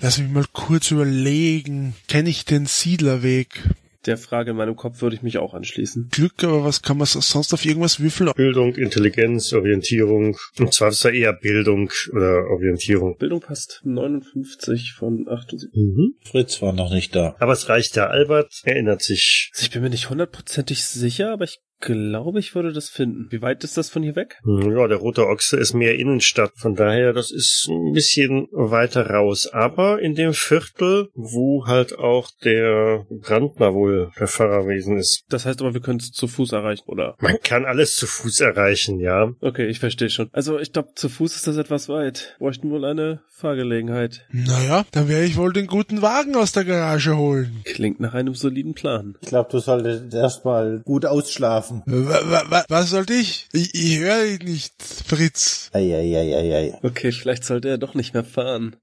Lass 0.00 0.18
mich 0.18 0.30
mal 0.30 0.46
kurz 0.52 0.90
überlegen. 0.90 1.94
Kenne 2.08 2.30
ich 2.30 2.44
den 2.44 2.66
Siedlerweg? 2.66 3.62
Der 4.06 4.16
Frage 4.16 4.52
in 4.52 4.56
meinem 4.56 4.76
Kopf 4.76 5.02
würde 5.02 5.16
ich 5.16 5.22
mich 5.22 5.38
auch 5.38 5.52
anschließen. 5.52 6.08
Glück, 6.10 6.42
aber 6.42 6.64
was 6.64 6.80
kann 6.82 6.96
man 6.96 7.06
sonst 7.06 7.52
auf 7.52 7.64
irgendwas 7.64 8.00
würfeln? 8.00 8.30
Bildung, 8.34 8.74
Intelligenz, 8.76 9.52
Orientierung. 9.52 10.36
Und 10.58 10.72
zwar 10.72 10.88
ist 10.88 11.04
da 11.04 11.10
eher 11.10 11.34
Bildung 11.34 11.90
oder 12.12 12.46
Orientierung. 12.50 13.16
Bildung 13.18 13.40
passt 13.40 13.82
59 13.84 14.94
von 14.96 15.26
78. 15.28 15.70
Mhm. 15.74 16.14
Fritz 16.24 16.62
war 16.62 16.72
noch 16.72 16.90
nicht 16.90 17.14
da. 17.14 17.36
Aber 17.38 17.52
es 17.52 17.68
reicht 17.68 17.96
ja. 17.96 18.06
Albert 18.06 18.62
erinnert 18.64 19.02
sich. 19.02 19.50
Also 19.52 19.64
ich 19.64 19.70
bin 19.70 19.82
mir 19.82 19.90
nicht 19.90 20.08
hundertprozentig 20.08 20.84
sicher, 20.84 21.32
aber 21.32 21.44
ich 21.44 21.60
glaube, 21.80 22.38
ich 22.38 22.54
würde 22.54 22.72
das 22.72 22.88
finden. 22.88 23.28
Wie 23.30 23.42
weit 23.42 23.64
ist 23.64 23.76
das 23.76 23.90
von 23.90 24.02
hier 24.02 24.16
weg? 24.16 24.38
Ja, 24.44 24.86
der 24.86 24.98
Rote 24.98 25.26
Ochse 25.26 25.56
ist 25.56 25.74
mehr 25.74 25.98
Innenstadt, 25.98 26.52
von 26.56 26.74
daher, 26.74 27.12
das 27.12 27.30
ist 27.30 27.68
ein 27.68 27.92
bisschen 27.92 28.48
weiter 28.52 29.10
raus. 29.10 29.48
Aber 29.52 30.00
in 30.00 30.14
dem 30.14 30.32
Viertel, 30.32 31.08
wo 31.14 31.66
halt 31.66 31.98
auch 31.98 32.30
der 32.44 33.06
Brandner 33.10 33.74
wohl 33.74 34.10
der 34.18 34.28
Pfarrerwesen 34.28 34.96
ist. 34.98 35.24
Das 35.28 35.46
heißt 35.46 35.60
aber, 35.60 35.74
wir 35.74 35.80
können 35.80 36.00
es 36.00 36.12
zu 36.12 36.28
Fuß 36.28 36.52
erreichen, 36.52 36.84
oder? 36.86 37.16
Man 37.20 37.38
kann 37.42 37.64
alles 37.64 37.96
zu 37.96 38.06
Fuß 38.06 38.40
erreichen, 38.40 39.00
ja. 39.00 39.32
Okay, 39.40 39.66
ich 39.66 39.80
verstehe 39.80 40.10
schon. 40.10 40.28
Also 40.32 40.58
ich 40.58 40.72
glaube, 40.72 40.90
zu 40.94 41.08
Fuß 41.08 41.34
ist 41.36 41.46
das 41.46 41.56
etwas 41.56 41.88
weit. 41.88 42.36
Bräuchten 42.38 42.70
wohl 42.70 42.84
eine 42.84 43.20
Fahrgelegenheit. 43.30 44.26
Naja, 44.32 44.84
dann 44.92 45.08
werde 45.08 45.24
ich 45.24 45.36
wohl 45.36 45.52
den 45.52 45.66
guten 45.66 46.02
Wagen 46.02 46.36
aus 46.36 46.52
der 46.52 46.64
Garage 46.64 47.16
holen. 47.16 47.62
Klingt 47.64 48.00
nach 48.00 48.12
einem 48.12 48.34
soliden 48.34 48.74
Plan. 48.74 49.16
Ich 49.22 49.28
glaube, 49.28 49.48
du 49.50 49.58
solltest 49.58 50.12
erstmal 50.12 50.80
gut 50.80 51.06
ausschlafen. 51.06 51.69
Wa- 51.86 52.64
Was 52.68 52.90
sollte 52.90 53.14
ich? 53.14 53.48
Ich, 53.52 53.74
ich 53.74 53.98
höre 53.98 54.24
dich 54.24 54.42
nicht, 54.42 54.74
Fritz. 55.06 55.70
Eieieiei. 55.72 56.78
Okay, 56.82 57.12
vielleicht 57.12 57.44
sollte 57.44 57.68
er 57.68 57.78
doch 57.78 57.94
nicht 57.94 58.14
mehr 58.14 58.24
fahren. 58.24 58.76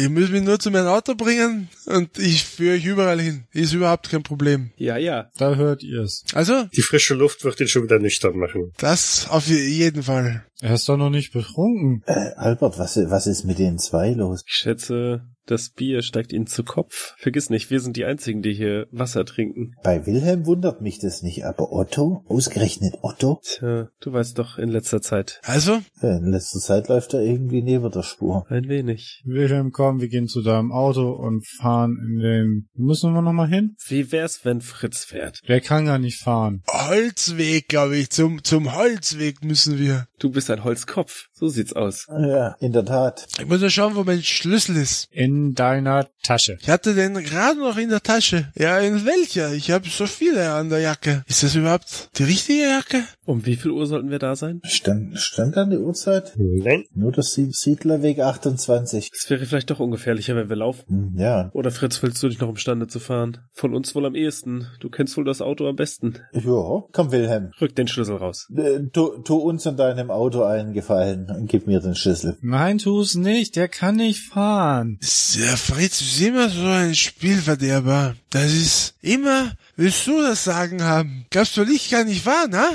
Ihr 0.00 0.10
müsst 0.10 0.32
mich 0.32 0.42
nur 0.42 0.58
zu 0.58 0.70
meinem 0.70 0.86
Auto 0.88 1.14
bringen 1.14 1.68
und 1.86 2.18
ich 2.18 2.44
führe 2.44 2.76
euch 2.76 2.84
überall 2.84 3.20
hin. 3.20 3.44
Ist 3.52 3.72
überhaupt 3.72 4.10
kein 4.10 4.22
Problem. 4.22 4.70
Ja, 4.76 4.96
ja. 4.96 5.30
Da 5.36 5.54
hört 5.54 5.82
ihr's. 5.82 6.24
Also, 6.34 6.64
Die 6.76 6.82
frische 6.82 7.14
Luft 7.14 7.44
wird 7.44 7.60
ihn 7.60 7.68
schon 7.68 7.84
wieder 7.84 7.98
nüchtern 7.98 8.36
machen. 8.36 8.72
das 8.78 9.28
auf 9.28 9.46
jeden 9.46 10.02
Fall. 10.02 10.44
Er 10.60 10.74
ist 10.74 10.88
doch 10.88 10.96
noch 10.98 11.10
nicht 11.10 11.32
betrunken. 11.32 12.02
Äh, 12.06 12.32
Albert, 12.36 12.78
was, 12.78 12.96
was 12.96 13.26
ist 13.26 13.44
mit 13.44 13.58
den 13.58 13.78
zwei 13.78 14.10
los? 14.10 14.42
Ich 14.46 14.54
schätze, 14.54 15.22
das 15.50 15.70
Bier 15.70 16.02
steigt 16.02 16.32
ihnen 16.32 16.46
zu 16.46 16.64
Kopf. 16.64 17.14
Vergiss 17.18 17.50
nicht, 17.50 17.70
wir 17.70 17.80
sind 17.80 17.96
die 17.96 18.04
Einzigen, 18.04 18.42
die 18.42 18.54
hier 18.54 18.86
Wasser 18.90 19.24
trinken. 19.24 19.72
Bei 19.82 20.06
Wilhelm 20.06 20.46
wundert 20.46 20.80
mich 20.80 20.98
das 20.98 21.22
nicht, 21.22 21.44
aber 21.44 21.72
Otto? 21.72 22.24
Ausgerechnet 22.28 22.94
Otto? 23.02 23.40
Tja, 23.42 23.88
du 24.00 24.12
weißt 24.12 24.38
doch, 24.38 24.58
in 24.58 24.68
letzter 24.68 25.00
Zeit. 25.02 25.40
Also, 25.44 25.80
In 26.02 26.30
letzter 26.30 26.60
Zeit 26.60 26.88
läuft 26.88 27.14
er 27.14 27.20
irgendwie 27.20 27.62
neben 27.62 27.90
der 27.90 28.02
Spur. 28.02 28.46
Ein 28.48 28.68
wenig. 28.68 29.22
Wilhelm, 29.24 29.72
komm, 29.72 30.00
wir 30.00 30.08
gehen 30.08 30.28
zu 30.28 30.42
deinem 30.42 30.72
Auto 30.72 31.10
und 31.10 31.46
fahren 31.46 31.96
in 32.06 32.18
den... 32.20 32.68
Müssen 32.74 33.12
wir 33.12 33.22
nochmal 33.22 33.48
hin? 33.48 33.76
Wie 33.86 34.12
wär's, 34.12 34.44
wenn 34.44 34.60
Fritz 34.60 35.04
fährt? 35.04 35.40
Der 35.48 35.60
kann 35.60 35.86
gar 35.86 35.98
nicht 35.98 36.20
fahren. 36.20 36.62
Holzweg, 36.70 37.68
glaube 37.68 37.96
ich. 37.96 38.10
Zum, 38.10 38.44
zum 38.44 38.74
Holzweg 38.74 39.44
müssen 39.44 39.78
wir. 39.78 40.06
Du 40.18 40.30
bist 40.30 40.50
ein 40.50 40.64
Holzkopf. 40.64 41.28
So 41.40 41.48
sieht's 41.48 41.72
aus. 41.72 42.06
Ja, 42.10 42.54
in 42.60 42.74
der 42.74 42.84
Tat. 42.84 43.26
Ich 43.38 43.46
muss 43.46 43.62
ja 43.62 43.70
schauen, 43.70 43.94
wo 43.94 44.04
mein 44.04 44.22
Schlüssel 44.22 44.76
ist. 44.76 45.08
In 45.10 45.54
deiner 45.54 46.06
Tasche. 46.22 46.58
Ich 46.60 46.68
hatte 46.68 46.94
den 46.94 47.14
gerade 47.14 47.58
noch 47.58 47.78
in 47.78 47.88
der 47.88 48.02
Tasche. 48.02 48.52
Ja, 48.54 48.78
in 48.78 49.06
welcher? 49.06 49.54
Ich 49.54 49.70
habe 49.70 49.88
so 49.88 50.06
viele 50.06 50.52
an 50.52 50.68
der 50.68 50.80
Jacke. 50.80 51.24
Ist 51.28 51.42
das 51.42 51.54
überhaupt 51.54 52.10
die 52.18 52.24
richtige 52.24 52.64
Jacke? 52.64 53.04
Um 53.30 53.46
wie 53.46 53.54
viel 53.56 53.70
Uhr 53.70 53.86
sollten 53.86 54.10
wir 54.10 54.18
da 54.18 54.34
sein? 54.34 54.60
Stand, 54.64 55.16
stand 55.18 55.56
dann 55.56 55.70
die 55.70 55.76
Uhrzeit? 55.78 56.32
Nein, 56.36 56.84
Nur 56.94 57.12
das 57.12 57.32
Sie- 57.32 57.50
Siedlerweg 57.52 58.18
28. 58.18 59.10
Es 59.14 59.30
wäre 59.30 59.46
vielleicht 59.46 59.70
doch 59.70 59.78
ungefährlicher, 59.78 60.34
wenn 60.34 60.48
wir 60.48 60.56
laufen. 60.56 60.82
Hm, 60.88 61.12
Ja, 61.16 61.50
Oder 61.54 61.70
Fritz, 61.70 61.96
fühlst 61.98 62.20
du 62.22 62.28
dich 62.28 62.40
noch 62.40 62.48
imstande 62.48 62.88
zu 62.88 62.98
fahren? 62.98 63.38
Von 63.52 63.74
uns 63.74 63.94
wohl 63.94 64.04
am 64.06 64.14
ehesten. 64.16 64.66
Du 64.80 64.90
kennst 64.90 65.16
wohl 65.16 65.24
das 65.24 65.40
Auto 65.42 65.68
am 65.68 65.76
besten. 65.76 66.14
ja, 66.32 66.82
komm 66.92 67.12
Wilhelm. 67.12 67.52
Rück 67.60 67.74
den 67.76 67.86
Schlüssel 67.88 68.16
raus. 68.16 68.48
Äh, 68.56 68.80
Tu, 68.92 69.18
tu 69.22 69.36
uns 69.36 69.64
und 69.66 69.78
deinem 69.78 70.10
Auto 70.10 70.42
einen 70.42 70.72
Gefallen 70.72 71.30
und 71.30 71.46
gib 71.48 71.66
mir 71.68 71.78
den 71.80 71.94
Schlüssel. 71.94 72.36
Nein, 72.42 72.78
tu's 72.78 73.14
nicht. 73.14 73.54
Der 73.54 73.68
kann 73.68 73.96
nicht 73.96 74.20
fahren. 74.20 74.98
Der 75.38 75.56
Fritz 75.56 76.00
ist 76.00 76.20
immer 76.20 76.48
so 76.48 76.66
ein 76.66 76.94
Spielverderber. 76.96 78.14
Das 78.30 78.52
ist 78.52 78.94
immer, 79.02 79.52
willst 79.76 80.06
du 80.06 80.20
das 80.20 80.44
Sagen 80.44 80.82
haben? 80.82 81.26
Glaubst 81.30 81.56
du, 81.56 81.62
ich 81.62 81.90
kann 81.90 82.06
nicht 82.06 82.22
fahren, 82.22 82.54
ha? 82.56 82.68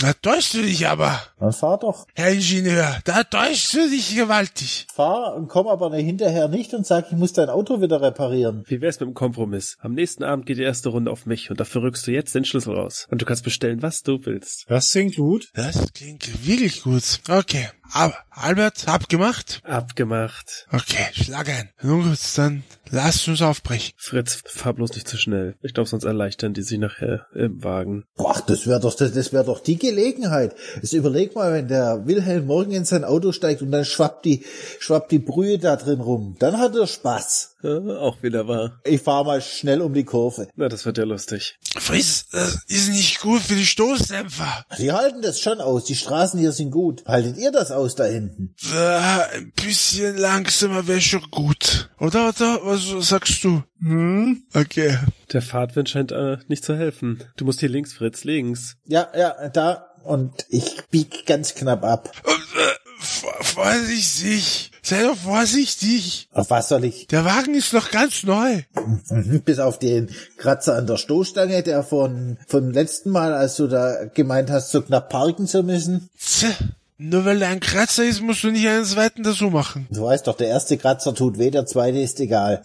Da 0.00 0.12
täuschst 0.12 0.54
du 0.54 0.62
dich 0.62 0.86
aber, 0.86 1.20
Dann 1.40 1.52
fahr 1.52 1.78
doch. 1.78 2.06
Herr 2.14 2.32
Ingenieur. 2.32 2.98
Da 3.04 3.22
täuschst 3.22 3.74
du 3.74 3.88
dich 3.88 4.16
gewaltig. 4.16 4.86
Fahr 4.92 5.34
und 5.34 5.48
komm 5.48 5.68
aber 5.68 5.94
hinterher 5.96 6.48
nicht 6.48 6.74
und 6.74 6.86
sag, 6.86 7.06
ich 7.10 7.16
muss 7.16 7.32
dein 7.32 7.48
Auto 7.48 7.80
wieder 7.80 8.02
reparieren. 8.02 8.64
Wie 8.66 8.80
wär's 8.80 8.98
mit 9.00 9.08
dem 9.08 9.14
Kompromiss? 9.14 9.76
Am 9.80 9.94
nächsten 9.94 10.24
Abend 10.24 10.46
geht 10.46 10.58
die 10.58 10.62
erste 10.62 10.88
Runde 10.88 11.10
auf 11.10 11.26
mich 11.26 11.50
und 11.50 11.60
dafür 11.60 11.82
rückst 11.82 12.06
du 12.06 12.12
jetzt 12.12 12.34
den 12.34 12.44
Schlüssel 12.44 12.74
raus. 12.74 13.06
Und 13.10 13.22
du 13.22 13.26
kannst 13.26 13.44
bestellen, 13.44 13.82
was 13.82 14.02
du 14.02 14.18
willst. 14.24 14.64
Das 14.68 14.90
klingt 14.90 15.16
gut. 15.16 15.50
Das 15.54 15.92
klingt 15.92 16.46
wirklich 16.46 16.82
gut. 16.82 17.20
Okay. 17.28 17.68
Aber, 17.92 18.16
Albert, 18.30 18.86
abgemacht? 18.86 19.62
Abgemacht. 19.64 20.66
Okay, 20.70 21.06
schlag 21.12 21.48
ein. 21.48 21.70
Nun 21.82 22.02
gut, 22.02 22.18
dann 22.36 22.62
lasst 22.90 23.26
uns 23.28 23.40
aufbrechen. 23.40 23.94
Fritz, 23.96 24.42
fahr 24.44 24.74
bloß 24.74 24.92
nicht 24.94 25.08
zu 25.08 25.16
schnell. 25.16 25.56
Ich 25.62 25.72
glaube, 25.72 25.88
sonst 25.88 26.04
erleichtern 26.04 26.52
die 26.52 26.62
sich 26.62 26.78
nachher 26.78 27.26
im 27.34 27.64
Wagen. 27.64 28.04
Boah, 28.14 28.42
das 28.46 28.66
wäre 28.66 28.80
doch, 28.80 28.94
das, 28.94 29.12
das 29.12 29.32
wäre 29.32 29.44
doch 29.44 29.60
die 29.60 29.78
Gelegenheit. 29.78 30.54
Jetzt 30.76 30.92
überleg 31.28 31.34
mal, 31.34 31.52
wenn 31.52 31.68
der 31.68 32.06
Wilhelm 32.06 32.46
morgen 32.46 32.72
in 32.72 32.84
sein 32.84 33.04
Auto 33.04 33.32
steigt 33.32 33.62
und 33.62 33.70
dann 33.70 33.84
schwappt 33.84 34.24
die, 34.24 34.44
schwappt 34.78 35.12
die 35.12 35.18
Brühe 35.18 35.58
da 35.58 35.76
drin 35.76 36.00
rum. 36.00 36.36
Dann 36.38 36.58
hat 36.58 36.74
er 36.74 36.86
Spaß. 36.86 37.56
Ja, 37.62 37.78
auch 37.98 38.22
wieder 38.22 38.46
wahr. 38.46 38.80
Ich 38.84 39.02
fahr 39.02 39.24
mal 39.24 39.40
schnell 39.40 39.82
um 39.82 39.92
die 39.92 40.04
Kurve. 40.04 40.48
Na, 40.54 40.68
das 40.68 40.86
wird 40.86 40.96
ja 40.96 41.04
lustig. 41.04 41.58
Fritz, 41.76 42.28
das 42.30 42.64
ist 42.68 42.90
nicht 42.90 43.20
gut 43.20 43.40
für 43.40 43.56
die 43.56 43.66
Stoßdämpfer. 43.66 44.64
Die 44.78 44.92
halten 44.92 45.22
das 45.22 45.40
schon 45.40 45.60
aus. 45.60 45.84
Die 45.84 45.96
Straßen 45.96 46.38
hier 46.38 46.52
sind 46.52 46.70
gut. 46.70 47.04
Haltet 47.04 47.36
ihr 47.36 47.50
das 47.50 47.72
aus 47.72 47.96
da 47.96 48.04
hinten? 48.04 48.54
Äh, 48.72 49.38
ein 49.38 49.52
bisschen 49.56 50.16
langsamer 50.16 50.86
wäre 50.86 51.00
schon 51.00 51.28
gut. 51.32 51.90
Oder, 51.98 52.28
oder? 52.28 52.60
Was 52.62 53.08
sagst 53.08 53.42
du? 53.42 53.64
Hm? 53.80 54.44
Okay. 54.54 54.96
Der 55.32 55.42
Fahrtwind 55.42 55.88
scheint 55.88 56.12
äh, 56.12 56.38
nicht 56.46 56.64
zu 56.64 56.76
helfen. 56.76 57.24
Du 57.36 57.44
musst 57.44 57.58
hier 57.58 57.68
links, 57.68 57.92
Fritz, 57.92 58.22
links. 58.22 58.76
Ja, 58.86 59.08
ja, 59.16 59.48
da. 59.48 59.87
Und 60.04 60.46
ich 60.48 60.82
bieg 60.90 61.26
ganz 61.26 61.54
knapp 61.54 61.84
ab. 61.84 62.10
Und, 62.24 62.32
äh, 62.34 62.74
vor- 63.00 63.34
vorsichtig. 63.44 64.70
Sei 64.82 65.02
doch 65.02 65.16
vorsichtig. 65.16 66.28
Auf 66.32 66.50
was 66.50 66.68
soll 66.68 66.84
ich? 66.84 67.06
Der 67.08 67.24
Wagen 67.24 67.54
ist 67.54 67.72
noch 67.72 67.90
ganz 67.90 68.22
neu. 68.22 68.62
Bis 69.44 69.58
auf 69.58 69.78
den 69.78 70.08
Kratzer 70.38 70.74
an 70.76 70.86
der 70.86 70.96
Stoßstange, 70.96 71.62
der 71.62 71.82
von, 71.82 72.38
vom 72.46 72.70
letzten 72.70 73.10
Mal, 73.10 73.34
als 73.34 73.56
du 73.56 73.66
da 73.66 74.06
gemeint 74.06 74.50
hast, 74.50 74.70
so 74.70 74.80
knapp 74.82 75.10
parken 75.10 75.46
zu 75.46 75.62
müssen. 75.62 76.08
Tja, 76.18 76.48
nur 76.96 77.24
weil 77.24 77.42
er 77.42 77.48
ein 77.50 77.60
Kratzer 77.60 78.04
ist, 78.04 78.22
musst 78.22 78.42
du 78.44 78.50
nicht 78.50 78.66
einen 78.66 78.84
zweiten 78.84 79.22
dazu 79.22 79.50
machen. 79.50 79.86
Du 79.90 80.04
weißt 80.04 80.26
doch, 80.26 80.36
der 80.36 80.48
erste 80.48 80.78
Kratzer 80.78 81.14
tut 81.14 81.38
weh, 81.38 81.50
der 81.50 81.66
zweite 81.66 81.98
ist 81.98 82.18
egal. 82.20 82.62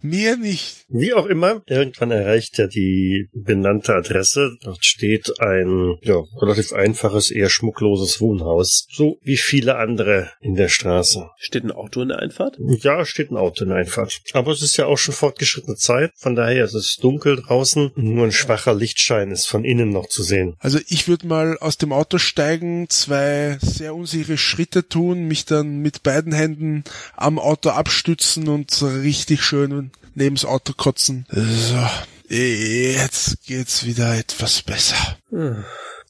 Mir 0.00 0.36
nicht. 0.36 0.84
Wie 0.88 1.12
auch 1.12 1.26
immer, 1.26 1.62
irgendwann 1.66 2.12
erreicht 2.12 2.58
er 2.58 2.68
die 2.68 3.28
benannte 3.32 3.94
Adresse. 3.94 4.56
Dort 4.62 4.84
steht 4.84 5.40
ein 5.40 5.96
ja, 6.02 6.22
relativ 6.40 6.72
einfaches, 6.72 7.30
eher 7.30 7.50
schmuckloses 7.50 8.20
Wohnhaus. 8.20 8.86
So 8.90 9.18
wie 9.22 9.36
viele 9.36 9.76
andere 9.76 10.30
in 10.40 10.54
der 10.54 10.68
Straße. 10.68 11.28
Steht 11.36 11.64
ein 11.64 11.72
Auto 11.72 12.00
in 12.00 12.08
der 12.08 12.20
Einfahrt? 12.20 12.58
Ja, 12.80 13.04
steht 13.04 13.30
ein 13.30 13.36
Auto 13.36 13.64
in 13.64 13.70
der 13.70 13.78
Einfahrt. 13.78 14.20
Aber 14.34 14.52
es 14.52 14.62
ist 14.62 14.76
ja 14.76 14.86
auch 14.86 14.98
schon 14.98 15.14
fortgeschrittene 15.14 15.76
Zeit. 15.76 16.12
Von 16.16 16.36
daher 16.36 16.64
ist 16.64 16.74
es 16.74 16.96
dunkel 16.96 17.36
draußen. 17.36 17.90
Nur 17.96 18.24
ein 18.24 18.32
schwacher 18.32 18.74
Lichtschein 18.74 19.32
ist 19.32 19.46
von 19.46 19.64
innen 19.64 19.90
noch 19.90 20.08
zu 20.08 20.22
sehen. 20.22 20.54
Also 20.60 20.78
ich 20.86 21.08
würde 21.08 21.26
mal 21.26 21.58
aus 21.58 21.76
dem 21.76 21.92
Auto 21.92 22.18
steigen, 22.18 22.88
zwei 22.88 23.58
sehr 23.60 23.94
unsichere 23.94 24.38
Schritte 24.38 24.88
tun, 24.88 25.26
mich 25.26 25.44
dann 25.44 25.78
mit 25.78 26.04
beiden 26.04 26.32
Händen 26.32 26.84
am 27.16 27.38
Auto 27.38 27.70
abstützen 27.70 28.48
und 28.48 28.80
richtig 28.82 29.42
schön 29.42 29.88
neben's 30.18 30.44
Auto 30.44 30.72
kotzen. 30.76 31.26
So, 31.30 32.34
jetzt 32.34 33.44
geht's 33.46 33.86
wieder 33.86 34.16
etwas 34.16 34.62
besser. 34.62 35.16
Hm, 35.30 35.64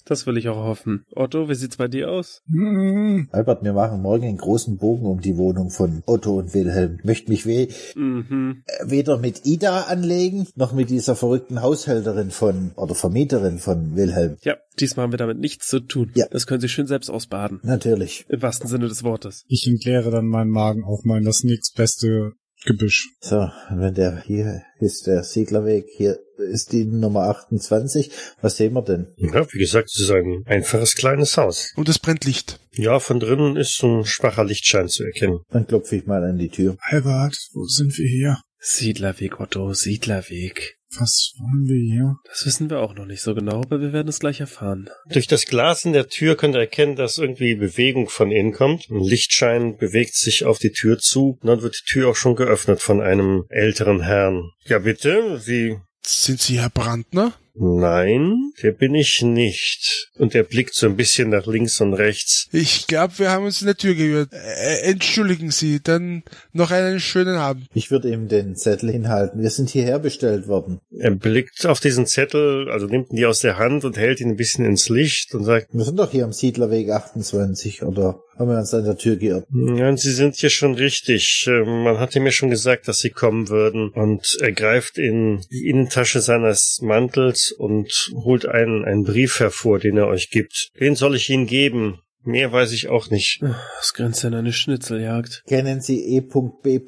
Das 0.04 0.26
will 0.26 0.38
ich 0.38 0.48
auch 0.48 0.56
hoffen. 0.64 1.04
Otto, 1.14 1.50
wie 1.50 1.54
sieht's 1.54 1.76
bei 1.76 1.86
dir 1.86 2.11
aus? 2.11 2.40
Hm. 2.50 3.28
Albert, 3.30 3.62
wir 3.62 3.74
machen 3.74 4.00
morgen 4.00 4.24
einen 4.26 4.38
großen 4.38 4.78
Bogen 4.78 5.04
um 5.06 5.20
die 5.20 5.36
Wohnung 5.36 5.68
von 5.70 6.02
Otto 6.06 6.38
und 6.38 6.54
Wilhelm. 6.54 6.98
Möchte 7.04 7.30
mich 7.30 7.44
we 7.44 7.68
Mhm. 7.94 8.62
äh, 8.64 8.90
weder 8.90 9.18
mit 9.18 9.44
Ida 9.44 9.82
anlegen, 9.82 10.48
noch 10.56 10.72
mit 10.72 10.88
dieser 10.88 11.14
verrückten 11.14 11.61
Haushälterin 11.61 12.30
von, 12.30 12.72
oder 12.76 12.94
Vermieterin 12.94 13.59
von 13.59 13.96
Wilhelm. 13.96 14.38
Ja, 14.40 14.56
diesmal 14.80 15.04
haben 15.04 15.12
wir 15.12 15.18
damit 15.18 15.38
nichts 15.38 15.68
zu 15.68 15.78
tun. 15.80 16.11
Ja. 16.14 16.26
Das 16.30 16.46
können 16.46 16.62
Sie 16.62 16.70
schön 16.70 16.86
selbst 16.86 17.11
ausbaden. 17.11 17.61
Natürlich. 17.62 18.24
Im 18.30 18.40
wahrsten 18.40 18.66
Sinne 18.68 18.88
des 18.88 19.04
Wortes. 19.04 19.44
Ich 19.48 19.66
entleere 19.68 20.11
dann 20.11 20.26
meinen 20.26 20.50
Magen 20.50 20.84
auf 20.84 21.00
mein 21.04 21.24
das 21.24 21.44
nächstbeste 21.44 22.32
Gebüsch. 22.64 23.11
So, 23.20 23.48
wenn 23.70 23.94
der 23.94 24.22
hier 24.22 24.62
ist 24.80 25.06
der 25.06 25.22
Siedlerweg, 25.22 25.86
hier 25.96 26.18
ist 26.38 26.72
die 26.72 26.84
Nummer 26.84 27.22
28. 27.22 28.11
Was 28.40 28.56
sehen 28.56 28.74
wir 28.74 28.82
denn? 28.82 29.09
Ja, 29.16 29.46
wie 29.52 29.59
gesagt, 29.59 29.90
es 29.92 30.00
ist 30.00 30.11
ein 30.11 30.44
einfaches 30.46 30.94
kleines 30.94 31.36
Haus. 31.36 31.72
Und 31.76 31.88
es 31.88 31.98
brennt 31.98 32.24
Licht. 32.24 32.61
Ja, 32.72 33.00
von 33.00 33.20
drinnen 33.20 33.56
ist 33.56 33.82
ein 33.82 34.04
schwacher 34.04 34.44
Lichtschein 34.44 34.88
zu 34.88 35.04
erkennen. 35.04 35.40
Dann 35.50 35.66
klopfe 35.66 35.96
ich 35.96 36.06
mal 36.06 36.22
an 36.24 36.38
die 36.38 36.48
Tür. 36.48 36.76
Albert, 36.80 37.36
wo 37.52 37.64
sind 37.64 37.96
wir 37.98 38.06
hier? 38.06 38.38
Siedlerweg, 38.61 39.40
Otto, 39.40 39.72
Siedlerweg. 39.72 40.78
Was 40.98 41.34
wollen 41.38 41.68
wir 41.68 41.76
hier? 41.76 42.16
Das 42.24 42.46
wissen 42.46 42.70
wir 42.70 42.80
auch 42.80 42.94
noch 42.94 43.04
nicht 43.04 43.20
so 43.20 43.34
genau, 43.34 43.61
aber 43.61 43.80
wir 43.80 43.92
werden 43.92 44.09
es 44.09 44.20
gleich 44.20 44.40
erfahren. 44.40 44.88
Durch 45.11 45.26
das 45.26 45.44
Glas 45.44 45.84
in 45.84 45.92
der 45.92 46.09
Tür 46.09 46.34
könnt 46.34 46.54
ihr 46.56 46.61
erkennen, 46.61 46.96
dass 46.96 47.18
irgendwie 47.18 47.54
Bewegung 47.54 48.09
von 48.09 48.32
innen 48.32 48.52
kommt. 48.52 48.88
Ein 48.88 49.02
Lichtschein 49.02 49.76
bewegt 49.76 50.14
sich 50.14 50.44
auf 50.44 50.59
die 50.59 50.72
Tür 50.72 50.98
zu. 50.98 51.38
Und 51.42 51.46
dann 51.46 51.61
wird 51.61 51.78
die 51.78 51.90
Tür 51.90 52.09
auch 52.09 52.16
schon 52.16 52.36
geöffnet 52.36 52.80
von 52.80 53.02
einem 53.02 53.44
älteren 53.50 54.00
Herrn. 54.00 54.50
Ja, 54.64 54.78
bitte, 54.78 55.38
Sie. 55.38 55.76
Sind 56.02 56.40
Sie 56.40 56.59
Herr 56.59 56.70
Brandner? 56.70 57.34
Nein, 57.61 58.52
der 58.62 58.72
bin 58.72 58.94
ich 58.94 59.22
nicht. 59.22 60.11
Und 60.16 60.34
er 60.34 60.44
blickt 60.44 60.74
so 60.74 60.86
ein 60.86 60.96
bisschen 60.96 61.30
nach 61.30 61.46
links 61.46 61.80
und 61.80 61.94
rechts. 61.94 62.48
Ich 62.52 62.86
glaube, 62.86 63.18
wir 63.18 63.30
haben 63.30 63.44
uns 63.44 63.61
in 63.61 63.66
der 63.66 63.76
Tür 63.76 63.94
gehört. 63.94 64.32
Äh, 64.32 64.90
entschuldigen 64.90 65.50
Sie, 65.50 65.80
dann 65.82 66.22
noch 66.52 66.70
einen 66.70 67.00
schönen 67.00 67.36
Abend. 67.36 67.66
Ich 67.74 67.90
würde 67.90 68.11
ihm 68.11 68.28
den 68.28 68.56
Zettel 68.56 68.90
hinhalten. 68.90 69.42
Wir 69.42 69.50
sind 69.50 69.70
hierher 69.70 69.98
bestellt 69.98 70.46
worden. 70.46 70.80
Er 70.90 71.11
blickt 71.11 71.66
auf 71.66 71.80
diesen 71.80 72.06
Zettel, 72.06 72.70
also 72.70 72.86
nimmt 72.86 73.11
ihn 73.11 73.16
die 73.16 73.26
aus 73.26 73.40
der 73.40 73.59
Hand 73.59 73.84
und 73.84 73.96
hält 73.96 74.20
ihn 74.20 74.30
ein 74.30 74.36
bisschen 74.36 74.64
ins 74.64 74.88
Licht 74.88 75.34
und 75.34 75.44
sagt, 75.44 75.68
Wir 75.72 75.84
sind 75.84 75.98
doch 75.98 76.11
hier 76.11 76.24
am 76.24 76.32
Siedlerweg 76.32 76.90
28, 76.90 77.82
oder 77.82 78.20
haben 78.39 78.49
wir 78.51 78.59
uns 78.59 78.72
an 78.74 78.84
der 78.84 78.97
Tür 78.97 79.16
geirrt? 79.16 79.47
ja, 79.53 79.97
Sie 79.97 80.12
sind 80.12 80.36
hier 80.36 80.51
schon 80.51 80.74
richtig. 80.74 81.47
Ähm, 81.49 81.82
Man 81.82 81.99
hatte 81.99 82.20
mir 82.20 82.32
schon 82.32 82.51
gesagt, 82.51 82.89
dass 82.89 82.99
Sie 82.99 83.11
kommen 83.11 83.49
würden. 83.49 83.91
Und 83.91 84.36
er 84.41 84.53
greift 84.53 84.99
in 84.99 85.45
die 85.51 85.68
Innentasche 85.68 86.20
seines 86.20 86.78
Mantels 86.82 87.53
und 87.53 88.11
holt 88.14 88.47
einen, 88.47 88.84
einen 88.84 89.05
Brief 89.05 89.41
hervor, 89.41 89.78
den 89.78 89.97
er 89.97 90.07
euch 90.09 90.30
gibt. 90.30 90.70
Den 90.78 90.95
soll 90.95 91.16
ich 91.16 91.28
Ihnen 91.30 91.47
geben. 91.47 92.01
Mehr 92.24 92.53
weiß 92.53 92.72
ich 92.72 92.89
auch 92.89 93.11
nicht. 93.11 93.41
Das 93.78 93.95
grenzt 93.95 94.24
an 94.24 94.34
eine 94.34 94.53
Schnitzeljagd. 94.53 95.45
Kennen 95.47 95.80
Sie 95.80 96.16
E.B. 96.16 96.80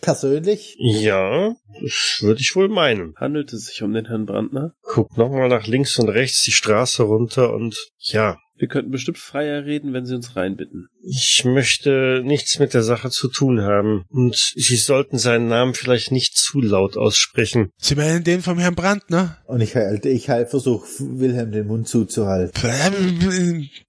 persönlich? 0.00 0.76
Ja, 0.78 1.54
das 1.80 2.18
würde 2.20 2.40
ich 2.40 2.54
wohl 2.54 2.68
meinen. 2.68 3.14
Handelt 3.16 3.52
es 3.52 3.66
sich 3.66 3.82
um 3.82 3.92
den 3.94 4.06
Herrn 4.06 4.26
Brandner? 4.26 4.74
Guckt 4.82 5.16
nochmal 5.16 5.48
nach 5.48 5.66
links 5.66 5.98
und 5.98 6.08
rechts 6.08 6.42
die 6.42 6.52
Straße 6.52 7.02
runter 7.04 7.54
und 7.54 7.76
ja, 7.98 8.36
Wir 8.58 8.68
könnten 8.68 8.90
bestimmt 8.90 9.18
freier 9.18 9.64
reden, 9.64 9.92
wenn 9.92 10.04
Sie 10.04 10.14
uns 10.14 10.36
reinbitten. 10.36 10.88
ich 11.02 11.44
möchte 11.44 12.22
nichts 12.24 12.58
mit 12.58 12.74
der 12.74 12.82
Sache 12.82 13.10
zu 13.10 13.28
tun 13.28 13.62
haben. 13.62 14.04
Und 14.10 14.36
Sie 14.56 14.76
sollten 14.76 15.16
seinen 15.18 15.48
Namen 15.48 15.74
vielleicht 15.74 16.12
nicht 16.12 16.36
zu 16.36 16.60
laut 16.60 16.96
aussprechen. 16.96 17.70
Sie 17.78 17.94
meinen 17.94 18.24
den 18.24 18.42
vom 18.42 18.58
Herrn 18.58 18.74
Brandner? 18.74 19.38
Und 19.46 19.60
ich 19.60 19.76
halte, 19.76 20.08
ich 20.08 20.28
halt 20.28 20.50
versuche 20.50 20.86
Wilhelm 20.98 21.52
den 21.52 21.66
Mund 21.66 21.88
zuzuhalten. 21.88 22.52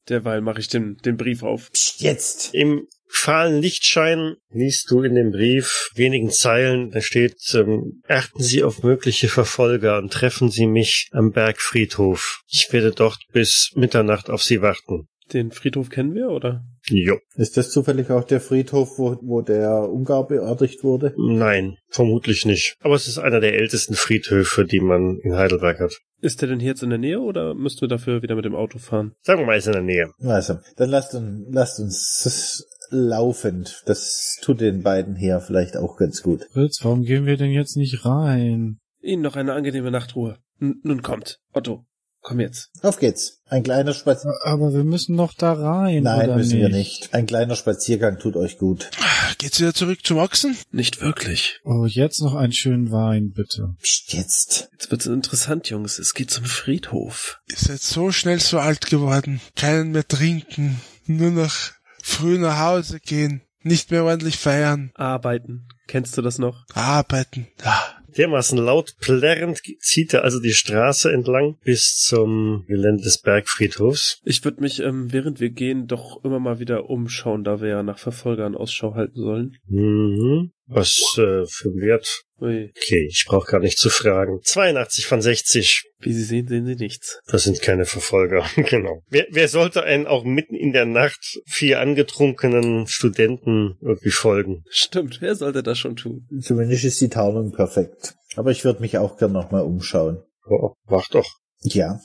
Derweil 0.08 0.42
mache 0.42 0.60
ich 0.60 0.68
den, 0.68 0.98
den 1.04 1.18
Brief 1.18 1.44
auf. 1.44 1.72
Psst, 1.72 2.02
jetzt! 2.02 2.54
Im 2.54 2.88
fahlen 3.10 3.62
Lichtschein 3.62 4.36
liest 4.50 4.90
du 4.92 5.02
in 5.02 5.16
dem 5.16 5.32
Brief 5.32 5.90
wenigen 5.96 6.30
Zeilen, 6.30 6.92
da 6.92 7.02
steht, 7.02 7.38
ähm, 7.54 8.02
achten 8.08 8.42
Sie 8.42 8.64
auf 8.64 8.84
mögliche 8.84 9.28
Verfolger 9.28 9.98
und 9.98 10.14
treffen 10.14 10.50
Sie 10.50 10.68
mich 10.68 11.10
am 11.12 11.32
Bergfriedhof. 11.32 12.42
Ich 12.48 12.72
werde 12.72 12.92
dort 12.92 13.20
bis 13.34 13.72
Mitternacht 13.76 14.30
auf 14.30 14.44
Sie 14.44 14.62
warten. 14.62 15.08
Den 15.34 15.52
Friedhof 15.52 15.90
kennen 15.90 16.16
wir, 16.16 16.30
oder? 16.30 16.64
Jo. 16.88 17.20
Ist 17.36 17.56
das 17.56 17.70
zufällig 17.72 18.10
auch 18.10 18.24
der 18.24 18.42
Friedhof, 18.42 18.98
wo, 18.98 19.18
wo 19.22 19.42
der 19.42 19.88
Ungar 19.90 20.28
beerdigt 20.28 20.84
wurde? 20.84 21.14
Nein, 21.18 21.78
vermutlich 21.90 22.46
nicht. 22.46 22.76
Aber 22.80 22.96
es 22.96 23.08
ist 23.08 23.20
einer 23.20 23.40
der 23.40 23.54
ältesten 23.54 23.94
Friedhöfe, 23.94 24.66
die 24.66 24.80
man 24.80 25.20
in 25.22 25.36
Heidelberg 25.36 25.80
hat. 25.80 26.00
Ist 26.22 26.42
der 26.42 26.50
denn 26.50 26.60
hier 26.60 26.70
jetzt 26.70 26.84
in 26.84 26.90
der 26.90 26.98
Nähe 26.98 27.20
oder 27.20 27.54
müssten 27.54 27.82
wir 27.82 27.88
dafür 27.88 28.24
wieder 28.24 28.36
mit 28.36 28.46
dem 28.46 28.56
Auto 28.56 28.80
fahren? 28.80 29.14
Sagen 29.22 29.40
wir 29.40 29.46
mal, 29.46 29.54
er 29.54 29.60
ist 29.60 29.68
in 29.68 29.74
der 29.74 29.82
Nähe. 29.84 30.12
Also, 30.20 30.56
dann 30.78 30.90
lasst 30.90 31.14
uns, 31.14 31.46
lasst 31.52 31.80
uns 31.80 32.22
das 32.24 32.66
laufend. 32.90 33.84
Das 33.86 34.38
tut 34.42 34.62
den 34.62 34.84
beiden 34.84 35.16
hier 35.16 35.40
vielleicht 35.40 35.78
auch 35.78 35.98
ganz 35.98 36.22
gut. 36.22 36.46
Fritz, 36.52 36.80
warum 36.84 37.04
gehen 37.04 37.26
wir 37.26 37.38
denn 37.38 37.52
jetzt 37.52 37.78
nicht 37.78 38.06
rein? 38.06 38.80
Ihnen 39.02 39.22
noch 39.22 39.36
eine 39.36 39.54
angenehme 39.54 39.92
Nachtruhe. 39.92 40.38
N 40.60 40.80
nun 40.84 41.02
kommt. 41.02 41.40
Otto, 41.54 41.86
komm 42.22 42.40
jetzt. 42.40 42.70
Auf 42.82 43.00
geht's. 43.00 43.42
Ein 43.46 43.64
kleiner 43.64 43.94
Spaziergang. 43.94 44.40
Aber 44.44 44.74
wir 44.74 44.84
müssen 44.84 45.16
noch 45.16 45.34
da 45.34 45.54
rein. 45.54 46.04
Nein, 46.04 46.28
oder 46.30 46.38
müssen 46.38 46.60
nicht? 46.60 46.62
wir 46.62 46.78
nicht. 46.78 47.14
Ein 47.14 47.26
kleiner 47.26 47.56
Spaziergang 47.56 48.20
tut 48.20 48.36
euch 48.36 48.58
gut. 48.58 48.90
Geht's 49.38 49.60
wieder 49.60 49.74
zurück 49.74 50.06
zum 50.06 50.18
Ochsen? 50.18 50.58
Nicht 50.72 51.02
wirklich. 51.02 51.62
Oh, 51.64 51.86
jetzt 51.86 52.22
noch 52.22 52.36
einen 52.36 52.52
schönen 52.52 52.92
Wein, 52.92 53.32
bitte. 53.32 53.76
Psst, 53.82 54.14
jetzt. 54.14 54.70
Jetzt 54.74 54.92
wird's 54.92 55.06
interessant, 55.06 55.70
Jungs. 55.70 55.98
Es 55.98 56.14
geht 56.14 56.30
zum 56.30 56.44
Friedhof. 56.44 57.40
Ihr 57.50 57.58
seid 57.58 57.82
so 57.82 58.12
schnell 58.12 58.40
so 58.40 58.60
alt 58.60 58.88
geworden. 58.88 59.40
Keinen 59.56 59.92
mehr 59.92 60.08
trinken. 60.08 60.82
Nur 61.06 61.32
noch 61.32 61.72
früh 62.10 62.38
nach 62.38 62.60
Hause 62.60 63.00
gehen. 63.00 63.42
Nicht 63.62 63.92
mehr 63.92 64.04
ordentlich 64.04 64.38
feiern. 64.38 64.92
Arbeiten. 64.96 65.68
Kennst 65.88 66.18
du 66.18 66.22
das 66.22 66.38
noch? 66.40 66.66
Arbeiten. 66.74 67.48
Ah. 67.64 67.96
Dermaßen 68.18 68.58
laut 68.58 68.96
plärrend 69.00 69.62
zieht 69.80 70.14
er 70.14 70.24
also 70.24 70.40
die 70.40 70.54
Straße 70.54 71.12
entlang 71.12 71.58
bis 71.64 71.98
zum 71.98 72.66
Gelände 72.68 73.04
des 73.04 73.22
Bergfriedhofs. 73.22 74.20
Ich 74.24 74.44
würde 74.44 74.62
mich, 74.62 74.82
ähm, 74.82 75.14
während 75.14 75.40
wir 75.40 75.52
gehen, 75.52 75.88
doch 75.88 76.24
immer 76.24 76.40
mal 76.40 76.60
wieder 76.60 76.90
umschauen, 76.90 77.44
da 77.44 77.62
wir 77.62 77.70
ja 77.70 77.84
nach 77.84 78.00
Verfolgern 78.00 78.56
Ausschau 78.56 78.96
halten 78.96 79.20
sollen. 79.20 79.58
Mhm. 79.68 80.52
Was 80.70 81.16
äh, 81.18 81.46
für 81.48 81.70
ein 81.70 81.82
Wert? 81.82 82.22
Ui. 82.40 82.72
Okay, 82.78 83.08
ich 83.10 83.26
brauche 83.28 83.52
gar 83.52 83.60
nicht 83.60 83.80
zu 83.80 83.90
fragen. 83.90 84.40
82 84.44 85.08
von 85.08 85.22
60. 85.22 85.84
Wie 86.00 86.14
Sie 86.14 86.24
sehen, 86.24 86.48
sehen 86.48 86.66
Sie 86.66 86.76
nichts. 86.76 87.20
Das 87.28 87.44
sind 87.44 87.62
keine 87.62 87.86
Verfolger, 87.86 88.46
genau. 88.56 89.02
Wer, 89.10 89.26
wer 89.32 89.48
sollte 89.48 89.84
einen 89.84 90.06
auch 90.06 90.24
mitten 90.24 90.56
in 90.56 90.72
der 90.72 90.86
Nacht 90.86 91.40
vier 91.48 91.80
angetrunkenen 91.80 92.88
Studenten 92.88 93.78
irgendwie 93.82 94.12
folgen? 94.12 94.64
Stimmt, 94.70 95.22
wer 95.22 95.36
sollte 95.36 95.64
das 95.64 95.80
schon 95.80 95.96
tun? 95.96 96.28
Zumindest 96.40 96.86
ist 96.86 97.02
die 97.02 97.10
Tarnung 97.10 97.52
perfekt. 97.52 98.14
Aber 98.36 98.52
ich 98.52 98.64
würde 98.64 98.82
mich 98.82 98.98
auch 98.98 99.18
gern 99.18 99.32
nochmal 99.32 99.64
umschauen. 99.64 100.24
Oh, 100.46 100.74
mach 100.86 101.10
doch. 101.10 101.28
Ja, 101.62 102.00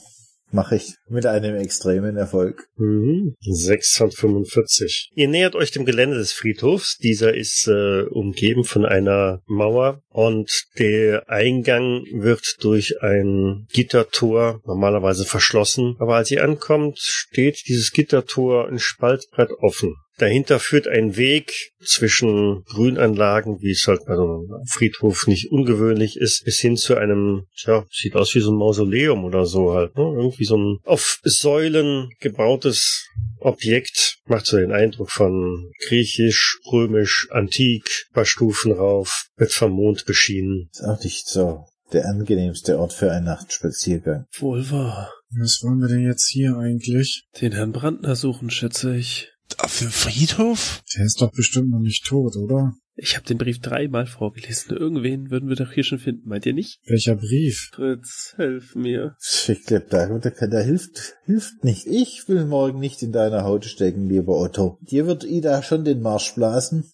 mache 0.51 0.77
ich. 0.77 0.95
Mit 1.07 1.25
einem 1.25 1.55
extremen 1.55 2.17
Erfolg. 2.17 2.67
Mhm. 2.77 3.35
6 3.41 3.97
von 3.97 4.11
45. 4.11 5.11
Ihr 5.15 5.27
nähert 5.27 5.55
euch 5.55 5.71
dem 5.71 5.85
Gelände 5.85 6.17
des 6.17 6.31
Friedhofs. 6.31 6.97
Dieser 6.97 7.35
ist 7.35 7.67
äh, 7.67 8.03
umgeben 8.03 8.63
von 8.63 8.85
einer 8.85 9.41
Mauer 9.45 10.01
und 10.09 10.49
der 10.79 11.29
Eingang 11.29 12.03
wird 12.13 12.55
durch 12.61 13.01
ein 13.01 13.67
Gittertor 13.71 14.61
normalerweise 14.65 15.25
verschlossen. 15.25 15.95
Aber 15.99 16.15
als 16.15 16.31
ihr 16.31 16.43
ankommt, 16.43 16.99
steht 16.99 17.63
dieses 17.67 17.91
Gittertor 17.91 18.67
ein 18.67 18.79
Spaltbrett 18.79 19.51
offen. 19.59 19.95
Dahinter 20.17 20.59
führt 20.59 20.87
ein 20.87 21.17
Weg 21.17 21.73
zwischen 21.83 22.63
Grünanlagen, 22.65 23.61
wie 23.61 23.71
es 23.71 23.85
halt 23.87 24.05
bei 24.05 24.15
so 24.15 24.23
einem 24.23 24.65
Friedhof 24.69 25.27
nicht 25.27 25.51
ungewöhnlich 25.51 26.17
ist, 26.17 26.45
bis 26.45 26.59
hin 26.59 26.77
zu 26.77 26.95
einem, 26.95 27.47
tja, 27.57 27.85
sieht 27.91 28.15
aus 28.15 28.33
wie 28.33 28.39
so 28.39 28.51
ein 28.51 28.57
Mausoleum 28.57 29.25
oder 29.25 29.45
so 29.45 29.73
halt, 29.73 29.95
ne? 29.97 30.03
Irgendwie 30.03 30.45
so 30.45 30.57
ein 30.57 30.77
auf 30.83 31.19
Säulen 31.23 32.09
gebautes 32.19 33.09
Objekt. 33.39 34.17
Macht 34.25 34.45
so 34.45 34.57
den 34.57 34.71
Eindruck 34.71 35.11
von 35.11 35.71
griechisch, 35.87 36.59
römisch, 36.71 37.27
antik, 37.31 38.07
paar 38.13 38.25
Stufen 38.25 38.71
rauf, 38.71 39.27
wird 39.37 39.51
vom 39.51 39.73
Mond 39.73 40.05
beschienen. 40.05 40.69
Ist 40.71 40.83
auch 40.83 41.03
nicht 41.03 41.27
so 41.27 41.65
der 41.93 42.07
angenehmste 42.07 42.79
Ort 42.79 42.93
für 42.93 43.11
einen 43.11 43.25
Nachtspaziergang. 43.25 44.25
Wohl 44.39 44.69
wahr. 44.71 45.13
Was 45.29 45.61
wollen 45.63 45.79
wir 45.79 45.87
denn 45.87 46.05
jetzt 46.05 46.29
hier 46.29 46.57
eigentlich? 46.57 47.25
Den 47.39 47.51
Herrn 47.51 47.71
Brandner 47.71 48.15
suchen, 48.15 48.49
schätze 48.49 48.95
ich. 48.95 49.29
Auf 49.57 49.79
dem 49.79 49.89
Friedhof? 49.89 50.81
Der 50.95 51.05
ist 51.05 51.21
doch 51.21 51.31
bestimmt 51.31 51.69
noch 51.69 51.79
nicht 51.79 52.05
tot, 52.05 52.35
oder? 52.35 52.73
Ich 52.97 53.15
habe 53.17 53.25
den 53.25 53.37
Brief 53.37 53.59
dreimal 53.59 54.07
vorgelesen. 54.07 54.75
Irgendwen 54.75 55.29
würden 55.29 55.49
wir 55.49 55.57
doch 55.57 55.71
hier 55.73 55.83
schon 55.83 55.99
finden, 55.99 56.29
meint 56.29 56.45
ihr 56.45 56.53
nicht? 56.53 56.79
Welcher 56.85 57.15
Brief? 57.15 57.69
Fritz, 57.73 58.33
helf 58.37 58.73
mir. 58.75 59.17
Ich 59.47 59.65
glaube, 59.65 59.85
da, 59.89 60.47
da, 60.47 60.59
hilft, 60.59 61.15
hilft 61.25 61.63
nicht. 61.63 61.87
Ich 61.87 62.23
will 62.27 62.45
morgen 62.45 62.79
nicht 62.79 63.01
in 63.01 63.11
deiner 63.11 63.43
Haut 63.43 63.65
stecken, 63.65 64.07
lieber 64.07 64.37
Otto. 64.37 64.79
Dir 64.81 65.07
wird 65.07 65.25
Ida 65.25 65.61
schon 65.61 65.83
den 65.83 66.01
Marsch 66.01 66.33
blasen. 66.35 66.89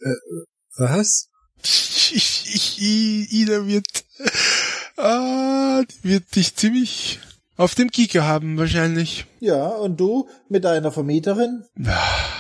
Was? 0.75 1.29
Ich, 1.63 2.11
ich, 2.15 2.81
I- 2.81 3.27
Ida 3.29 3.67
wird, 3.67 3.85
ah, 4.97 5.83
die 5.83 6.09
wird 6.09 6.35
dich 6.35 6.55
ziemlich 6.55 7.19
auf 7.61 7.75
dem 7.75 7.89
Kieker 7.91 8.25
haben, 8.27 8.57
wahrscheinlich. 8.57 9.25
Ja, 9.39 9.67
und 9.67 9.99
du 9.99 10.27
mit 10.49 10.63
deiner 10.63 10.91
Vermieterin? 10.91 11.63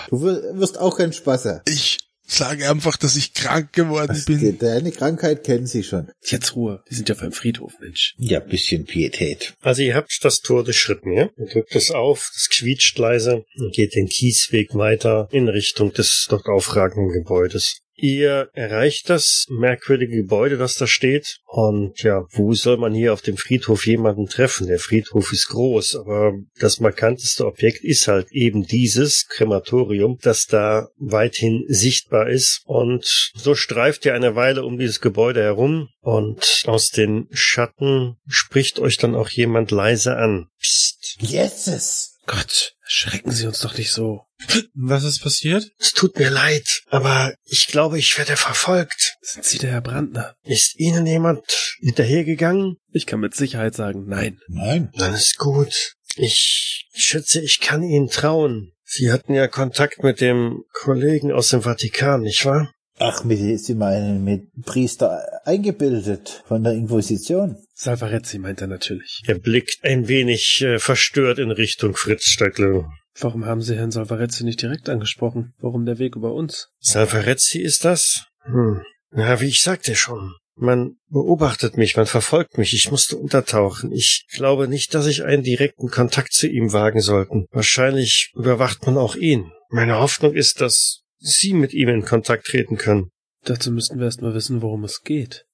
Du 0.09 0.21
wir- 0.23 0.59
wirst 0.59 0.79
auch 0.79 0.97
keinen 0.97 1.13
Spaß 1.13 1.45
haben. 1.45 1.61
Ich 1.67 1.99
sage 2.25 2.69
einfach, 2.69 2.95
dass 2.95 3.17
ich 3.17 3.33
krank 3.33 3.73
geworden 3.73 4.23
bin. 4.25 4.57
Deine 4.57 4.91
Krankheit 4.91 5.43
kennen 5.43 5.67
sie 5.67 5.83
schon. 5.83 6.09
Jetzt 6.23 6.55
Ruhe. 6.55 6.81
Die 6.89 6.95
sind 6.95 7.09
ja 7.09 7.15
auf 7.15 7.21
einem 7.21 7.33
Friedhof, 7.33 7.73
Mensch. 7.81 8.15
Ja, 8.17 8.39
bisschen 8.39 8.85
Pietät. 8.85 9.53
Also 9.61 9.81
ihr 9.81 9.95
habt 9.95 10.17
das 10.23 10.39
Tor 10.39 10.63
durchschritten, 10.63 11.11
ja? 11.11 11.29
Ihr 11.37 11.47
drückt 11.47 11.75
es 11.75 11.91
auf, 11.91 12.31
es 12.35 12.47
quietscht 12.49 12.97
leise 12.97 13.43
und 13.57 13.73
geht 13.73 13.95
den 13.95 14.07
Kiesweg 14.07 14.73
weiter 14.75 15.27
in 15.31 15.49
Richtung 15.49 15.91
des 15.91 16.27
dort 16.29 16.45
aufragenden 16.47 17.11
Gebäudes. 17.11 17.81
Ihr 18.01 18.49
erreicht 18.53 19.11
das 19.11 19.45
merkwürdige 19.47 20.17
Gebäude, 20.17 20.57
das 20.57 20.73
da 20.73 20.87
steht. 20.87 21.37
Und 21.45 22.01
ja, 22.01 22.25
wo 22.31 22.53
soll 22.53 22.77
man 22.77 22.95
hier 22.95 23.13
auf 23.13 23.21
dem 23.21 23.37
Friedhof 23.37 23.85
jemanden 23.85 24.25
treffen? 24.25 24.65
Der 24.65 24.79
Friedhof 24.79 25.31
ist 25.31 25.49
groß, 25.49 25.97
aber 25.97 26.33
das 26.59 26.79
markanteste 26.79 27.45
Objekt 27.45 27.83
ist 27.83 28.07
halt 28.07 28.31
eben 28.31 28.65
dieses 28.65 29.27
Krematorium, 29.27 30.17
das 30.19 30.47
da 30.47 30.87
weithin 30.97 31.63
sichtbar 31.67 32.27
ist. 32.27 32.61
Und 32.65 33.31
so 33.35 33.53
streift 33.53 34.03
ihr 34.05 34.15
eine 34.15 34.35
Weile 34.35 34.65
um 34.65 34.79
dieses 34.79 34.99
Gebäude 34.99 35.43
herum 35.43 35.89
und 35.99 36.63
aus 36.65 36.89
den 36.89 37.27
Schatten 37.29 38.15
spricht 38.27 38.79
euch 38.79 38.97
dann 38.97 39.13
auch 39.13 39.29
jemand 39.29 39.69
leise 39.69 40.17
an. 40.17 40.47
Psst. 40.59 41.17
Jesus! 41.19 42.17
Gott, 42.25 42.73
Schrecken 42.93 43.31
Sie 43.31 43.47
uns 43.47 43.59
doch 43.59 43.77
nicht 43.77 43.93
so. 43.93 44.25
Was 44.73 45.05
ist 45.05 45.23
passiert? 45.23 45.71
Es 45.79 45.93
tut 45.93 46.19
mir 46.19 46.29
leid, 46.29 46.81
aber 46.89 47.33
ich 47.45 47.67
glaube, 47.67 47.97
ich 47.97 48.17
werde 48.17 48.35
verfolgt. 48.35 49.15
Sind 49.21 49.45
Sie 49.45 49.59
der 49.59 49.71
Herr 49.71 49.81
Brandner? 49.81 50.35
Ist 50.43 50.77
Ihnen 50.77 51.05
jemand 51.05 51.45
hinterhergegangen? 51.79 52.75
Ich 52.91 53.05
kann 53.05 53.21
mit 53.21 53.33
Sicherheit 53.33 53.75
sagen, 53.75 54.07
nein. 54.07 54.39
Nein. 54.49 54.91
Dann 54.97 55.13
ist 55.13 55.37
gut. 55.37 55.93
Ich 56.17 56.89
schätze, 56.93 57.39
ich 57.39 57.61
kann 57.61 57.81
Ihnen 57.81 58.09
trauen. 58.09 58.73
Sie 58.83 59.09
hatten 59.09 59.35
ja 59.35 59.47
Kontakt 59.47 60.03
mit 60.03 60.19
dem 60.19 60.65
Kollegen 60.73 61.31
aus 61.31 61.47
dem 61.47 61.61
Vatikan, 61.61 62.19
nicht 62.19 62.43
wahr? 62.43 62.73
Ach, 63.03 63.23
mit, 63.23 63.59
Sie 63.59 63.73
meinen 63.73 64.23
mit 64.23 64.51
Priester 64.63 65.23
eingebildet 65.43 66.43
von 66.45 66.63
der 66.63 66.73
Inquisition? 66.73 67.57
Salvarezzi 67.73 68.37
meint 68.37 68.61
er 68.61 68.67
natürlich. 68.67 69.23
Er 69.25 69.39
blickt 69.39 69.79
ein 69.81 70.07
wenig 70.07 70.61
äh, 70.61 70.77
verstört 70.77 71.39
in 71.39 71.49
Richtung 71.49 71.95
Fritz 71.95 72.25
Stöckle. 72.25 72.85
Warum 73.19 73.45
haben 73.45 73.61
Sie 73.61 73.75
Herrn 73.75 73.89
Salvarezzi 73.89 74.43
nicht 74.43 74.61
direkt 74.61 74.87
angesprochen? 74.87 75.55
Warum 75.57 75.85
der 75.85 75.97
Weg 75.97 76.15
über 76.15 76.33
uns? 76.35 76.69
Salvarezzi 76.79 77.59
ist 77.59 77.85
das? 77.85 78.27
Hm. 78.43 78.83
Ja, 79.15 79.41
wie 79.41 79.47
ich 79.47 79.61
sagte 79.61 79.95
schon. 79.95 80.35
Man 80.55 80.97
beobachtet 81.09 81.77
mich, 81.77 81.97
man 81.97 82.05
verfolgt 82.05 82.59
mich, 82.59 82.75
ich 82.75 82.91
musste 82.91 83.17
untertauchen. 83.17 83.91
Ich 83.91 84.27
glaube 84.31 84.67
nicht, 84.67 84.93
dass 84.93 85.07
ich 85.07 85.23
einen 85.23 85.41
direkten 85.41 85.89
Kontakt 85.89 86.33
zu 86.33 86.47
ihm 86.47 86.71
wagen 86.71 87.01
sollten. 87.01 87.47
Wahrscheinlich 87.49 88.31
überwacht 88.35 88.85
man 88.85 88.97
auch 88.97 89.15
ihn. 89.15 89.51
Meine 89.69 89.97
Hoffnung 89.97 90.33
ist, 90.33 90.61
dass 90.61 91.01
Sie 91.21 91.53
mit 91.53 91.73
ihm 91.73 91.89
in 91.89 92.03
Kontakt 92.03 92.47
treten 92.47 92.77
können. 92.77 93.11
Dazu 93.43 93.71
müssten 93.71 93.97
wir 93.97 94.05
erst 94.05 94.21
mal 94.21 94.33
wissen, 94.33 94.61
worum 94.61 94.83
es 94.83 95.01
geht. 95.01 95.45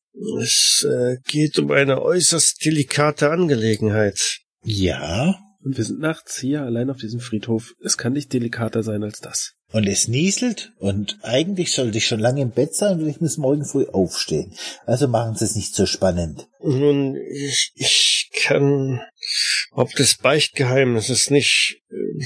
Es 0.42 0.86
äh, 0.90 1.18
geht 1.28 1.60
um 1.60 1.72
eine 1.72 2.02
äußerst 2.02 2.64
delikate 2.66 3.30
Angelegenheit. 3.30 4.40
Ja. 4.64 5.40
Und 5.64 5.78
wir 5.78 5.84
sind 5.84 6.00
nachts 6.00 6.40
hier 6.40 6.64
allein 6.64 6.90
auf 6.90 6.98
diesem 6.98 7.20
Friedhof. 7.20 7.74
Es 7.84 7.98
kann 7.98 8.14
nicht 8.14 8.34
delikater 8.34 8.84
sein 8.84 9.04
als 9.04 9.20
das. 9.20 9.54
Und 9.74 9.86
es 9.86 10.08
nieselt 10.08 10.72
und 10.78 11.18
eigentlich 11.24 11.74
sollte 11.74 11.98
ich 11.98 12.08
schon 12.08 12.22
lange 12.22 12.42
im 12.42 12.52
Bett 12.52 12.74
sein 12.74 13.02
und 13.02 13.08
ich 13.08 13.20
muss 13.20 13.38
morgen 13.38 13.66
früh 13.66 13.86
aufstehen. 13.86 14.54
Also 14.86 15.10
machen 15.10 15.36
Sie 15.36 15.44
es 15.44 15.56
nicht 15.56 15.76
so 15.76 15.86
spannend. 15.86 16.48
Nun, 16.62 17.18
ich, 17.18 17.74
ich 17.76 18.30
kann 18.44 19.02
ob 19.72 19.92
des 19.94 20.18
Beichtgeheimnisses 20.18 21.30
nicht 21.30 21.82
äh, 21.92 22.26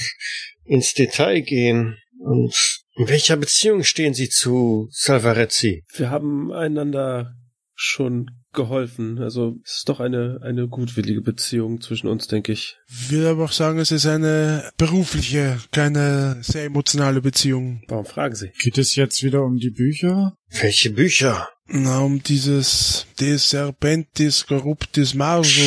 ins 0.66 0.94
Detail 0.94 1.42
gehen. 1.42 1.98
Und 2.20 2.81
in 3.02 3.10
welcher 3.10 3.36
Beziehung 3.36 3.84
stehen 3.84 4.14
Sie 4.14 4.30
zu 4.30 4.88
Salvarezzi? 4.92 5.84
Wir 5.96 6.12
haben 6.12 6.52
einander 6.52 7.34
schon 7.74 8.30
geholfen. 8.54 9.18
Also 9.18 9.56
es 9.66 9.78
ist 9.78 9.90
doch 9.90 10.00
eine, 10.00 10.40
eine 10.44 10.68
gutwillige 10.68 11.22
Beziehung 11.22 11.82
zwischen 11.82 12.08
uns, 12.08 12.28
denke 12.28 12.52
ich. 12.52 12.78
Will 13.10 13.26
aber 13.26 13.46
auch 13.46 13.52
sagen, 13.52 13.80
es 13.80 13.92
ist 13.92 14.06
eine 14.06 14.70
berufliche, 14.78 15.58
keine 15.72 16.38
sehr 16.44 16.66
emotionale 16.66 17.22
Beziehung. 17.22 17.82
Warum 17.88 18.06
fragen 18.06 18.36
Sie? 18.36 18.52
Geht 18.62 18.78
es 18.78 18.96
jetzt 18.96 19.24
wieder 19.24 19.44
um 19.44 19.58
die 19.58 19.72
Bücher? 19.72 20.36
Welche 20.50 20.92
Bücher? 20.92 21.50
Na, 21.66 22.00
um 22.00 22.22
dieses 22.22 23.08
De 23.20 23.38
Serpentis 23.38 24.46
Corruptis 24.46 25.16
Marso. 25.16 25.62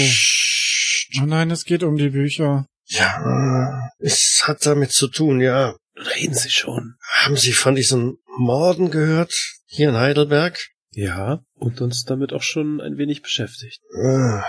Oh 1.20 1.26
nein, 1.26 1.50
es 1.50 1.64
geht 1.64 1.82
um 1.82 1.96
die 1.96 2.10
Bücher. 2.10 2.66
Ja, 2.86 3.90
es 3.98 4.42
hat 4.44 4.64
damit 4.66 4.92
zu 4.92 5.08
tun, 5.08 5.40
ja. 5.40 5.74
Reden 6.24 6.34
Sie 6.36 6.48
schon. 6.50 6.94
Haben 7.22 7.36
Sie 7.36 7.52
von 7.52 7.74
diesen 7.74 8.16
Morden 8.38 8.90
gehört? 8.90 9.34
Hier 9.66 9.90
in 9.90 9.96
Heidelberg? 9.96 10.58
Ja, 10.92 11.44
und 11.54 11.82
uns 11.82 12.04
damit 12.04 12.32
auch 12.32 12.42
schon 12.42 12.80
ein 12.80 12.96
wenig 12.96 13.20
beschäftigt. 13.20 13.80
Ah, 14.02 14.42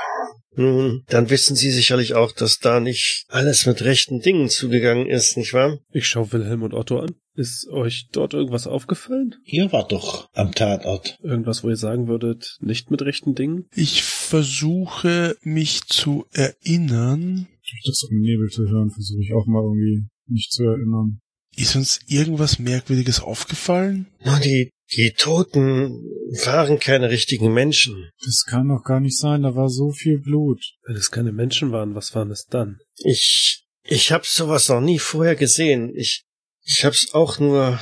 Nun, 0.55 1.03
dann 1.09 1.29
wissen 1.29 1.57
Sie 1.57 1.71
sicherlich 1.71 2.13
auch, 2.13 2.31
dass 2.31 2.59
da 2.59 2.79
nicht 2.79 3.25
alles 3.27 3.65
mit 3.65 3.81
rechten 3.83 4.21
Dingen 4.21 4.47
zugegangen 4.47 5.07
ist, 5.07 5.35
nicht 5.35 5.53
wahr? 5.53 5.79
Ich 5.91 6.07
schaue 6.07 6.31
Wilhelm 6.31 6.63
und 6.63 6.73
Otto 6.73 6.99
an. 6.99 7.15
Ist 7.33 7.67
euch 7.67 8.07
dort 8.13 8.33
irgendwas 8.33 8.67
aufgefallen? 8.67 9.35
Ihr 9.43 9.73
wart 9.73 9.91
doch 9.91 10.29
am 10.31 10.53
Tatort. 10.53 11.17
Irgendwas, 11.21 11.61
wo 11.65 11.69
ihr 11.69 11.75
sagen 11.75 12.07
würdet, 12.07 12.57
nicht 12.61 12.89
mit 12.89 13.01
rechten 13.01 13.35
Dingen? 13.35 13.67
Ich 13.75 14.03
versuche 14.03 15.35
mich 15.41 15.81
zu 15.87 16.25
erinnern. 16.31 17.47
Durch 17.69 17.83
das 17.85 18.03
umnebelte 18.09 18.61
Hören 18.61 18.91
versuche 18.91 19.21
ich 19.21 19.33
auch 19.33 19.45
mal 19.47 19.61
irgendwie 19.63 20.07
mich 20.27 20.47
zu 20.51 20.63
erinnern. 20.63 21.19
Ist 21.55 21.75
uns 21.75 21.99
irgendwas 22.07 22.59
Merkwürdiges 22.59 23.21
aufgefallen? 23.21 24.07
Nun, 24.23 24.41
die, 24.41 24.71
die 24.95 25.11
Toten 25.11 25.89
waren 26.43 26.79
keine 26.79 27.09
richtigen 27.09 27.53
Menschen. 27.53 28.09
Das 28.23 28.43
kann 28.45 28.67
doch 28.67 28.83
gar 28.83 28.99
nicht 28.99 29.17
sein, 29.17 29.43
da 29.43 29.55
war 29.55 29.69
so 29.69 29.91
viel 29.91 30.19
Blut. 30.19 30.61
Wenn 30.85 30.95
es 30.95 31.11
keine 31.11 31.31
Menschen 31.31 31.71
waren, 31.71 31.95
was 31.95 32.13
waren 32.13 32.31
es 32.31 32.45
dann? 32.45 32.79
Ich, 32.97 33.63
ich 33.83 34.11
hab 34.11 34.25
sowas 34.25 34.69
noch 34.69 34.81
nie 34.81 34.99
vorher 34.99 35.35
gesehen. 35.35 35.93
Ich, 35.95 36.23
ich 36.63 36.83
hab's 36.83 37.13
auch 37.13 37.39
nur 37.39 37.79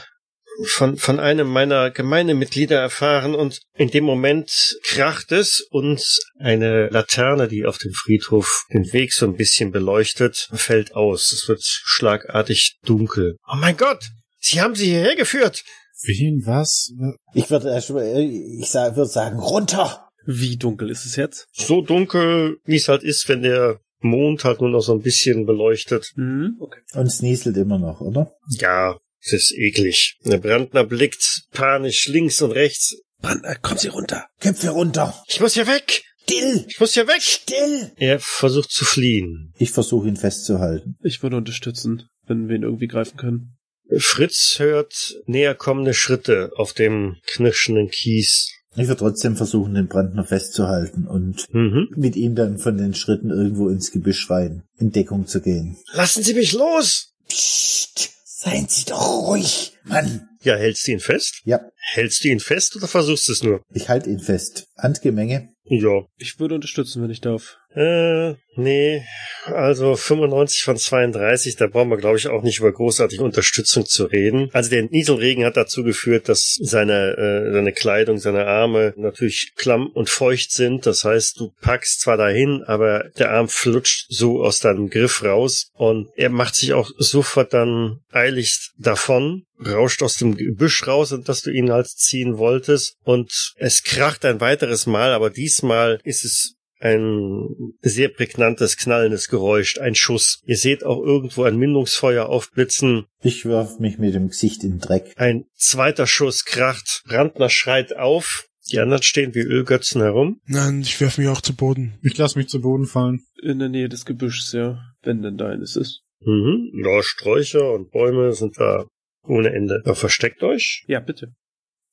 von, 0.66 0.98
von 0.98 1.20
einem 1.20 1.48
meiner 1.48 1.92
Gemeindemitglieder 1.92 2.80
erfahren 2.80 3.36
und 3.36 3.62
in 3.76 3.90
dem 3.90 4.04
Moment 4.04 4.78
kracht 4.84 5.32
es 5.32 5.62
und 5.70 6.04
eine 6.38 6.90
Laterne, 6.90 7.48
die 7.48 7.66
auf 7.66 7.78
dem 7.78 7.92
Friedhof 7.94 8.66
den 8.72 8.92
Weg 8.94 9.14
so 9.14 9.26
ein 9.26 9.36
bisschen 9.36 9.72
beleuchtet, 9.72 10.50
fällt 10.54 10.96
aus. 10.96 11.32
Es 11.32 11.48
wird 11.48 11.64
schlagartig 11.64 12.78
dunkel. 12.86 13.38
Oh 13.48 13.58
mein 13.58 13.78
Gott! 13.78 14.04
Sie 14.40 14.62
haben 14.62 14.76
sie 14.76 14.86
hierher 14.86 15.16
geführt! 15.16 15.64
Wen, 16.06 16.44
was? 16.46 16.92
Ich 17.34 17.50
würde 17.50 17.70
erst 17.70 17.92
mal, 17.92 18.06
ich 18.06 18.74
würde 18.74 19.06
sagen, 19.06 19.40
runter! 19.40 20.10
Wie 20.26 20.58
dunkel 20.58 20.90
ist 20.90 21.06
es 21.06 21.16
jetzt? 21.16 21.48
So 21.52 21.82
dunkel, 21.82 22.58
wie 22.66 22.76
es 22.76 22.88
halt 22.88 23.04
ist, 23.04 23.28
wenn 23.30 23.42
der 23.42 23.80
Mond 24.00 24.44
halt 24.44 24.62
nur 24.62 24.70
noch 24.70 24.82
so 24.82 24.94
ein 24.94 25.02
bisschen 25.02 25.46
beleuchtet. 25.46 26.12
Hm, 26.16 26.58
okay. 26.60 26.80
Und 26.94 27.08
es 27.08 27.22
nieselt 27.22 27.58
immer 27.58 27.80
noch, 27.80 28.02
oder? 28.02 28.34
Ja, 28.50 28.98
es 29.26 29.34
ist 29.34 29.54
eklig. 29.58 30.18
Der 30.26 30.38
Brandner 30.38 30.84
blickt 30.84 31.44
panisch 31.52 32.08
links 32.08 32.42
und 32.42 32.52
rechts. 32.52 32.96
Brandner, 33.22 33.56
kommen 33.56 33.78
Sie 33.80 33.88
runter. 33.88 34.26
Köpfe 34.42 34.70
runter! 34.70 35.24
Ich 35.28 35.40
muss 35.40 35.54
hier 35.54 35.68
weg! 35.68 36.04
Still! 36.24 36.66
Ich 36.68 36.80
muss 36.80 36.94
hier 36.94 37.08
weg! 37.08 37.22
Still! 37.22 37.92
Er 37.98 38.20
versucht 38.20 38.72
zu 38.72 38.86
fliehen. 38.86 39.54
Ich 39.58 39.72
versuche 39.72 40.08
ihn 40.08 40.18
festzuhalten. 40.18 40.96
Ich 41.04 41.24
würde 41.24 41.38
unterstützen, 41.38 42.08
wenn 42.28 42.48
wir 42.50 42.56
ihn 42.56 42.64
irgendwie 42.64 42.88
greifen 42.88 43.18
können. 43.18 43.58
Fritz 43.98 44.56
hört 44.60 45.16
näher 45.26 45.56
kommende 45.56 45.94
Schritte 45.94 46.52
auf 46.56 46.74
dem 46.74 47.18
knirschenden 47.28 47.90
Kies. 47.90 48.50
Ich 48.76 48.88
würde 48.88 49.00
trotzdem 49.00 49.36
versuchen, 49.36 49.76
den 49.76 49.88
Brandner 49.88 50.24
festzuhalten 50.26 51.06
und 51.08 51.46
Mhm. 51.54 51.90
mit 51.96 52.16
ihm 52.16 52.34
dann 52.36 52.58
von 52.58 52.78
den 52.78 52.96
Schritten 52.96 53.30
irgendwo 53.30 53.70
ins 53.70 53.92
Gebüsch 53.92 54.30
rein, 54.30 54.64
in 54.80 54.92
Deckung 54.92 55.28
zu 55.28 55.42
gehen. 55.42 55.78
Lassen 55.94 56.24
Sie 56.24 56.34
mich 56.34 56.54
los! 56.54 57.14
Psst! 57.28 58.13
Seien 58.44 58.68
Sie 58.68 58.84
doch 58.84 59.28
ruhig, 59.28 59.72
Mann! 59.86 60.28
Ja, 60.42 60.56
hältst 60.56 60.86
du 60.86 60.92
ihn 60.92 61.00
fest? 61.00 61.40
Ja, 61.46 61.62
Hältst 61.94 62.26
du 62.26 62.28
ihn 62.28 62.42
fest 62.42 62.76
oder 62.76 62.90
versuchst 62.90 63.30
du 63.30 63.32
es 63.32 63.42
nur? 63.42 63.62
ich 63.74 63.88
halte 63.88 64.10
ihn 64.10 64.20
fest. 64.20 64.68
Handgemenge. 64.78 65.54
Ja. 65.64 66.02
Ich 66.18 66.40
würde 66.42 66.56
unterstützen, 66.56 67.02
wenn 67.02 67.10
ich 67.10 67.22
darf. 67.22 67.56
Äh, 67.76 68.36
nee. 68.56 69.04
Also 69.46 69.96
95 69.96 70.64
von 70.64 70.78
32, 70.78 71.56
da 71.56 71.68
brauchen 71.68 71.90
wir, 71.90 71.98
glaube 71.98 72.18
ich, 72.18 72.28
auch 72.28 72.44
nicht 72.44 72.60
über 72.60 72.72
großartige 72.72 73.24
Unterstützung 73.24 73.86
zu 73.86 74.06
reden. 74.06 74.50
Also 74.54 74.70
der 74.70 74.84
Nieselregen 74.84 75.44
hat 75.44 75.58
dazu 75.58 75.84
geführt, 75.84 76.30
dass 76.30 76.58
seine, 76.62 77.18
äh, 77.18 77.52
seine 77.52 77.74
Kleidung, 77.74 78.20
seine 78.20 78.46
Arme 78.46 78.94
natürlich 78.96 79.54
klamm 79.56 79.88
und 79.88 80.10
feucht 80.10 80.52
sind. 80.52 80.86
Das 80.86 81.04
heißt, 81.04 81.40
du 81.40 81.54
packst 81.62 82.02
zwar 82.02 82.18
dahin, 82.18 82.64
aber 82.66 83.10
der 83.18 83.32
Arm 83.32 83.50
flutscht 83.50 84.06
so 84.10 84.44
aus 84.44 84.60
deinem 84.60 84.90
Griff 84.90 85.24
raus 85.24 85.70
und 85.74 86.10
er 86.16 86.30
macht 86.30 86.56
sich 86.56 86.74
auch 86.74 86.90
sofort 86.98 87.54
dann 87.54 88.00
eiligst 88.12 88.74
davon 88.78 89.44
rauscht 89.66 90.04
aus 90.04 90.18
dem 90.18 90.36
Gebüsch 90.36 90.88
raus, 90.88 91.12
in 91.12 91.24
das 91.24 91.42
du 91.42 91.52
ihn 91.52 91.72
halt 91.72 91.88
ziehen 91.88 92.38
wolltest. 92.38 92.96
Und 93.04 93.54
es 93.58 93.84
kracht 93.84 94.26
ein 94.26 94.42
weiteres 94.42 94.86
Mal, 94.86 95.12
aber 95.14 95.30
diesmal 95.30 96.00
ist 96.04 96.26
es 96.26 96.56
ein 96.84 97.74
sehr 97.82 98.10
prägnantes, 98.10 98.78
knallendes 98.78 99.30
Geräusch, 99.30 99.80
ein 99.80 99.96
Schuss. 99.96 100.42
Ihr 100.46 100.58
seht 100.58 100.84
auch 100.84 101.02
irgendwo 101.02 101.44
ein 101.44 101.58
Mündungsfeuer 101.58 102.28
aufblitzen. 102.28 103.06
Ich 103.22 103.46
werf 103.46 103.80
mich 103.80 103.98
mit 103.98 104.14
dem 104.14 104.28
Gesicht 104.28 104.64
in 104.64 104.72
den 104.72 104.80
Dreck. 104.80 105.14
Ein 105.16 105.46
zweiter 105.56 106.08
Schuss 106.08 106.44
kracht. 106.44 107.04
Brandner 107.08 107.50
schreit 107.50 107.96
auf. 107.96 108.48
Die 108.72 108.80
anderen 108.80 109.04
stehen 109.04 109.34
wie 109.34 109.42
Ölgötzen 109.42 110.02
herum. 110.02 110.42
Nein, 110.46 110.82
ich 110.82 111.00
werfe 111.00 111.22
mich 111.22 111.30
auch 111.30 111.42
zu 111.42 111.56
Boden. 111.56 111.98
Ich 112.02 112.18
lasse 112.18 112.38
mich 112.38 112.50
zu 112.50 112.62
Boden 112.62 112.86
fallen. 112.86 113.22
In 113.42 113.60
der 113.60 113.70
Nähe 113.70 113.90
des 113.90 114.06
Gebüschs, 114.06 114.52
ja. 114.52 114.80
Wenn 115.02 115.22
denn 115.22 115.38
da 115.38 115.50
eines 115.50 115.76
ist. 115.76 116.02
Mhm. 116.22 116.72
Ja, 116.84 117.02
Sträucher 117.02 117.74
und 117.74 117.92
Bäume 117.92 118.34
sind 118.34 118.58
da 118.58 118.86
ohne 119.26 119.54
Ende. 119.54 119.84
Ja, 119.86 119.96
versteckt 119.96 120.44
euch. 120.44 120.84
Ja, 120.88 121.00
bitte. 121.00 121.34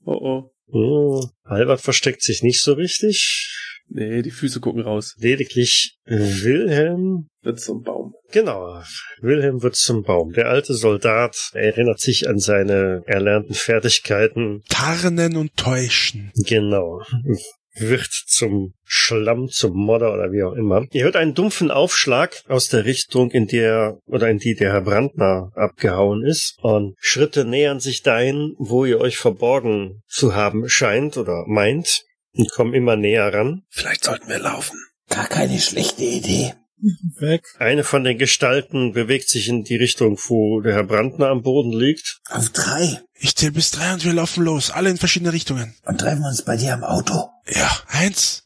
Oh 0.04 0.18
oh. 0.20 0.50
Oh, 0.72 1.26
Albert 1.42 1.80
versteckt 1.80 2.22
sich 2.22 2.42
nicht 2.42 2.62
so 2.62 2.74
richtig. 2.74 3.59
Nee, 3.92 4.22
die 4.22 4.30
Füße 4.30 4.60
gucken 4.60 4.82
raus. 4.82 5.16
Lediglich 5.18 5.96
Wilhelm 6.06 7.28
Wird 7.42 7.60
zum 7.60 7.82
Baum. 7.82 8.14
Genau, 8.30 8.80
Wilhelm 9.20 9.62
wird 9.62 9.74
zum 9.74 10.04
Baum. 10.04 10.32
Der 10.32 10.48
alte 10.48 10.74
Soldat 10.74 11.50
erinnert 11.52 11.98
sich 11.98 12.28
an 12.28 12.38
seine 12.38 13.02
erlernten 13.06 13.54
Fertigkeiten. 13.54 14.62
Tarnen 14.68 15.36
und 15.36 15.56
täuschen. 15.56 16.30
Genau. 16.46 17.02
wird 17.76 18.10
zum 18.26 18.74
Schlamm, 18.84 19.48
zum 19.48 19.76
Modder 19.76 20.12
oder 20.12 20.32
wie 20.32 20.42
auch 20.42 20.54
immer. 20.54 20.84
Ihr 20.92 21.04
hört 21.04 21.16
einen 21.16 21.34
dumpfen 21.34 21.70
Aufschlag 21.70 22.42
aus 22.48 22.68
der 22.68 22.84
Richtung, 22.84 23.30
in 23.30 23.46
der 23.46 23.98
oder 24.06 24.28
in 24.28 24.38
die 24.38 24.54
der 24.54 24.72
Herr 24.72 24.82
Brandner 24.82 25.50
abgehauen 25.54 26.24
ist 26.24 26.58
und 26.62 26.94
Schritte 26.98 27.44
nähern 27.44 27.80
sich 27.80 28.02
dahin, 28.02 28.54
wo 28.58 28.84
ihr 28.84 29.00
euch 29.00 29.16
verborgen 29.16 30.02
zu 30.08 30.34
haben 30.34 30.68
scheint 30.68 31.16
oder 31.16 31.44
meint 31.46 32.04
und 32.32 32.50
kommen 32.52 32.74
immer 32.74 32.96
näher 32.96 33.32
ran. 33.32 33.62
Vielleicht 33.68 34.04
sollten 34.04 34.28
wir 34.28 34.38
laufen. 34.38 34.78
Gar 35.08 35.26
keine 35.26 35.58
schlechte 35.58 36.04
Idee. 36.04 36.54
Weg. 37.18 37.42
Eine 37.58 37.84
von 37.84 38.04
den 38.04 38.16
Gestalten 38.16 38.92
bewegt 38.92 39.28
sich 39.28 39.48
in 39.48 39.64
die 39.64 39.76
Richtung, 39.76 40.18
wo 40.28 40.60
der 40.62 40.74
Herr 40.74 40.84
Brandner 40.84 41.28
am 41.28 41.42
Boden 41.42 41.72
liegt. 41.72 42.20
Auf 42.30 42.48
drei. 42.50 43.02
Ich 43.14 43.36
zähle 43.36 43.52
bis 43.52 43.70
drei 43.70 43.92
und 43.92 44.04
wir 44.04 44.14
laufen 44.14 44.44
los, 44.44 44.70
alle 44.70 44.88
in 44.88 44.96
verschiedene 44.96 45.32
Richtungen. 45.32 45.74
Und 45.84 45.98
treffen 45.98 46.24
uns 46.24 46.42
bei 46.42 46.56
dir 46.56 46.72
am 46.72 46.84
Auto. 46.84 47.28
Ja, 47.46 47.70
eins, 47.88 48.44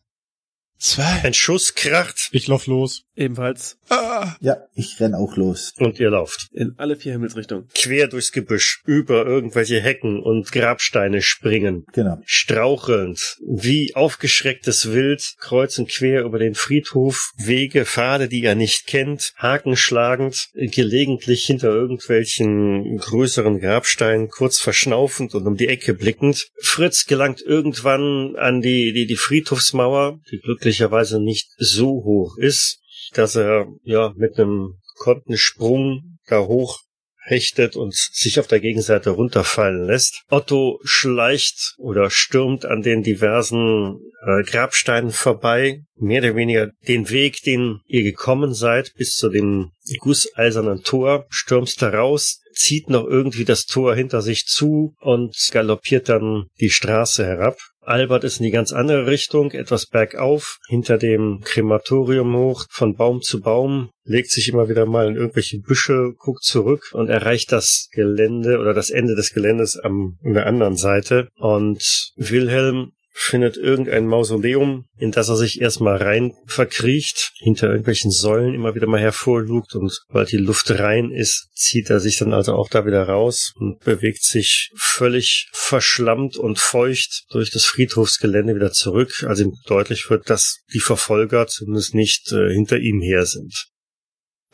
zwei. 0.84 1.22
Ein 1.24 1.34
Schuss 1.34 1.74
kracht 1.74 2.28
Ich 2.32 2.46
lauf 2.48 2.66
los. 2.66 3.02
Ebenfalls 3.16 3.76
Ah, 3.90 4.34
Ja, 4.40 4.56
ich 4.74 4.98
renn 4.98 5.14
auch 5.14 5.36
los. 5.36 5.72
und 5.78 6.00
ihr 6.00 6.10
lauft. 6.10 6.48
in 6.52 6.74
alle 6.78 6.96
vier 6.96 7.12
Himmelsrichtungen. 7.12 7.68
Quer 7.74 8.08
durchs 8.08 8.32
Gebüsch, 8.32 8.82
über 8.86 9.24
irgendwelche 9.26 9.80
Hecken 9.80 10.20
und 10.20 10.50
Grabsteine 10.52 11.22
springen. 11.22 11.84
Genau. 11.92 12.18
strauchelnd, 12.24 13.36
wie 13.46 13.94
aufgeschrecktes 13.94 14.90
Wild, 14.92 15.34
kreuz 15.38 15.78
und 15.78 15.88
quer 15.90 16.22
über 16.24 16.38
den 16.38 16.54
Friedhof, 16.54 17.30
Wege, 17.36 17.84
Pfade, 17.84 18.28
die 18.28 18.42
ihr 18.42 18.54
nicht 18.54 18.86
kennt, 18.86 19.32
Haken 19.36 19.76
schlagend, 19.76 20.48
gelegentlich 20.54 21.44
hinter 21.44 21.68
irgendwelchen 21.68 22.96
größeren 22.98 23.60
Grabsteinen, 23.60 24.28
kurz 24.28 24.58
verschnaufend 24.60 25.34
und 25.34 25.46
um 25.46 25.56
die 25.56 25.68
Ecke 25.68 25.94
blickend. 25.94 26.48
Fritz 26.60 27.06
gelangt 27.06 27.42
irgendwann 27.42 28.34
an 28.36 28.60
die, 28.60 28.92
die, 28.92 29.06
die 29.06 29.16
Friedhofsmauer, 29.16 30.20
die 30.30 30.38
glücklicherweise 30.74 31.20
nicht 31.20 31.50
so 31.56 32.02
hoch 32.04 32.36
ist, 32.36 32.80
dass 33.12 33.36
er, 33.36 33.66
ja, 33.84 34.12
mit 34.16 34.38
einem 34.38 34.74
Kontensprung 34.96 36.18
da 36.26 36.40
hoch 36.40 36.80
hechtet 37.26 37.76
und 37.76 37.94
sich 37.94 38.38
auf 38.38 38.48
der 38.48 38.60
Gegenseite 38.60 39.10
runterfallen 39.10 39.86
lässt. 39.86 40.24
Otto 40.28 40.80
schleicht 40.84 41.74
oder 41.78 42.10
stürmt 42.10 42.66
an 42.66 42.82
den 42.82 43.02
diversen 43.02 43.98
äh, 44.26 44.42
Grabsteinen 44.42 45.10
vorbei, 45.10 45.80
mehr 45.96 46.22
oder 46.22 46.36
weniger 46.36 46.70
den 46.86 47.08
Weg, 47.08 47.42
den 47.42 47.80
ihr 47.86 48.02
gekommen 48.02 48.52
seid, 48.52 48.92
bis 48.96 49.14
zu 49.14 49.30
dem 49.30 49.70
gusseisernen 50.00 50.82
Tor, 50.82 51.24
stürmst 51.30 51.80
da 51.80 51.90
raus, 51.90 52.40
zieht 52.54 52.90
noch 52.90 53.04
irgendwie 53.04 53.44
das 53.44 53.66
Tor 53.66 53.94
hinter 53.94 54.22
sich 54.22 54.46
zu 54.46 54.94
und 55.00 55.36
galoppiert 55.52 56.08
dann 56.08 56.46
die 56.60 56.70
Straße 56.70 57.24
herab. 57.24 57.56
Albert 57.86 58.24
ist 58.24 58.38
in 58.38 58.44
die 58.44 58.50
ganz 58.50 58.72
andere 58.72 59.06
Richtung, 59.06 59.50
etwas 59.50 59.86
bergauf, 59.86 60.58
hinter 60.68 60.96
dem 60.96 61.40
Krematorium 61.44 62.34
hoch, 62.34 62.64
von 62.70 62.94
Baum 62.96 63.20
zu 63.20 63.40
Baum, 63.40 63.90
legt 64.04 64.30
sich 64.30 64.48
immer 64.48 64.68
wieder 64.68 64.86
mal 64.86 65.08
in 65.08 65.16
irgendwelche 65.16 65.58
Büsche, 65.58 66.12
guckt 66.16 66.44
zurück 66.44 66.90
und 66.92 67.08
erreicht 67.08 67.52
das 67.52 67.88
Gelände 67.92 68.58
oder 68.58 68.72
das 68.72 68.90
Ende 68.90 69.14
des 69.14 69.34
Geländes 69.34 69.76
am, 69.76 70.18
an 70.24 70.34
der 70.34 70.46
anderen 70.46 70.76
Seite. 70.76 71.28
Und 71.36 72.12
Wilhelm 72.16 72.92
findet 73.16 73.56
irgendein 73.56 74.06
Mausoleum, 74.06 74.86
in 74.96 75.12
das 75.12 75.28
er 75.28 75.36
sich 75.36 75.60
erstmal 75.60 75.96
rein 75.96 76.32
verkriecht, 76.46 77.30
hinter 77.38 77.68
irgendwelchen 77.68 78.10
Säulen 78.10 78.54
immer 78.54 78.74
wieder 78.74 78.88
mal 78.88 79.00
hervorlugt 79.00 79.76
und 79.76 80.00
weil 80.08 80.26
die 80.26 80.36
Luft 80.36 80.70
rein 80.72 81.12
ist, 81.12 81.48
zieht 81.54 81.90
er 81.90 82.00
sich 82.00 82.18
dann 82.18 82.32
also 82.32 82.54
auch 82.54 82.68
da 82.68 82.84
wieder 82.86 83.04
raus 83.04 83.52
und 83.54 83.78
bewegt 83.84 84.24
sich 84.24 84.72
völlig 84.76 85.48
verschlammt 85.52 86.36
und 86.36 86.58
feucht 86.58 87.24
durch 87.30 87.52
das 87.52 87.64
Friedhofsgelände 87.64 88.56
wieder 88.56 88.72
zurück, 88.72 89.24
als 89.28 89.38
ihm 89.38 89.52
deutlich 89.66 90.10
wird, 90.10 90.28
dass 90.28 90.58
die 90.72 90.80
Verfolger 90.80 91.46
zumindest 91.46 91.94
nicht 91.94 92.32
äh, 92.32 92.52
hinter 92.52 92.78
ihm 92.78 93.00
her 93.00 93.26
sind. 93.26 93.68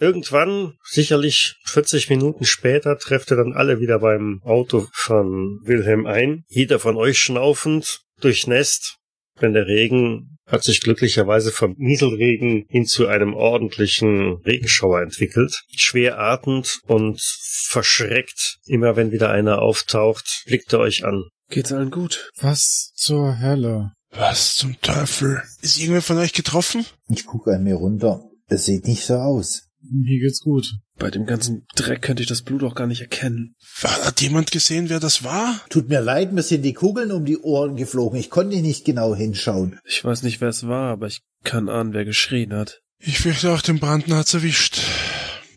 Irgendwann, 0.00 0.74
sicherlich 0.82 1.56
40 1.66 2.08
Minuten 2.08 2.46
später, 2.46 2.96
trefft 2.96 3.30
er 3.30 3.36
dann 3.36 3.52
alle 3.52 3.80
wieder 3.80 3.98
beim 3.98 4.40
Auto 4.44 4.88
von 4.94 5.60
Wilhelm 5.62 6.06
ein. 6.06 6.44
Jeder 6.48 6.78
von 6.78 6.96
euch 6.96 7.18
schnaufend, 7.18 8.00
durchnässt, 8.20 8.96
denn 9.40 9.52
der 9.52 9.66
Regen 9.66 10.38
hat 10.46 10.64
sich 10.64 10.80
glücklicherweise 10.80 11.52
vom 11.52 11.74
Nieselregen 11.78 12.66
hin 12.68 12.86
zu 12.86 13.06
einem 13.06 13.34
ordentlichen 13.34 14.38
Regenschauer 14.44 15.02
entwickelt. 15.02 15.62
Schwer 15.74 16.18
atmend 16.18 16.80
und 16.86 17.20
verschreckt, 17.20 18.58
immer 18.66 18.96
wenn 18.96 19.12
wieder 19.12 19.30
einer 19.30 19.62
auftaucht, 19.62 20.42
blickt 20.46 20.72
er 20.72 20.80
euch 20.80 21.04
an. 21.04 21.24
Geht's 21.50 21.72
allen 21.72 21.90
gut? 21.90 22.30
Was 22.40 22.92
zur 22.94 23.40
Hölle? 23.40 23.92
was 24.12 24.56
zum 24.56 24.80
Teufel? 24.80 25.42
Ist 25.62 25.78
irgendwer 25.78 26.02
von 26.02 26.18
euch 26.18 26.32
getroffen? 26.32 26.84
Ich 27.08 27.26
gucke 27.26 27.52
an 27.52 27.64
mir 27.64 27.76
runter. 27.76 28.24
Es 28.48 28.66
sieht 28.66 28.86
nicht 28.86 29.04
so 29.04 29.14
aus. 29.14 29.68
Mir 29.92 30.20
geht's 30.20 30.40
gut. 30.40 30.76
Bei 30.98 31.10
dem 31.10 31.26
ganzen 31.26 31.66
Dreck 31.74 32.02
könnte 32.02 32.22
ich 32.22 32.28
das 32.28 32.42
Blut 32.42 32.62
auch 32.62 32.74
gar 32.76 32.86
nicht 32.86 33.00
erkennen. 33.00 33.56
War- 33.80 34.04
Hat 34.06 34.20
jemand 34.20 34.52
gesehen, 34.52 34.88
wer 34.88 35.00
das 35.00 35.24
war? 35.24 35.60
Tut 35.68 35.88
mir 35.88 36.00
leid, 36.00 36.32
mir 36.32 36.42
sind 36.44 36.62
die 36.62 36.74
Kugeln 36.74 37.10
um 37.10 37.24
die 37.24 37.38
Ohren 37.38 37.74
geflogen. 37.76 38.18
Ich 38.18 38.30
konnte 38.30 38.60
nicht 38.60 38.84
genau 38.84 39.14
hinschauen. 39.16 39.80
Ich 39.84 40.04
weiß 40.04 40.22
nicht, 40.22 40.40
wer 40.40 40.48
es 40.48 40.66
war, 40.68 40.92
aber 40.92 41.08
ich 41.08 41.22
kann 41.42 41.68
ahnen, 41.68 41.92
wer 41.92 42.04
geschrien 42.04 42.52
hat. 42.54 42.80
Ich 42.98 43.18
fürchte 43.18 43.50
auch, 43.52 43.62
den 43.62 43.80
Brandner 43.80 44.18
hat's 44.18 44.34
erwischt. 44.34 44.80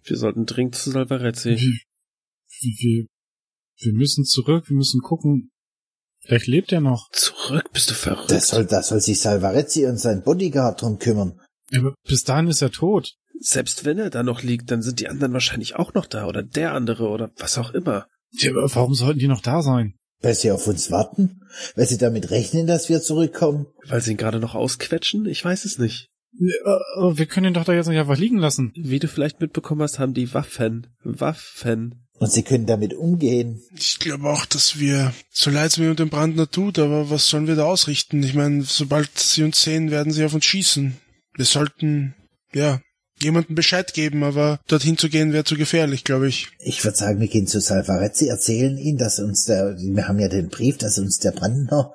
Wir 0.05 0.17
sollten 0.17 0.45
dringend 0.45 0.75
zu 0.75 0.89
Salvarezzi. 0.91 1.49
Wir, 1.57 2.73
wir, 2.79 3.05
wir 3.81 3.93
müssen 3.93 4.23
zurück, 4.25 4.69
wir 4.69 4.77
müssen 4.77 5.01
gucken. 5.01 5.51
Vielleicht 6.21 6.47
lebt 6.47 6.71
er 6.71 6.81
noch. 6.81 7.09
Zurück, 7.11 7.69
bist 7.73 7.89
du 7.89 7.93
verrückt? 7.93 8.31
Das 8.31 8.47
soll, 8.47 8.65
das 8.65 8.87
soll 8.87 9.01
sich 9.01 9.19
Salvarezzi 9.19 9.85
und 9.85 9.97
sein 9.97 10.23
Bodyguard 10.23 10.81
drum 10.81 10.97
kümmern. 10.97 11.39
Aber 11.75 11.93
bis 12.07 12.23
dahin 12.23 12.47
ist 12.47 12.61
er 12.61 12.71
tot. 12.71 13.13
Selbst 13.39 13.85
wenn 13.85 13.99
er 13.99 14.09
da 14.09 14.23
noch 14.23 14.41
liegt, 14.43 14.71
dann 14.71 14.81
sind 14.81 14.99
die 14.99 15.09
anderen 15.09 15.33
wahrscheinlich 15.33 15.75
auch 15.75 15.93
noch 15.93 16.05
da 16.05 16.27
oder 16.27 16.43
der 16.43 16.73
andere 16.73 17.09
oder 17.09 17.31
was 17.37 17.57
auch 17.57 17.71
immer. 17.71 18.07
Ja, 18.31 18.51
aber 18.51 18.73
warum 18.73 18.93
sollten 18.93 19.19
die 19.19 19.27
noch 19.27 19.41
da 19.41 19.61
sein? 19.61 19.95
Weil 20.21 20.35
sie 20.35 20.51
auf 20.51 20.67
uns 20.67 20.89
warten? 20.89 21.41
Weil 21.75 21.87
sie 21.87 21.97
damit 21.97 22.31
rechnen, 22.31 22.65
dass 22.65 22.89
wir 22.89 23.01
zurückkommen? 23.01 23.67
Weil 23.87 24.01
sie 24.01 24.11
ihn 24.11 24.17
gerade 24.17 24.39
noch 24.39 24.55
ausquetschen? 24.55 25.25
Ich 25.25 25.43
weiß 25.43 25.65
es 25.65 25.77
nicht. 25.77 26.09
Aber 26.95 27.17
Wir 27.17 27.25
können 27.25 27.47
ihn 27.47 27.53
doch 27.53 27.65
da 27.65 27.73
jetzt 27.73 27.87
nicht 27.87 27.99
einfach 27.99 28.17
liegen 28.17 28.37
lassen. 28.37 28.71
Wie 28.75 28.99
du 28.99 29.07
vielleicht 29.07 29.41
mitbekommen 29.41 29.81
hast, 29.81 29.99
haben 29.99 30.13
die 30.13 30.33
Waffen. 30.33 30.87
Waffen. 31.03 32.07
Und 32.19 32.31
sie 32.31 32.43
können 32.43 32.65
damit 32.65 32.93
umgehen. 32.93 33.61
Ich 33.75 33.99
glaube 33.99 34.29
auch, 34.29 34.45
dass 34.45 34.79
wir, 34.79 35.13
so 35.31 35.49
leid 35.49 35.71
es 35.71 35.77
mir 35.77 35.89
um 35.89 35.95
den 35.95 36.09
Brandner 36.09 36.49
tut, 36.49 36.79
aber 36.79 37.09
was 37.09 37.27
sollen 37.27 37.47
wir 37.47 37.55
da 37.55 37.65
ausrichten? 37.65 38.23
Ich 38.23 38.33
meine, 38.33 38.63
sobald 38.63 39.17
sie 39.17 39.43
uns 39.43 39.61
sehen, 39.61 39.91
werden 39.91 40.13
sie 40.13 40.23
auf 40.23 40.33
uns 40.33 40.45
schießen. 40.45 40.95
Wir 41.35 41.45
sollten, 41.45 42.15
ja, 42.53 42.79
jemandem 43.23 43.55
Bescheid 43.55 43.93
geben, 43.93 44.23
aber 44.23 44.59
dorthin 44.67 44.97
zu 44.97 45.09
gehen 45.09 45.33
wäre 45.33 45.43
zu 45.43 45.55
gefährlich, 45.55 46.03
glaube 46.03 46.27
ich. 46.27 46.49
Ich 46.59 46.83
würde 46.83 46.97
sagen, 46.97 47.19
wir 47.19 47.27
gehen 47.27 47.47
zu 47.47 47.59
Salvarezzi, 47.59 48.27
erzählen 48.27 48.77
ihn, 48.77 48.97
dass 48.97 49.19
uns 49.19 49.45
der, 49.45 49.77
wir 49.77 50.07
haben 50.07 50.19
ja 50.19 50.27
den 50.27 50.49
Brief, 50.49 50.77
dass 50.77 50.99
uns 50.99 51.19
der 51.19 51.31
Brandner 51.31 51.93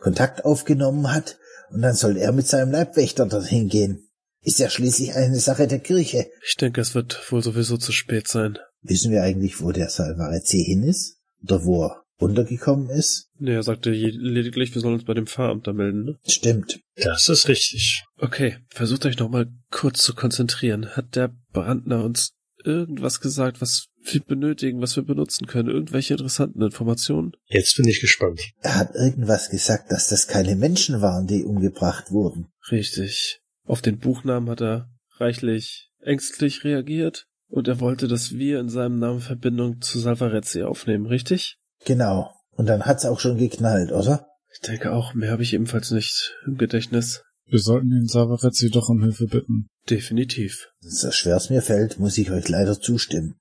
Kontakt 0.00 0.44
aufgenommen 0.44 1.12
hat. 1.12 1.38
Und 1.70 1.82
dann 1.82 1.94
soll 1.94 2.16
er 2.16 2.32
mit 2.32 2.48
seinem 2.48 2.72
Leibwächter 2.72 3.26
dorthin 3.26 3.68
gehen. 3.68 4.08
Ist 4.42 4.58
ja 4.58 4.70
schließlich 4.70 5.14
eine 5.14 5.38
Sache 5.38 5.66
der 5.66 5.78
Kirche. 5.78 6.26
Ich 6.44 6.56
denke, 6.56 6.80
es 6.80 6.94
wird 6.94 7.30
wohl 7.30 7.42
sowieso 7.42 7.76
zu 7.76 7.92
spät 7.92 8.26
sein. 8.26 8.58
Wissen 8.82 9.12
wir 9.12 9.22
eigentlich, 9.22 9.60
wo 9.60 9.70
der 9.70 9.90
Salvarezzi 9.90 10.64
hin 10.64 10.82
ist? 10.82 11.18
Oder 11.42 11.64
wo 11.64 11.84
er 11.84 11.99
untergekommen 12.20 12.90
ist? 12.90 13.28
Nee, 13.38 13.54
er 13.54 13.62
sagte 13.62 13.90
lediglich, 13.90 14.74
wir 14.74 14.82
sollen 14.82 14.94
uns 14.94 15.04
bei 15.04 15.14
dem 15.14 15.26
Pfarramt 15.26 15.66
da 15.66 15.72
melden, 15.72 16.04
ne? 16.04 16.18
Stimmt. 16.26 16.80
Das 16.96 17.28
ist 17.28 17.48
richtig. 17.48 18.04
Okay, 18.18 18.58
versucht 18.68 19.06
euch 19.06 19.18
noch 19.18 19.30
mal 19.30 19.46
kurz 19.70 20.02
zu 20.02 20.14
konzentrieren. 20.14 20.96
Hat 20.96 21.16
der 21.16 21.34
Brandner 21.52 22.04
uns 22.04 22.32
irgendwas 22.64 23.20
gesagt, 23.20 23.60
was 23.60 23.86
wir 24.02 24.20
benötigen, 24.20 24.80
was 24.80 24.96
wir 24.96 25.02
benutzen 25.02 25.46
können? 25.46 25.68
Irgendwelche 25.68 26.14
interessanten 26.14 26.62
Informationen? 26.62 27.32
Jetzt 27.46 27.76
bin 27.76 27.88
ich 27.88 28.00
gespannt. 28.00 28.40
Er 28.60 28.76
hat 28.76 28.94
irgendwas 28.94 29.50
gesagt, 29.50 29.90
dass 29.90 30.08
das 30.08 30.26
keine 30.26 30.56
Menschen 30.56 31.00
waren, 31.00 31.26
die 31.26 31.44
umgebracht 31.44 32.10
wurden. 32.10 32.48
Richtig. 32.70 33.40
Auf 33.64 33.82
den 33.82 33.98
Buchnamen 33.98 34.48
hat 34.48 34.60
er 34.60 34.90
reichlich 35.18 35.90
ängstlich 36.02 36.64
reagiert 36.64 37.26
und 37.48 37.68
er 37.68 37.80
wollte, 37.80 38.08
dass 38.08 38.32
wir 38.32 38.60
in 38.60 38.68
seinem 38.68 38.98
Namen 38.98 39.20
Verbindung 39.20 39.80
zu 39.80 39.98
Salvarezzi 39.98 40.62
aufnehmen, 40.62 41.06
richtig? 41.06 41.58
Genau. 41.84 42.30
Und 42.52 42.66
dann 42.66 42.84
hat's 42.84 43.06
auch 43.06 43.20
schon 43.20 43.38
geknallt, 43.38 43.92
oder? 43.92 44.26
Ich 44.52 44.60
denke 44.60 44.92
auch, 44.92 45.14
mehr 45.14 45.30
habe 45.30 45.42
ich 45.42 45.54
ebenfalls 45.54 45.90
nicht 45.90 46.34
im 46.46 46.56
Gedächtnis. 46.56 47.22
Wir 47.46 47.60
sollten 47.60 47.90
den 47.90 48.06
Savarezzi 48.06 48.70
doch 48.70 48.88
um 48.88 49.02
Hilfe 49.02 49.26
bitten. 49.26 49.68
Definitiv. 49.88 50.68
So 50.80 51.10
schwer 51.10 51.36
es 51.36 51.50
mir 51.50 51.62
fällt, 51.62 51.98
muss 51.98 52.18
ich 52.18 52.30
euch 52.30 52.48
leider 52.48 52.78
zustimmen. 52.80 53.36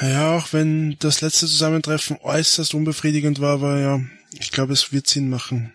Ja, 0.00 0.36
auch 0.36 0.52
wenn 0.52 0.96
das 1.00 1.20
letzte 1.20 1.46
Zusammentreffen 1.46 2.18
äußerst 2.22 2.74
unbefriedigend 2.74 3.40
war, 3.40 3.54
aber 3.54 3.80
ja, 3.80 4.00
ich 4.38 4.52
glaube, 4.52 4.72
es 4.72 4.92
wird 4.92 5.08
Sinn 5.08 5.28
machen. 5.28 5.72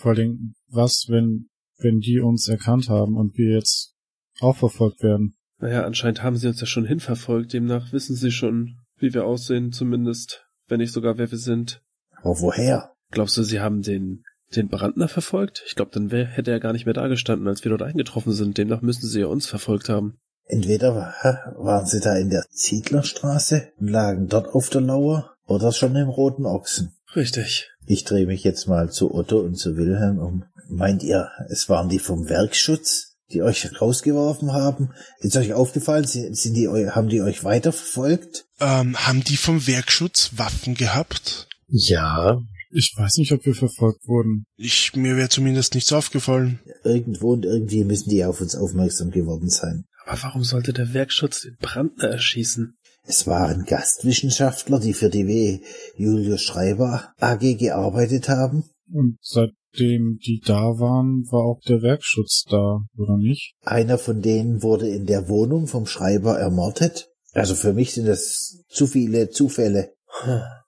Vor 0.00 0.12
allem, 0.12 0.54
was, 0.68 1.06
wenn, 1.08 1.48
wenn 1.78 1.98
die 2.00 2.20
uns 2.20 2.48
erkannt 2.48 2.88
haben 2.88 3.16
und 3.16 3.36
wir 3.36 3.54
jetzt 3.54 3.94
auch 4.40 4.56
verfolgt 4.56 5.02
werden? 5.02 5.36
Naja, 5.58 5.84
anscheinend 5.84 6.22
haben 6.22 6.36
sie 6.36 6.48
uns 6.48 6.60
ja 6.60 6.66
schon 6.66 6.86
hinverfolgt, 6.86 7.52
demnach 7.52 7.92
wissen 7.92 8.16
sie 8.16 8.30
schon, 8.30 8.78
wie 8.98 9.12
wir 9.14 9.26
aussehen, 9.26 9.72
zumindest, 9.72 10.45
wenn 10.68 10.78
nicht 10.78 10.92
sogar 10.92 11.18
wer 11.18 11.30
wir 11.30 11.38
sind. 11.38 11.82
Aber 12.22 12.40
woher? 12.40 12.92
Glaubst 13.10 13.36
du, 13.36 13.42
sie 13.42 13.60
haben 13.60 13.82
den, 13.82 14.24
den 14.54 14.68
Brandner 14.68 15.08
verfolgt? 15.08 15.62
Ich 15.66 15.74
glaube, 15.74 15.90
dann 15.94 16.10
wär, 16.10 16.26
hätte 16.26 16.50
er 16.50 16.60
gar 16.60 16.72
nicht 16.72 16.86
mehr 16.86 16.94
da 16.94 17.08
gestanden, 17.08 17.48
als 17.48 17.64
wir 17.64 17.70
dort 17.70 17.82
eingetroffen 17.82 18.32
sind. 18.32 18.58
Demnach 18.58 18.82
müssen 18.82 19.06
sie 19.06 19.20
ja 19.20 19.26
uns 19.26 19.46
verfolgt 19.46 19.88
haben. 19.88 20.18
Entweder 20.48 20.94
waren 21.56 21.86
sie 21.86 22.00
da 22.00 22.16
in 22.16 22.30
der 22.30 22.44
Ziedlerstraße 22.50 23.72
und 23.78 23.88
lagen 23.88 24.28
dort 24.28 24.48
auf 24.48 24.70
der 24.70 24.80
Lauer 24.80 25.34
oder 25.44 25.72
schon 25.72 25.96
im 25.96 26.08
Roten 26.08 26.46
Ochsen. 26.46 26.92
Richtig. 27.14 27.70
Ich 27.84 28.04
drehe 28.04 28.26
mich 28.26 28.44
jetzt 28.44 28.66
mal 28.66 28.90
zu 28.90 29.14
Otto 29.14 29.40
und 29.40 29.56
zu 29.56 29.76
Wilhelm 29.76 30.18
um. 30.18 30.44
Meint 30.68 31.02
ihr, 31.02 31.30
es 31.48 31.68
waren 31.68 31.88
die 31.88 31.98
vom 31.98 32.28
Werkschutz, 32.28 33.15
die 33.32 33.42
euch 33.42 33.80
rausgeworfen 33.80 34.52
haben? 34.52 34.90
Ist 35.20 35.36
euch 35.36 35.52
aufgefallen, 35.52 36.06
sind 36.06 36.54
die, 36.54 36.68
haben 36.68 37.08
die 37.08 37.20
euch 37.20 37.44
weiterverfolgt? 37.44 38.46
Ähm, 38.60 38.96
haben 38.96 39.24
die 39.24 39.36
vom 39.36 39.66
Werkschutz 39.66 40.30
Waffen 40.36 40.74
gehabt? 40.74 41.48
Ja. 41.68 42.40
Ich 42.70 42.92
weiß 42.96 43.18
nicht, 43.18 43.32
ob 43.32 43.44
wir 43.46 43.54
verfolgt 43.54 44.06
wurden. 44.06 44.44
Ich, 44.56 44.94
mir 44.94 45.16
wäre 45.16 45.28
zumindest 45.28 45.74
nichts 45.74 45.92
aufgefallen. 45.92 46.60
Irgendwo 46.84 47.32
und 47.32 47.44
irgendwie 47.44 47.84
müssen 47.84 48.10
die 48.10 48.24
auf 48.24 48.40
uns 48.40 48.54
aufmerksam 48.54 49.10
geworden 49.10 49.48
sein. 49.48 49.84
Aber 50.04 50.22
warum 50.22 50.44
sollte 50.44 50.72
der 50.72 50.92
Werkschutz 50.92 51.42
den 51.42 51.56
Brandner 51.60 52.08
erschießen? 52.08 52.76
Es 53.08 53.26
waren 53.26 53.64
Gastwissenschaftler, 53.64 54.80
die 54.80 54.94
für 54.94 55.10
die 55.10 55.26
W. 55.26 55.60
Julius 55.96 56.42
Schreiber 56.42 57.12
AG 57.18 57.56
gearbeitet 57.56 58.28
haben. 58.28 58.64
Und 58.92 59.18
seitdem 59.76 60.18
die 60.24 60.40
da 60.44 60.78
waren, 60.78 61.24
war 61.30 61.44
auch 61.44 61.60
der 61.66 61.82
Werkschutz 61.82 62.44
da, 62.48 62.80
oder 62.96 63.16
nicht? 63.16 63.54
Einer 63.62 63.98
von 63.98 64.22
denen 64.22 64.62
wurde 64.62 64.88
in 64.88 65.06
der 65.06 65.28
Wohnung 65.28 65.66
vom 65.66 65.86
Schreiber 65.86 66.38
ermordet. 66.38 67.08
Also 67.32 67.54
für 67.54 67.72
mich 67.72 67.92
sind 67.92 68.06
das 68.06 68.62
zu 68.68 68.86
viele 68.86 69.30
Zufälle. 69.30 69.92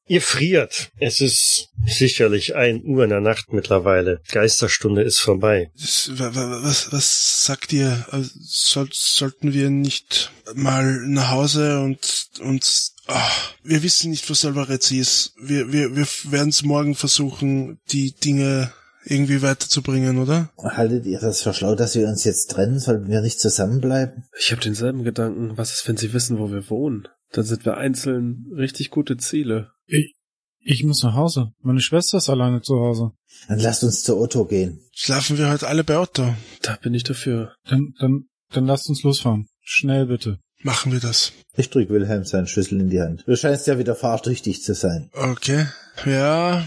Ihr 0.06 0.22
friert. 0.22 0.90
Es 0.98 1.20
ist 1.20 1.68
sicherlich 1.86 2.54
ein 2.56 2.82
Uhr 2.82 3.04
in 3.04 3.10
der 3.10 3.20
Nacht 3.20 3.52
mittlerweile. 3.52 4.20
Geisterstunde 4.30 5.02
ist 5.02 5.20
vorbei. 5.20 5.70
Das, 5.78 6.10
was, 6.14 6.92
was 6.92 7.44
sagt 7.44 7.74
ihr? 7.74 8.06
Also, 8.10 8.30
soll, 8.40 8.88
sollten 8.92 9.52
wir 9.52 9.68
nicht 9.68 10.32
mal 10.54 11.02
nach 11.06 11.30
Hause 11.30 11.80
und 11.80 12.30
uns... 12.40 12.94
Oh, 13.06 13.14
wir 13.62 13.82
wissen 13.82 14.10
nicht, 14.10 14.28
was 14.28 14.44
Alvarezzi 14.44 14.98
ist. 14.98 15.32
Wir, 15.40 15.72
wir, 15.72 15.96
wir 15.96 16.06
werden 16.30 16.50
es 16.50 16.62
morgen 16.62 16.94
versuchen, 16.94 17.78
die 17.90 18.12
Dinge 18.12 18.72
irgendwie 19.10 19.42
weiterzubringen, 19.42 20.18
oder? 20.18 20.50
Haltet 20.58 21.06
ihr 21.06 21.18
das 21.18 21.42
für 21.42 21.54
schlau, 21.54 21.74
dass 21.74 21.94
wir 21.94 22.06
uns 22.08 22.24
jetzt 22.24 22.50
trennen? 22.50 22.78
Sollten 22.78 23.08
wir 23.08 23.20
nicht 23.20 23.40
zusammenbleiben? 23.40 24.24
Ich 24.38 24.52
habe 24.52 24.60
denselben 24.60 25.04
Gedanken. 25.04 25.56
Was 25.56 25.72
ist, 25.72 25.88
wenn 25.88 25.96
sie 25.96 26.12
wissen, 26.12 26.38
wo 26.38 26.50
wir 26.50 26.68
wohnen? 26.68 27.08
Dann 27.32 27.44
sind 27.44 27.64
wir 27.64 27.76
einzeln 27.76 28.46
richtig 28.56 28.90
gute 28.90 29.16
Ziele. 29.16 29.70
Ich, 29.86 30.14
ich 30.60 30.84
muss 30.84 31.02
nach 31.02 31.14
Hause. 31.14 31.52
Meine 31.60 31.80
Schwester 31.80 32.18
ist 32.18 32.28
alleine 32.28 32.62
zu 32.62 32.78
Hause. 32.78 33.12
Dann 33.48 33.60
lasst 33.60 33.84
uns 33.84 34.02
zu 34.02 34.18
Otto 34.18 34.44
gehen. 34.44 34.80
Schlafen 34.92 35.38
wir 35.38 35.50
heute 35.50 35.68
alle 35.68 35.84
bei 35.84 35.98
Otto? 35.98 36.34
Da 36.62 36.76
bin 36.76 36.94
ich 36.94 37.04
dafür. 37.04 37.54
Dann, 37.68 37.94
dann, 37.98 38.24
dann 38.52 38.66
lasst 38.66 38.88
uns 38.88 39.02
losfahren. 39.02 39.46
Schnell 39.60 40.06
bitte. 40.06 40.38
Machen 40.62 40.92
wir 40.92 41.00
das. 41.00 41.32
Ich 41.56 41.70
drück 41.70 41.88
Wilhelm 41.88 42.24
seinen 42.24 42.48
Schlüssel 42.48 42.80
in 42.80 42.90
die 42.90 43.00
Hand. 43.00 43.22
Du 43.26 43.36
scheinst 43.36 43.66
ja 43.66 43.78
wieder 43.78 43.94
fahrtüchtig 43.94 44.62
zu 44.62 44.74
sein. 44.74 45.10
Okay. 45.12 45.66
Ja, 46.04 46.64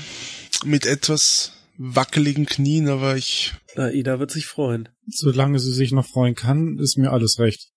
mit 0.64 0.86
etwas 0.86 1.52
wackeligen 1.82 2.46
Knien, 2.46 2.88
aber 2.90 3.18
ich... 3.18 3.54
Na, 3.76 3.92
Ida 3.92 4.20
wird 4.20 4.32
sich 4.32 4.46
freuen. 4.46 4.90
Solange 5.08 5.60
sie 5.60 5.72
sich 5.72 5.92
noch 5.92 6.06
freuen 6.06 6.36
kann, 6.36 6.78
ist 6.78 6.98
mir 6.98 7.12
alles 7.12 7.40
recht. 7.40 7.70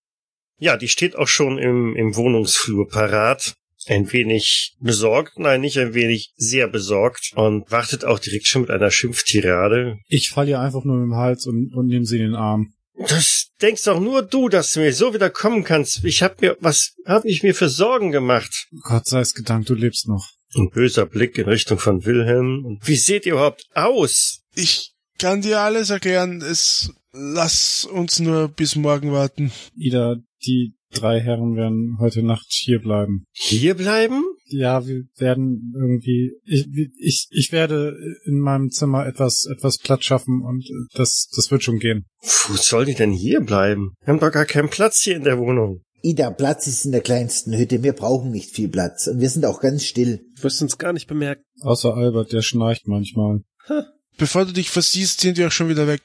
Ja, 0.59 0.77
die 0.77 0.89
steht 0.89 1.17
auch 1.17 1.29
schon 1.29 1.59
im, 1.59 1.97
im 1.97 2.15
Wohnungsflur 2.15 2.89
parat. 2.89 3.55
Ein 3.87 4.11
wenig 4.13 4.77
besorgt, 4.81 5.39
nein, 5.39 5.61
nicht 5.61 5.79
ein 5.79 5.93
wenig, 5.93 6.33
sehr 6.37 6.69
besorgt 6.69 7.33
und 7.35 7.71
wartet 7.71 8.05
auch 8.05 8.19
direkt 8.19 8.47
schon 8.47 8.63
mit 8.63 8.71
einer 8.71 8.91
Schimpftirade. 8.91 9.99
Ich 10.09 10.31
falle 10.31 10.51
ihr 10.51 10.61
einfach 10.61 10.85
nur 10.85 11.03
im 11.03 11.17
Hals 11.17 11.47
und, 11.47 11.75
und 11.75 11.89
nehme 11.89 12.07
sie 12.07 12.17
in 12.17 12.23
den 12.23 12.35
Arm. 12.35 12.73
Das 12.97 13.49
denkst 13.61 13.85
doch 13.85 14.01
nur 14.01 14.23
du, 14.23 14.49
dass 14.49 14.73
du 14.73 14.81
mir 14.81 14.95
so 14.95 15.13
wieder 15.13 15.29
kommen 15.29 15.65
kannst. 15.65 16.03
Ich 16.05 16.23
hab 16.23 16.41
mir, 16.41 16.57
was 16.61 16.95
hab 17.05 17.25
ich 17.25 17.43
mir 17.43 17.55
für 17.55 17.69
Sorgen 17.69 18.11
gemacht? 18.11 18.69
Gott 18.83 19.07
sei 19.07 19.21
es 19.21 19.35
gedankt, 19.35 19.69
du 19.69 19.75
lebst 19.75 20.09
noch. 20.09 20.31
Ein 20.57 20.71
böser 20.71 21.07
Blick 21.07 21.39
in 21.39 21.49
Richtung 21.49 21.79
von 21.79 22.05
Wilhelm. 22.05 22.65
Und 22.65 22.87
wie 22.87 22.97
seht 22.97 23.27
ihr 23.27 23.35
überhaupt 23.35 23.67
aus? 23.75 24.43
Ich 24.55 24.93
kann 25.19 25.43
dir 25.43 25.61
alles 25.61 25.91
erklären. 25.91 26.43
Es 26.43 26.93
lass 27.13 27.85
uns 27.85 28.21
nur 28.21 28.49
bis 28.49 28.77
morgen 28.77 29.13
warten. 29.13 29.53
Ida, 29.77 30.17
die 30.45 30.75
drei 30.93 31.21
Herren 31.21 31.57
werden 31.57 31.97
heute 31.99 32.23
Nacht 32.23 32.47
hier 32.49 32.81
bleiben. 32.81 33.25
Hier 33.33 33.75
bleiben? 33.75 34.23
Ja, 34.47 34.87
wir 34.87 35.05
werden 35.17 35.73
irgendwie, 35.77 36.33
ich, 36.45 36.67
ich, 36.99 37.29
ich 37.31 37.53
werde 37.53 37.97
in 38.25 38.39
meinem 38.39 38.71
Zimmer 38.71 39.07
etwas, 39.07 39.47
etwas 39.47 39.79
Platz 39.79 40.05
schaffen 40.05 40.43
und 40.43 40.65
das, 40.93 41.29
das 41.35 41.51
wird 41.51 41.65
schon 41.65 41.79
gehen. 41.79 42.05
Wo 42.47 42.55
soll 42.57 42.85
die 42.85 42.95
denn 42.95 43.11
hier 43.11 43.41
bleiben? 43.41 43.95
Wir 44.05 44.13
haben 44.13 44.21
doch 44.21 44.31
gar 44.31 44.45
keinen 44.45 44.69
Platz 44.69 45.01
hier 45.03 45.17
in 45.17 45.25
der 45.25 45.39
Wohnung. 45.39 45.83
Ida, 46.05 46.31
Platz 46.31 46.67
ist 46.67 46.85
in 46.85 46.93
der 46.93 47.01
kleinsten 47.01 47.57
Hütte. 47.57 47.83
Wir 47.83 47.95
brauchen 47.95 48.31
nicht 48.31 48.51
viel 48.51 48.69
Platz 48.69 49.07
und 49.07 49.21
wir 49.21 49.31
sind 49.31 49.47
auch 49.47 49.61
ganz 49.61 49.85
still. 49.85 50.21
Du 50.37 50.43
wirst 50.43 50.61
uns 50.61 50.77
gar 50.77 50.93
nicht 50.93 51.07
bemerken. 51.07 51.43
Außer 51.63 51.95
Albert, 51.95 52.33
der 52.33 52.43
schnarcht 52.43 52.87
manchmal. 52.87 53.41
Ha. 53.71 53.87
Bevor 54.19 54.45
du 54.45 54.53
dich 54.53 54.69
versiehst, 54.69 55.21
sind 55.21 55.39
wir 55.39 55.47
auch 55.47 55.53
schon 55.53 55.71
wieder 55.71 55.89
weg. 55.89 56.03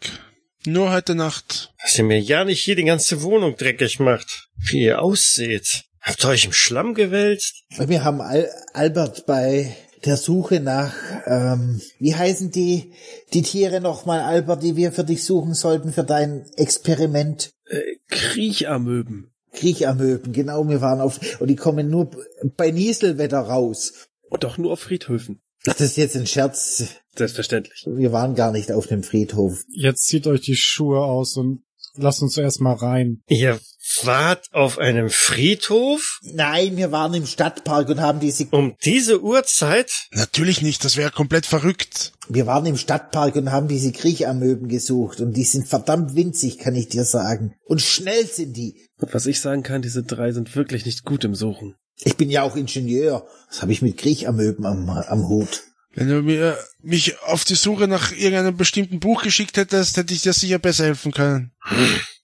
Nur 0.66 0.94
heute 0.94 1.16
Nacht. 1.16 1.74
Dass 1.84 1.98
ihr 1.98 2.06
mir 2.06 2.20
ja 2.20 2.46
nicht 2.46 2.64
hier 2.64 2.78
die 2.78 2.86
ganze 2.86 3.22
Wohnung 3.24 3.58
dreckig 3.58 4.00
macht. 4.00 4.48
Wie 4.58 4.84
ihr 4.84 5.02
ausseht. 5.02 5.84
Habt 6.00 6.24
ihr 6.24 6.30
euch 6.30 6.46
im 6.46 6.54
Schlamm 6.54 6.94
gewälzt? 6.94 7.66
Wir 7.78 8.06
haben 8.06 8.22
Al 8.22 8.50
Albert 8.74 9.26
bei 9.26 9.76
der 10.06 10.16
Suche 10.16 10.62
nach, 10.62 10.94
ähm, 11.26 11.82
wie 12.00 12.16
heißen 12.16 12.52
die, 12.52 12.94
die 13.34 13.42
Tiere 13.42 13.82
nochmal, 13.82 14.22
Albert, 14.22 14.64
die 14.64 14.78
wir 14.78 14.94
für 14.94 15.04
dich 15.04 15.26
suchen 15.26 15.54
sollten 15.54 15.92
für 15.92 16.06
dein 16.06 16.46
Experiment? 16.56 17.52
Äh, 17.66 17.82
Kriechamöben. 18.08 19.34
Kriechamöben, 19.54 20.34
genau, 20.34 20.68
wir 20.68 20.82
waren 20.82 21.02
auf, 21.02 21.20
und 21.40 21.48
die 21.48 21.56
kommen 21.56 21.90
nur 21.90 22.12
bei 22.58 22.72
Nieselwetter 22.72 23.40
raus. 23.40 24.10
Und 24.30 24.44
doch 24.44 24.58
nur 24.58 24.74
auf 24.74 24.80
Friedhöfen. 24.80 25.42
Das 25.66 25.82
ist 25.82 25.98
jetzt 25.98 26.16
ein 26.16 26.28
Scherz. 26.28 26.84
Selbstverständlich. 27.16 27.86
Wir 27.88 28.12
waren 28.12 28.36
gar 28.36 28.52
nicht 28.52 28.72
auf 28.72 28.88
dem 28.88 29.04
Friedhof. 29.04 29.64
Jetzt 29.68 30.06
zieht 30.06 30.28
euch 30.28 30.42
die 30.42 30.56
Schuhe 30.56 31.00
aus 31.00 31.36
und 31.36 31.64
lasst 31.96 32.22
uns 32.22 32.38
erst 32.38 32.62
mal 32.62 32.76
rein. 32.76 33.22
Ihr 33.28 33.60
wart 34.04 34.46
auf 34.52 34.78
einem 34.78 35.10
Friedhof? 35.10 36.20
Nein, 36.22 36.78
wir 36.78 36.92
waren 36.92 37.14
im 37.14 37.26
Stadtpark 37.26 37.90
und 37.90 38.02
haben 38.02 38.20
diese... 38.20 38.46
Um 38.52 38.76
diese 38.84 39.22
Uhrzeit? 39.22 39.92
Natürlich 40.12 40.62
nicht, 40.62 40.84
das 40.86 40.98
wäre 40.98 41.12
komplett 41.12 41.46
verrückt. 41.46 42.14
Wir 42.28 42.46
waren 42.46 42.66
im 42.66 42.78
Stadtpark 42.78 43.36
und 43.36 43.52
haben 43.52 43.68
diese 43.68 43.92
Kriechamöben 43.92 44.68
gesucht 44.68 45.20
und 45.20 45.34
die 45.34 45.44
sind 45.44 45.68
verdammt 45.68 46.16
winzig, 46.16 46.60
kann 46.60 46.76
ich 46.76 46.90
dir 46.90 47.04
sagen. 47.04 47.56
Und 47.66 47.82
schnell 47.82 48.26
sind 48.28 48.56
die. 48.56 48.88
Und 48.98 49.14
was 49.14 49.26
ich 49.26 49.40
sagen 49.40 49.64
kann, 49.64 49.82
diese 49.82 50.04
drei 50.04 50.32
sind 50.32 50.56
wirklich 50.56 50.86
nicht 50.86 51.04
gut 51.04 51.24
im 51.24 51.34
Suchen. 51.34 51.76
Ich 52.02 52.16
bin 52.16 52.30
ja 52.30 52.44
auch 52.44 52.56
Ingenieur. 52.56 53.28
Das 53.50 53.62
habe 53.62 53.72
ich 53.72 53.82
mit 53.82 53.98
Kriechamöben 53.98 54.66
am, 54.66 54.90
am 54.90 55.28
Hut. 55.28 55.64
Wenn 55.94 56.08
du 56.08 56.22
mir 56.22 56.58
mich 56.82 57.20
auf 57.24 57.44
die 57.44 57.56
Suche 57.56 57.88
nach 57.88 58.12
irgendeinem 58.12 58.58
bestimmten 58.58 59.00
Buch 59.00 59.24
geschickt 59.24 59.58
hättest, 59.58 59.98
hätte 59.98 60.14
ich 60.14 60.22
dir 60.22 60.34
sicher 60.34 60.60
besser 60.60 60.86
helfen 60.86 61.12
können. 61.12 61.52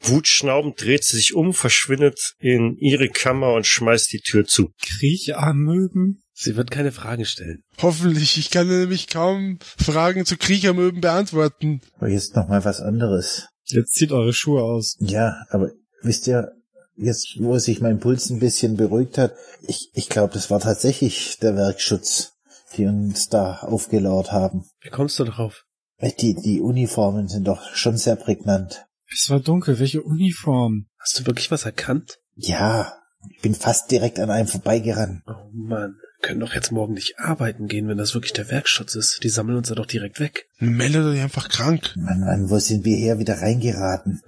Wutschnaubend 0.01 0.81
dreht 0.81 1.03
sie 1.03 1.17
sich 1.17 1.33
um, 1.33 1.53
verschwindet 1.53 2.35
in 2.39 2.77
ihre 2.77 3.09
Kammer 3.09 3.53
und 3.53 3.65
schmeißt 3.65 4.13
die 4.13 4.21
Tür 4.21 4.45
zu. 4.45 4.69
Kriechamöben? 4.81 6.21
Sie 6.33 6.55
wird 6.57 6.69
keine 6.69 6.91
Fragen 6.91 7.25
stellen. 7.25 7.63
Hoffentlich. 7.81 8.37
Ich 8.37 8.51
kann 8.51 8.67
nämlich 8.67 9.07
kaum 9.07 9.57
Fragen 9.77 10.25
zu 10.25 10.37
Kriechermöben 10.37 11.01
beantworten. 11.01 11.81
Aber 11.97 12.09
jetzt 12.09 12.35
noch 12.35 12.47
mal 12.47 12.65
was 12.65 12.81
anderes. 12.81 13.47
Jetzt 13.63 13.93
zieht 13.93 14.11
eure 14.11 14.33
Schuhe 14.33 14.61
aus. 14.61 14.95
Ja, 14.99 15.37
aber 15.49 15.71
wisst 16.01 16.27
ihr, 16.27 16.51
jetzt 16.95 17.37
wo 17.39 17.57
sich 17.57 17.81
mein 17.81 17.99
Puls 17.99 18.29
ein 18.29 18.39
bisschen 18.39 18.75
beruhigt 18.75 19.17
hat, 19.17 19.33
ich, 19.67 19.89
ich 19.93 20.09
glaube, 20.09 20.33
das 20.33 20.49
war 20.51 20.59
tatsächlich 20.59 21.37
der 21.41 21.55
Werkschutz, 21.55 22.33
die 22.77 22.85
uns 22.85 23.29
da 23.29 23.59
aufgelauert 23.59 24.31
haben. 24.31 24.65
Wie 24.81 24.89
kommst 24.89 25.19
du 25.19 25.23
drauf? 25.23 25.65
Die, 26.01 26.35
die 26.35 26.61
Uniformen 26.61 27.27
sind 27.27 27.47
doch 27.47 27.73
schon 27.73 27.97
sehr 27.97 28.15
prägnant. 28.15 28.85
Es 29.11 29.29
war 29.29 29.39
dunkel. 29.39 29.79
Welche 29.79 30.01
Uniform? 30.01 30.87
Hast 30.99 31.19
du 31.19 31.25
wirklich 31.25 31.51
was 31.51 31.65
erkannt? 31.65 32.19
Ja, 32.35 32.93
ich 33.29 33.41
bin 33.41 33.55
fast 33.55 33.91
direkt 33.91 34.19
an 34.19 34.29
einem 34.29 34.47
vorbeigerannt. 34.47 35.23
Oh 35.27 35.49
Mann, 35.53 35.95
wir 35.95 36.27
können 36.27 36.41
doch 36.41 36.53
jetzt 36.53 36.71
morgen 36.71 36.93
nicht 36.93 37.17
arbeiten 37.17 37.67
gehen, 37.67 37.87
wenn 37.87 37.97
das 37.97 38.13
wirklich 38.13 38.33
der 38.33 38.49
Werkschutz 38.51 38.95
ist. 38.95 39.19
Die 39.23 39.29
sammeln 39.29 39.57
uns 39.57 39.69
ja 39.69 39.75
doch 39.75 39.85
direkt 39.85 40.19
weg. 40.19 40.47
Melde 40.59 41.11
dich 41.11 41.21
einfach 41.21 41.49
krank. 41.49 41.93
Mann, 41.95 42.21
Mann, 42.21 42.49
wo 42.49 42.59
sind 42.59 42.83
wir 42.83 42.97
her 42.97 43.19
wieder 43.19 43.41
reingeraten? 43.41 44.21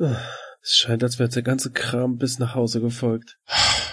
Es 0.61 0.75
scheint, 0.75 1.03
als 1.03 1.19
wäre 1.19 1.29
der 1.29 1.43
ganze 1.43 1.71
Kram 1.71 2.17
bis 2.17 2.39
nach 2.39 2.55
Hause 2.55 2.81
gefolgt. 2.81 3.37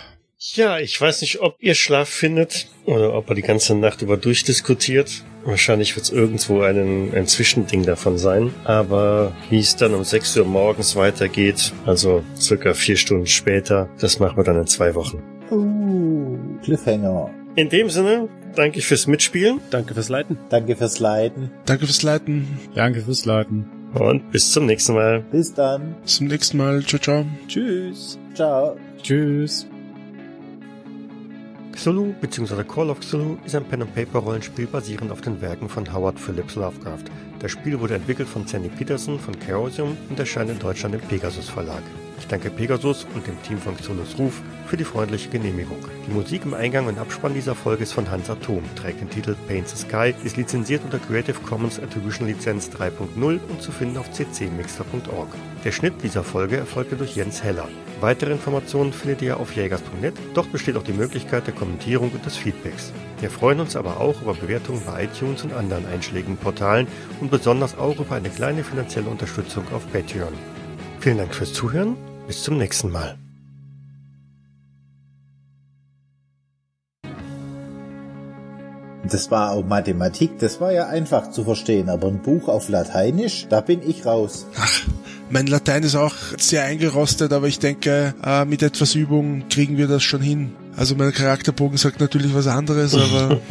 Ja, 0.55 0.79
ich 0.79 1.01
weiß 1.01 1.21
nicht, 1.23 1.41
ob 1.41 1.57
ihr 1.61 1.75
Schlaf 1.75 2.09
findet 2.09 2.69
oder 2.87 3.15
ob 3.15 3.29
er 3.29 3.35
die 3.35 3.43
ganze 3.43 3.75
Nacht 3.75 4.03
über 4.03 4.17
durchdiskutiert. 4.17 5.25
Wahrscheinlich 5.45 5.97
wird 5.97 6.07
es 6.07 6.13
irgendwo 6.13 6.63
einen, 6.63 7.13
ein 7.13 7.27
Zwischending 7.27 7.85
davon 7.85 8.19
sein. 8.19 8.55
Aber 8.65 9.33
wie 9.51 9.59
es 9.59 9.75
dann 9.75 9.95
um 9.95 10.05
6 10.05 10.37
Uhr 10.37 10.47
morgens 10.47 10.95
weitergeht, 10.95 11.73
also 11.87 12.23
circa 12.39 12.73
vier 12.73 12.97
Stunden 12.97 13.27
später, 13.27 13.89
das 13.99 14.21
machen 14.21 14.37
wir 14.37 14.45
dann 14.45 14.59
in 14.59 14.67
zwei 14.67 14.95
Wochen. 14.95 15.23
Uh, 15.51 16.39
Cliffhanger. 16.63 17.31
In 17.57 17.69
dem 17.69 17.91
Sinne, 17.91 18.29
danke 18.55 18.79
ich 18.79 18.87
fürs 18.87 19.09
Mitspielen. 19.09 19.61
Danke 19.71 19.95
fürs 19.95 20.09
Leiten. 20.09 20.39
Danke 20.51 20.77
fürs 20.77 21.01
Leiten. 21.01 21.51
Danke 21.67 21.87
fürs 21.87 22.03
Leiten. 22.03 22.47
Danke 22.75 23.01
fürs 23.03 23.25
Leiten. 23.25 23.71
Und 23.93 24.31
bis 24.31 24.53
zum 24.53 24.67
nächsten 24.67 24.95
Mal. 24.95 25.25
Bis 25.33 25.53
dann. 25.53 25.97
Bis 26.03 26.17
zum 26.17 26.29
nächsten 26.29 26.59
Mal. 26.59 26.85
Ciao, 26.85 27.01
ciao. 27.01 27.27
Tschüss. 27.49 28.19
Ciao. 28.35 28.77
Tschüss. 29.03 29.67
Cthulhu 31.75 32.15
bzw. 32.21 32.63
Call 32.63 32.89
of 32.89 33.01
Cthulhu 33.01 33.37
ist 33.45 33.55
ein 33.55 33.65
Pen-and-Paper-Rollenspiel 33.65 34.67
basierend 34.69 35.11
auf 35.11 35.21
den 35.21 35.41
Werken 35.41 35.69
von 35.69 35.93
Howard 35.93 36.21
Phillips 36.21 36.55
Lovecraft. 36.55 37.05
Das 37.41 37.51
Spiel 37.51 37.81
wurde 37.81 37.97
entwickelt 37.97 38.29
von 38.29 38.47
Sandy 38.47 38.69
Peterson 38.69 39.19
von 39.19 39.35
Chaosium 39.41 39.97
und 40.09 40.19
erscheint 40.19 40.51
in 40.51 40.59
Deutschland 40.61 40.95
im 40.95 41.01
Pegasus 41.01 41.49
Verlag. 41.49 41.83
Ich 42.19 42.27
danke 42.29 42.51
Pegasus 42.51 43.07
und 43.15 43.27
dem 43.27 43.41
Team 43.43 43.59
von 43.59 43.77
Cthulhu's 43.77 44.19
Ruf 44.19 44.41
für 44.67 44.77
die 44.77 44.85
freundliche 44.85 45.29
Genehmigung. 45.29 45.79
Die 46.07 46.13
Musik 46.13 46.43
im 46.45 46.55
Eingang 46.55 46.87
und 46.87 46.99
Abspann 46.99 47.35
dieser 47.35 47.55
Folge 47.55 47.83
ist 47.83 47.93
von 47.93 48.11
Hans 48.11 48.31
Atom, 48.31 48.63
trägt 48.77 49.01
den 49.01 49.11
Titel 49.11 49.37
Paint 49.49 49.69
the 49.69 49.77
Sky, 49.77 50.15
ist 50.25 50.37
lizenziert 50.37 50.83
unter 50.85 50.99
Creative 50.99 51.39
Commons 51.41 51.79
Attribution 51.79 52.27
Lizenz 52.27 52.71
3.0 52.71 53.41
und 53.49 53.63
zu 53.63 53.73
finden 53.73 53.99
auf 53.99 54.11
ccmixter.org. 54.13 55.29
Der 55.65 55.73
Schnitt 55.73 56.03
dieser 56.03 56.25
Folge 56.25 56.57
erfolgte 56.57 56.97
durch 56.97 57.17
Jens 57.17 57.43
Heller. 57.43 57.69
Weitere 58.01 58.33
Informationen 58.33 58.93
findet 58.93 59.23
ihr 59.23 59.39
auf 59.39 59.55
jägers.net. 59.57 60.15
Dort 60.35 60.53
besteht 60.53 60.77
auch 60.77 60.83
die 60.83 60.93
Möglichkeit 60.93 61.47
der 61.47 61.55
Kommentierung 61.55 62.11
und 62.11 62.27
des 62.27 62.37
Feedbacks. 62.37 62.93
Wir 63.21 63.31
freuen 63.31 63.61
uns 63.61 63.77
aber 63.77 64.01
auch 64.01 64.21
über 64.21 64.35
Bewertungen 64.35 64.83
bei 64.85 65.05
iTunes 65.05 65.43
und 65.43 65.55
anderen 65.55 65.87
einschlägigen 65.87 66.37
Portalen 66.37 66.87
und 67.21 67.31
besonders 67.31 67.79
auch 67.79 67.99
über 67.99 68.15
eine 68.17 68.29
kleine 68.29 68.65
finanzielle 68.65 69.09
Unterstützung 69.09 69.65
auf 69.73 69.91
Patreon. 69.93 70.35
Vielen 71.05 71.19
Dank 71.19 71.35
fürs 71.35 71.53
Zuhören. 71.53 71.99
Bis 72.27 72.43
zum 72.45 72.57
nächsten 72.57 72.91
Mal. 72.91 73.19
Das 79.07 79.31
war 79.31 79.51
auch 79.51 79.67
Mathematik, 79.67 80.39
das 80.39 80.63
war 80.63 80.73
ja 80.73 80.87
einfach 80.87 81.31
zu 81.31 81.45
verstehen, 81.45 81.91
aber 81.91 82.09
ein 82.09 82.23
Buch 82.23 82.49
auf 82.49 82.71
Lateinisch, 82.71 83.49
da 83.51 83.61
bin 83.61 83.87
ich 83.87 84.07
raus. 84.07 84.47
Ach, 84.57 84.81
mein 85.29 85.47
Latein 85.47 85.83
ist 85.83 85.95
auch 85.95 86.15
sehr 86.39 86.65
eingerostet, 86.65 87.35
aber 87.35 87.49
ich 87.49 87.59
denke, 87.59 88.15
äh, 88.25 88.47
mit 88.47 88.63
etwas 88.63 88.95
Übung 88.95 89.47
kriegen 89.51 89.77
wir 89.77 89.89
das 89.89 90.03
schon 90.03 90.23
hin. 90.23 90.53
Also 90.75 90.97
mein 90.97 91.13
Charakterbogen 91.13 91.77
sagt 91.77 92.01
natürlich 92.01 92.35
was 92.35 92.47
anderes, 92.47 92.95
aber 92.95 93.43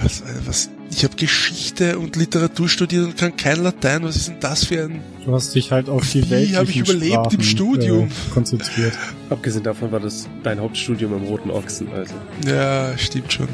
was, 0.00 0.20
äh, 0.20 0.24
was, 0.46 0.70
ich 0.92 1.02
habe 1.02 1.16
Geschichte 1.16 1.98
und 1.98 2.14
Literatur 2.14 2.68
studiert 2.68 3.04
und 3.04 3.16
kann 3.16 3.36
kein 3.36 3.64
Latein. 3.64 4.04
Was 4.04 4.14
ist 4.14 4.28
denn 4.28 4.38
das 4.38 4.66
für 4.66 4.84
ein? 4.84 5.02
Du 5.24 5.34
hast 5.34 5.54
dich 5.54 5.70
halt 5.70 5.88
auf 5.88 6.08
die 6.10 6.22
Wie 6.22 6.30
weltlichen 6.30 6.56
hab 6.56 6.68
ich 6.68 6.76
überlebt 6.76 7.34
im 7.34 7.42
Sprachen, 7.42 7.42
Studium? 7.42 8.08
Äh, 8.08 8.32
konzentriert. 8.32 8.92
Abgesehen 9.30 9.64
davon 9.64 9.92
war 9.92 10.00
das 10.00 10.28
dein 10.42 10.60
Hauptstudium 10.60 11.14
im 11.14 11.24
Roten 11.24 11.50
Ochsen, 11.50 11.88
also. 11.92 12.14
Ja, 12.46 12.96
stimmt 12.96 13.32
schon. 13.32 13.48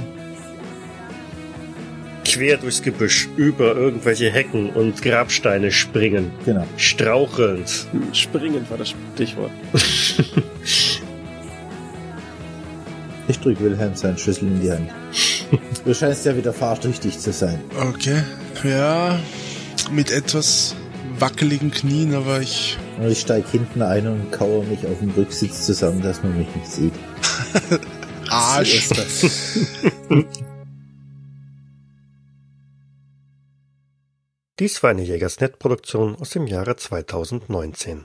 Quer 2.25 2.59
durchs 2.59 2.83
Gebüsch, 2.83 3.29
über 3.37 3.75
irgendwelche 3.75 4.31
Hecken 4.31 4.71
und 4.71 5.03
Grabsteine 5.03 5.73
springen. 5.73 6.31
Genau. 6.45 6.67
Strauchelnd. 6.77 7.87
Springend 8.13 8.71
war 8.71 8.79
das 8.79 8.95
Stichwort. 9.15 9.51
Ich 13.29 13.41
drück 13.41 13.61
Wilhelm 13.61 13.95
seinen 13.97 14.19
Schlüssel 14.19 14.47
in 14.47 14.61
die 14.61 14.71
Hand. 14.71 14.91
Du 15.85 15.95
scheinst 15.95 16.27
ja 16.27 16.37
wieder 16.37 16.53
fahrtüchtig 16.53 17.19
zu 17.21 17.33
sein. 17.33 17.61
Okay. 17.81 18.23
Ja, 18.65 19.21
mit 19.93 20.11
etwas 20.11 20.75
wackeligen 21.21 21.71
Knien, 21.71 22.15
aber 22.15 22.41
ich. 22.41 22.77
Ich 23.01 23.21
steig 23.21 23.49
hinten 23.49 23.83
ein 23.83 24.07
und 24.07 24.31
kauere 24.33 24.65
mich 24.65 24.87
auf 24.87 24.99
dem 24.99 25.11
Rücksitz 25.11 25.67
zusammen, 25.67 26.03
dass 26.03 26.23
man 26.23 26.37
mich 26.37 26.49
nicht 26.55 26.67
sieht. 26.67 26.93
Arsch. 28.29 28.89
Dies 34.59 34.83
war 34.83 34.91
eine 34.91 35.03
Jägersnet-Produktion 35.03 36.17
aus 36.17 36.31
dem 36.31 36.47
Jahre 36.47 36.77
2019. 36.77 38.05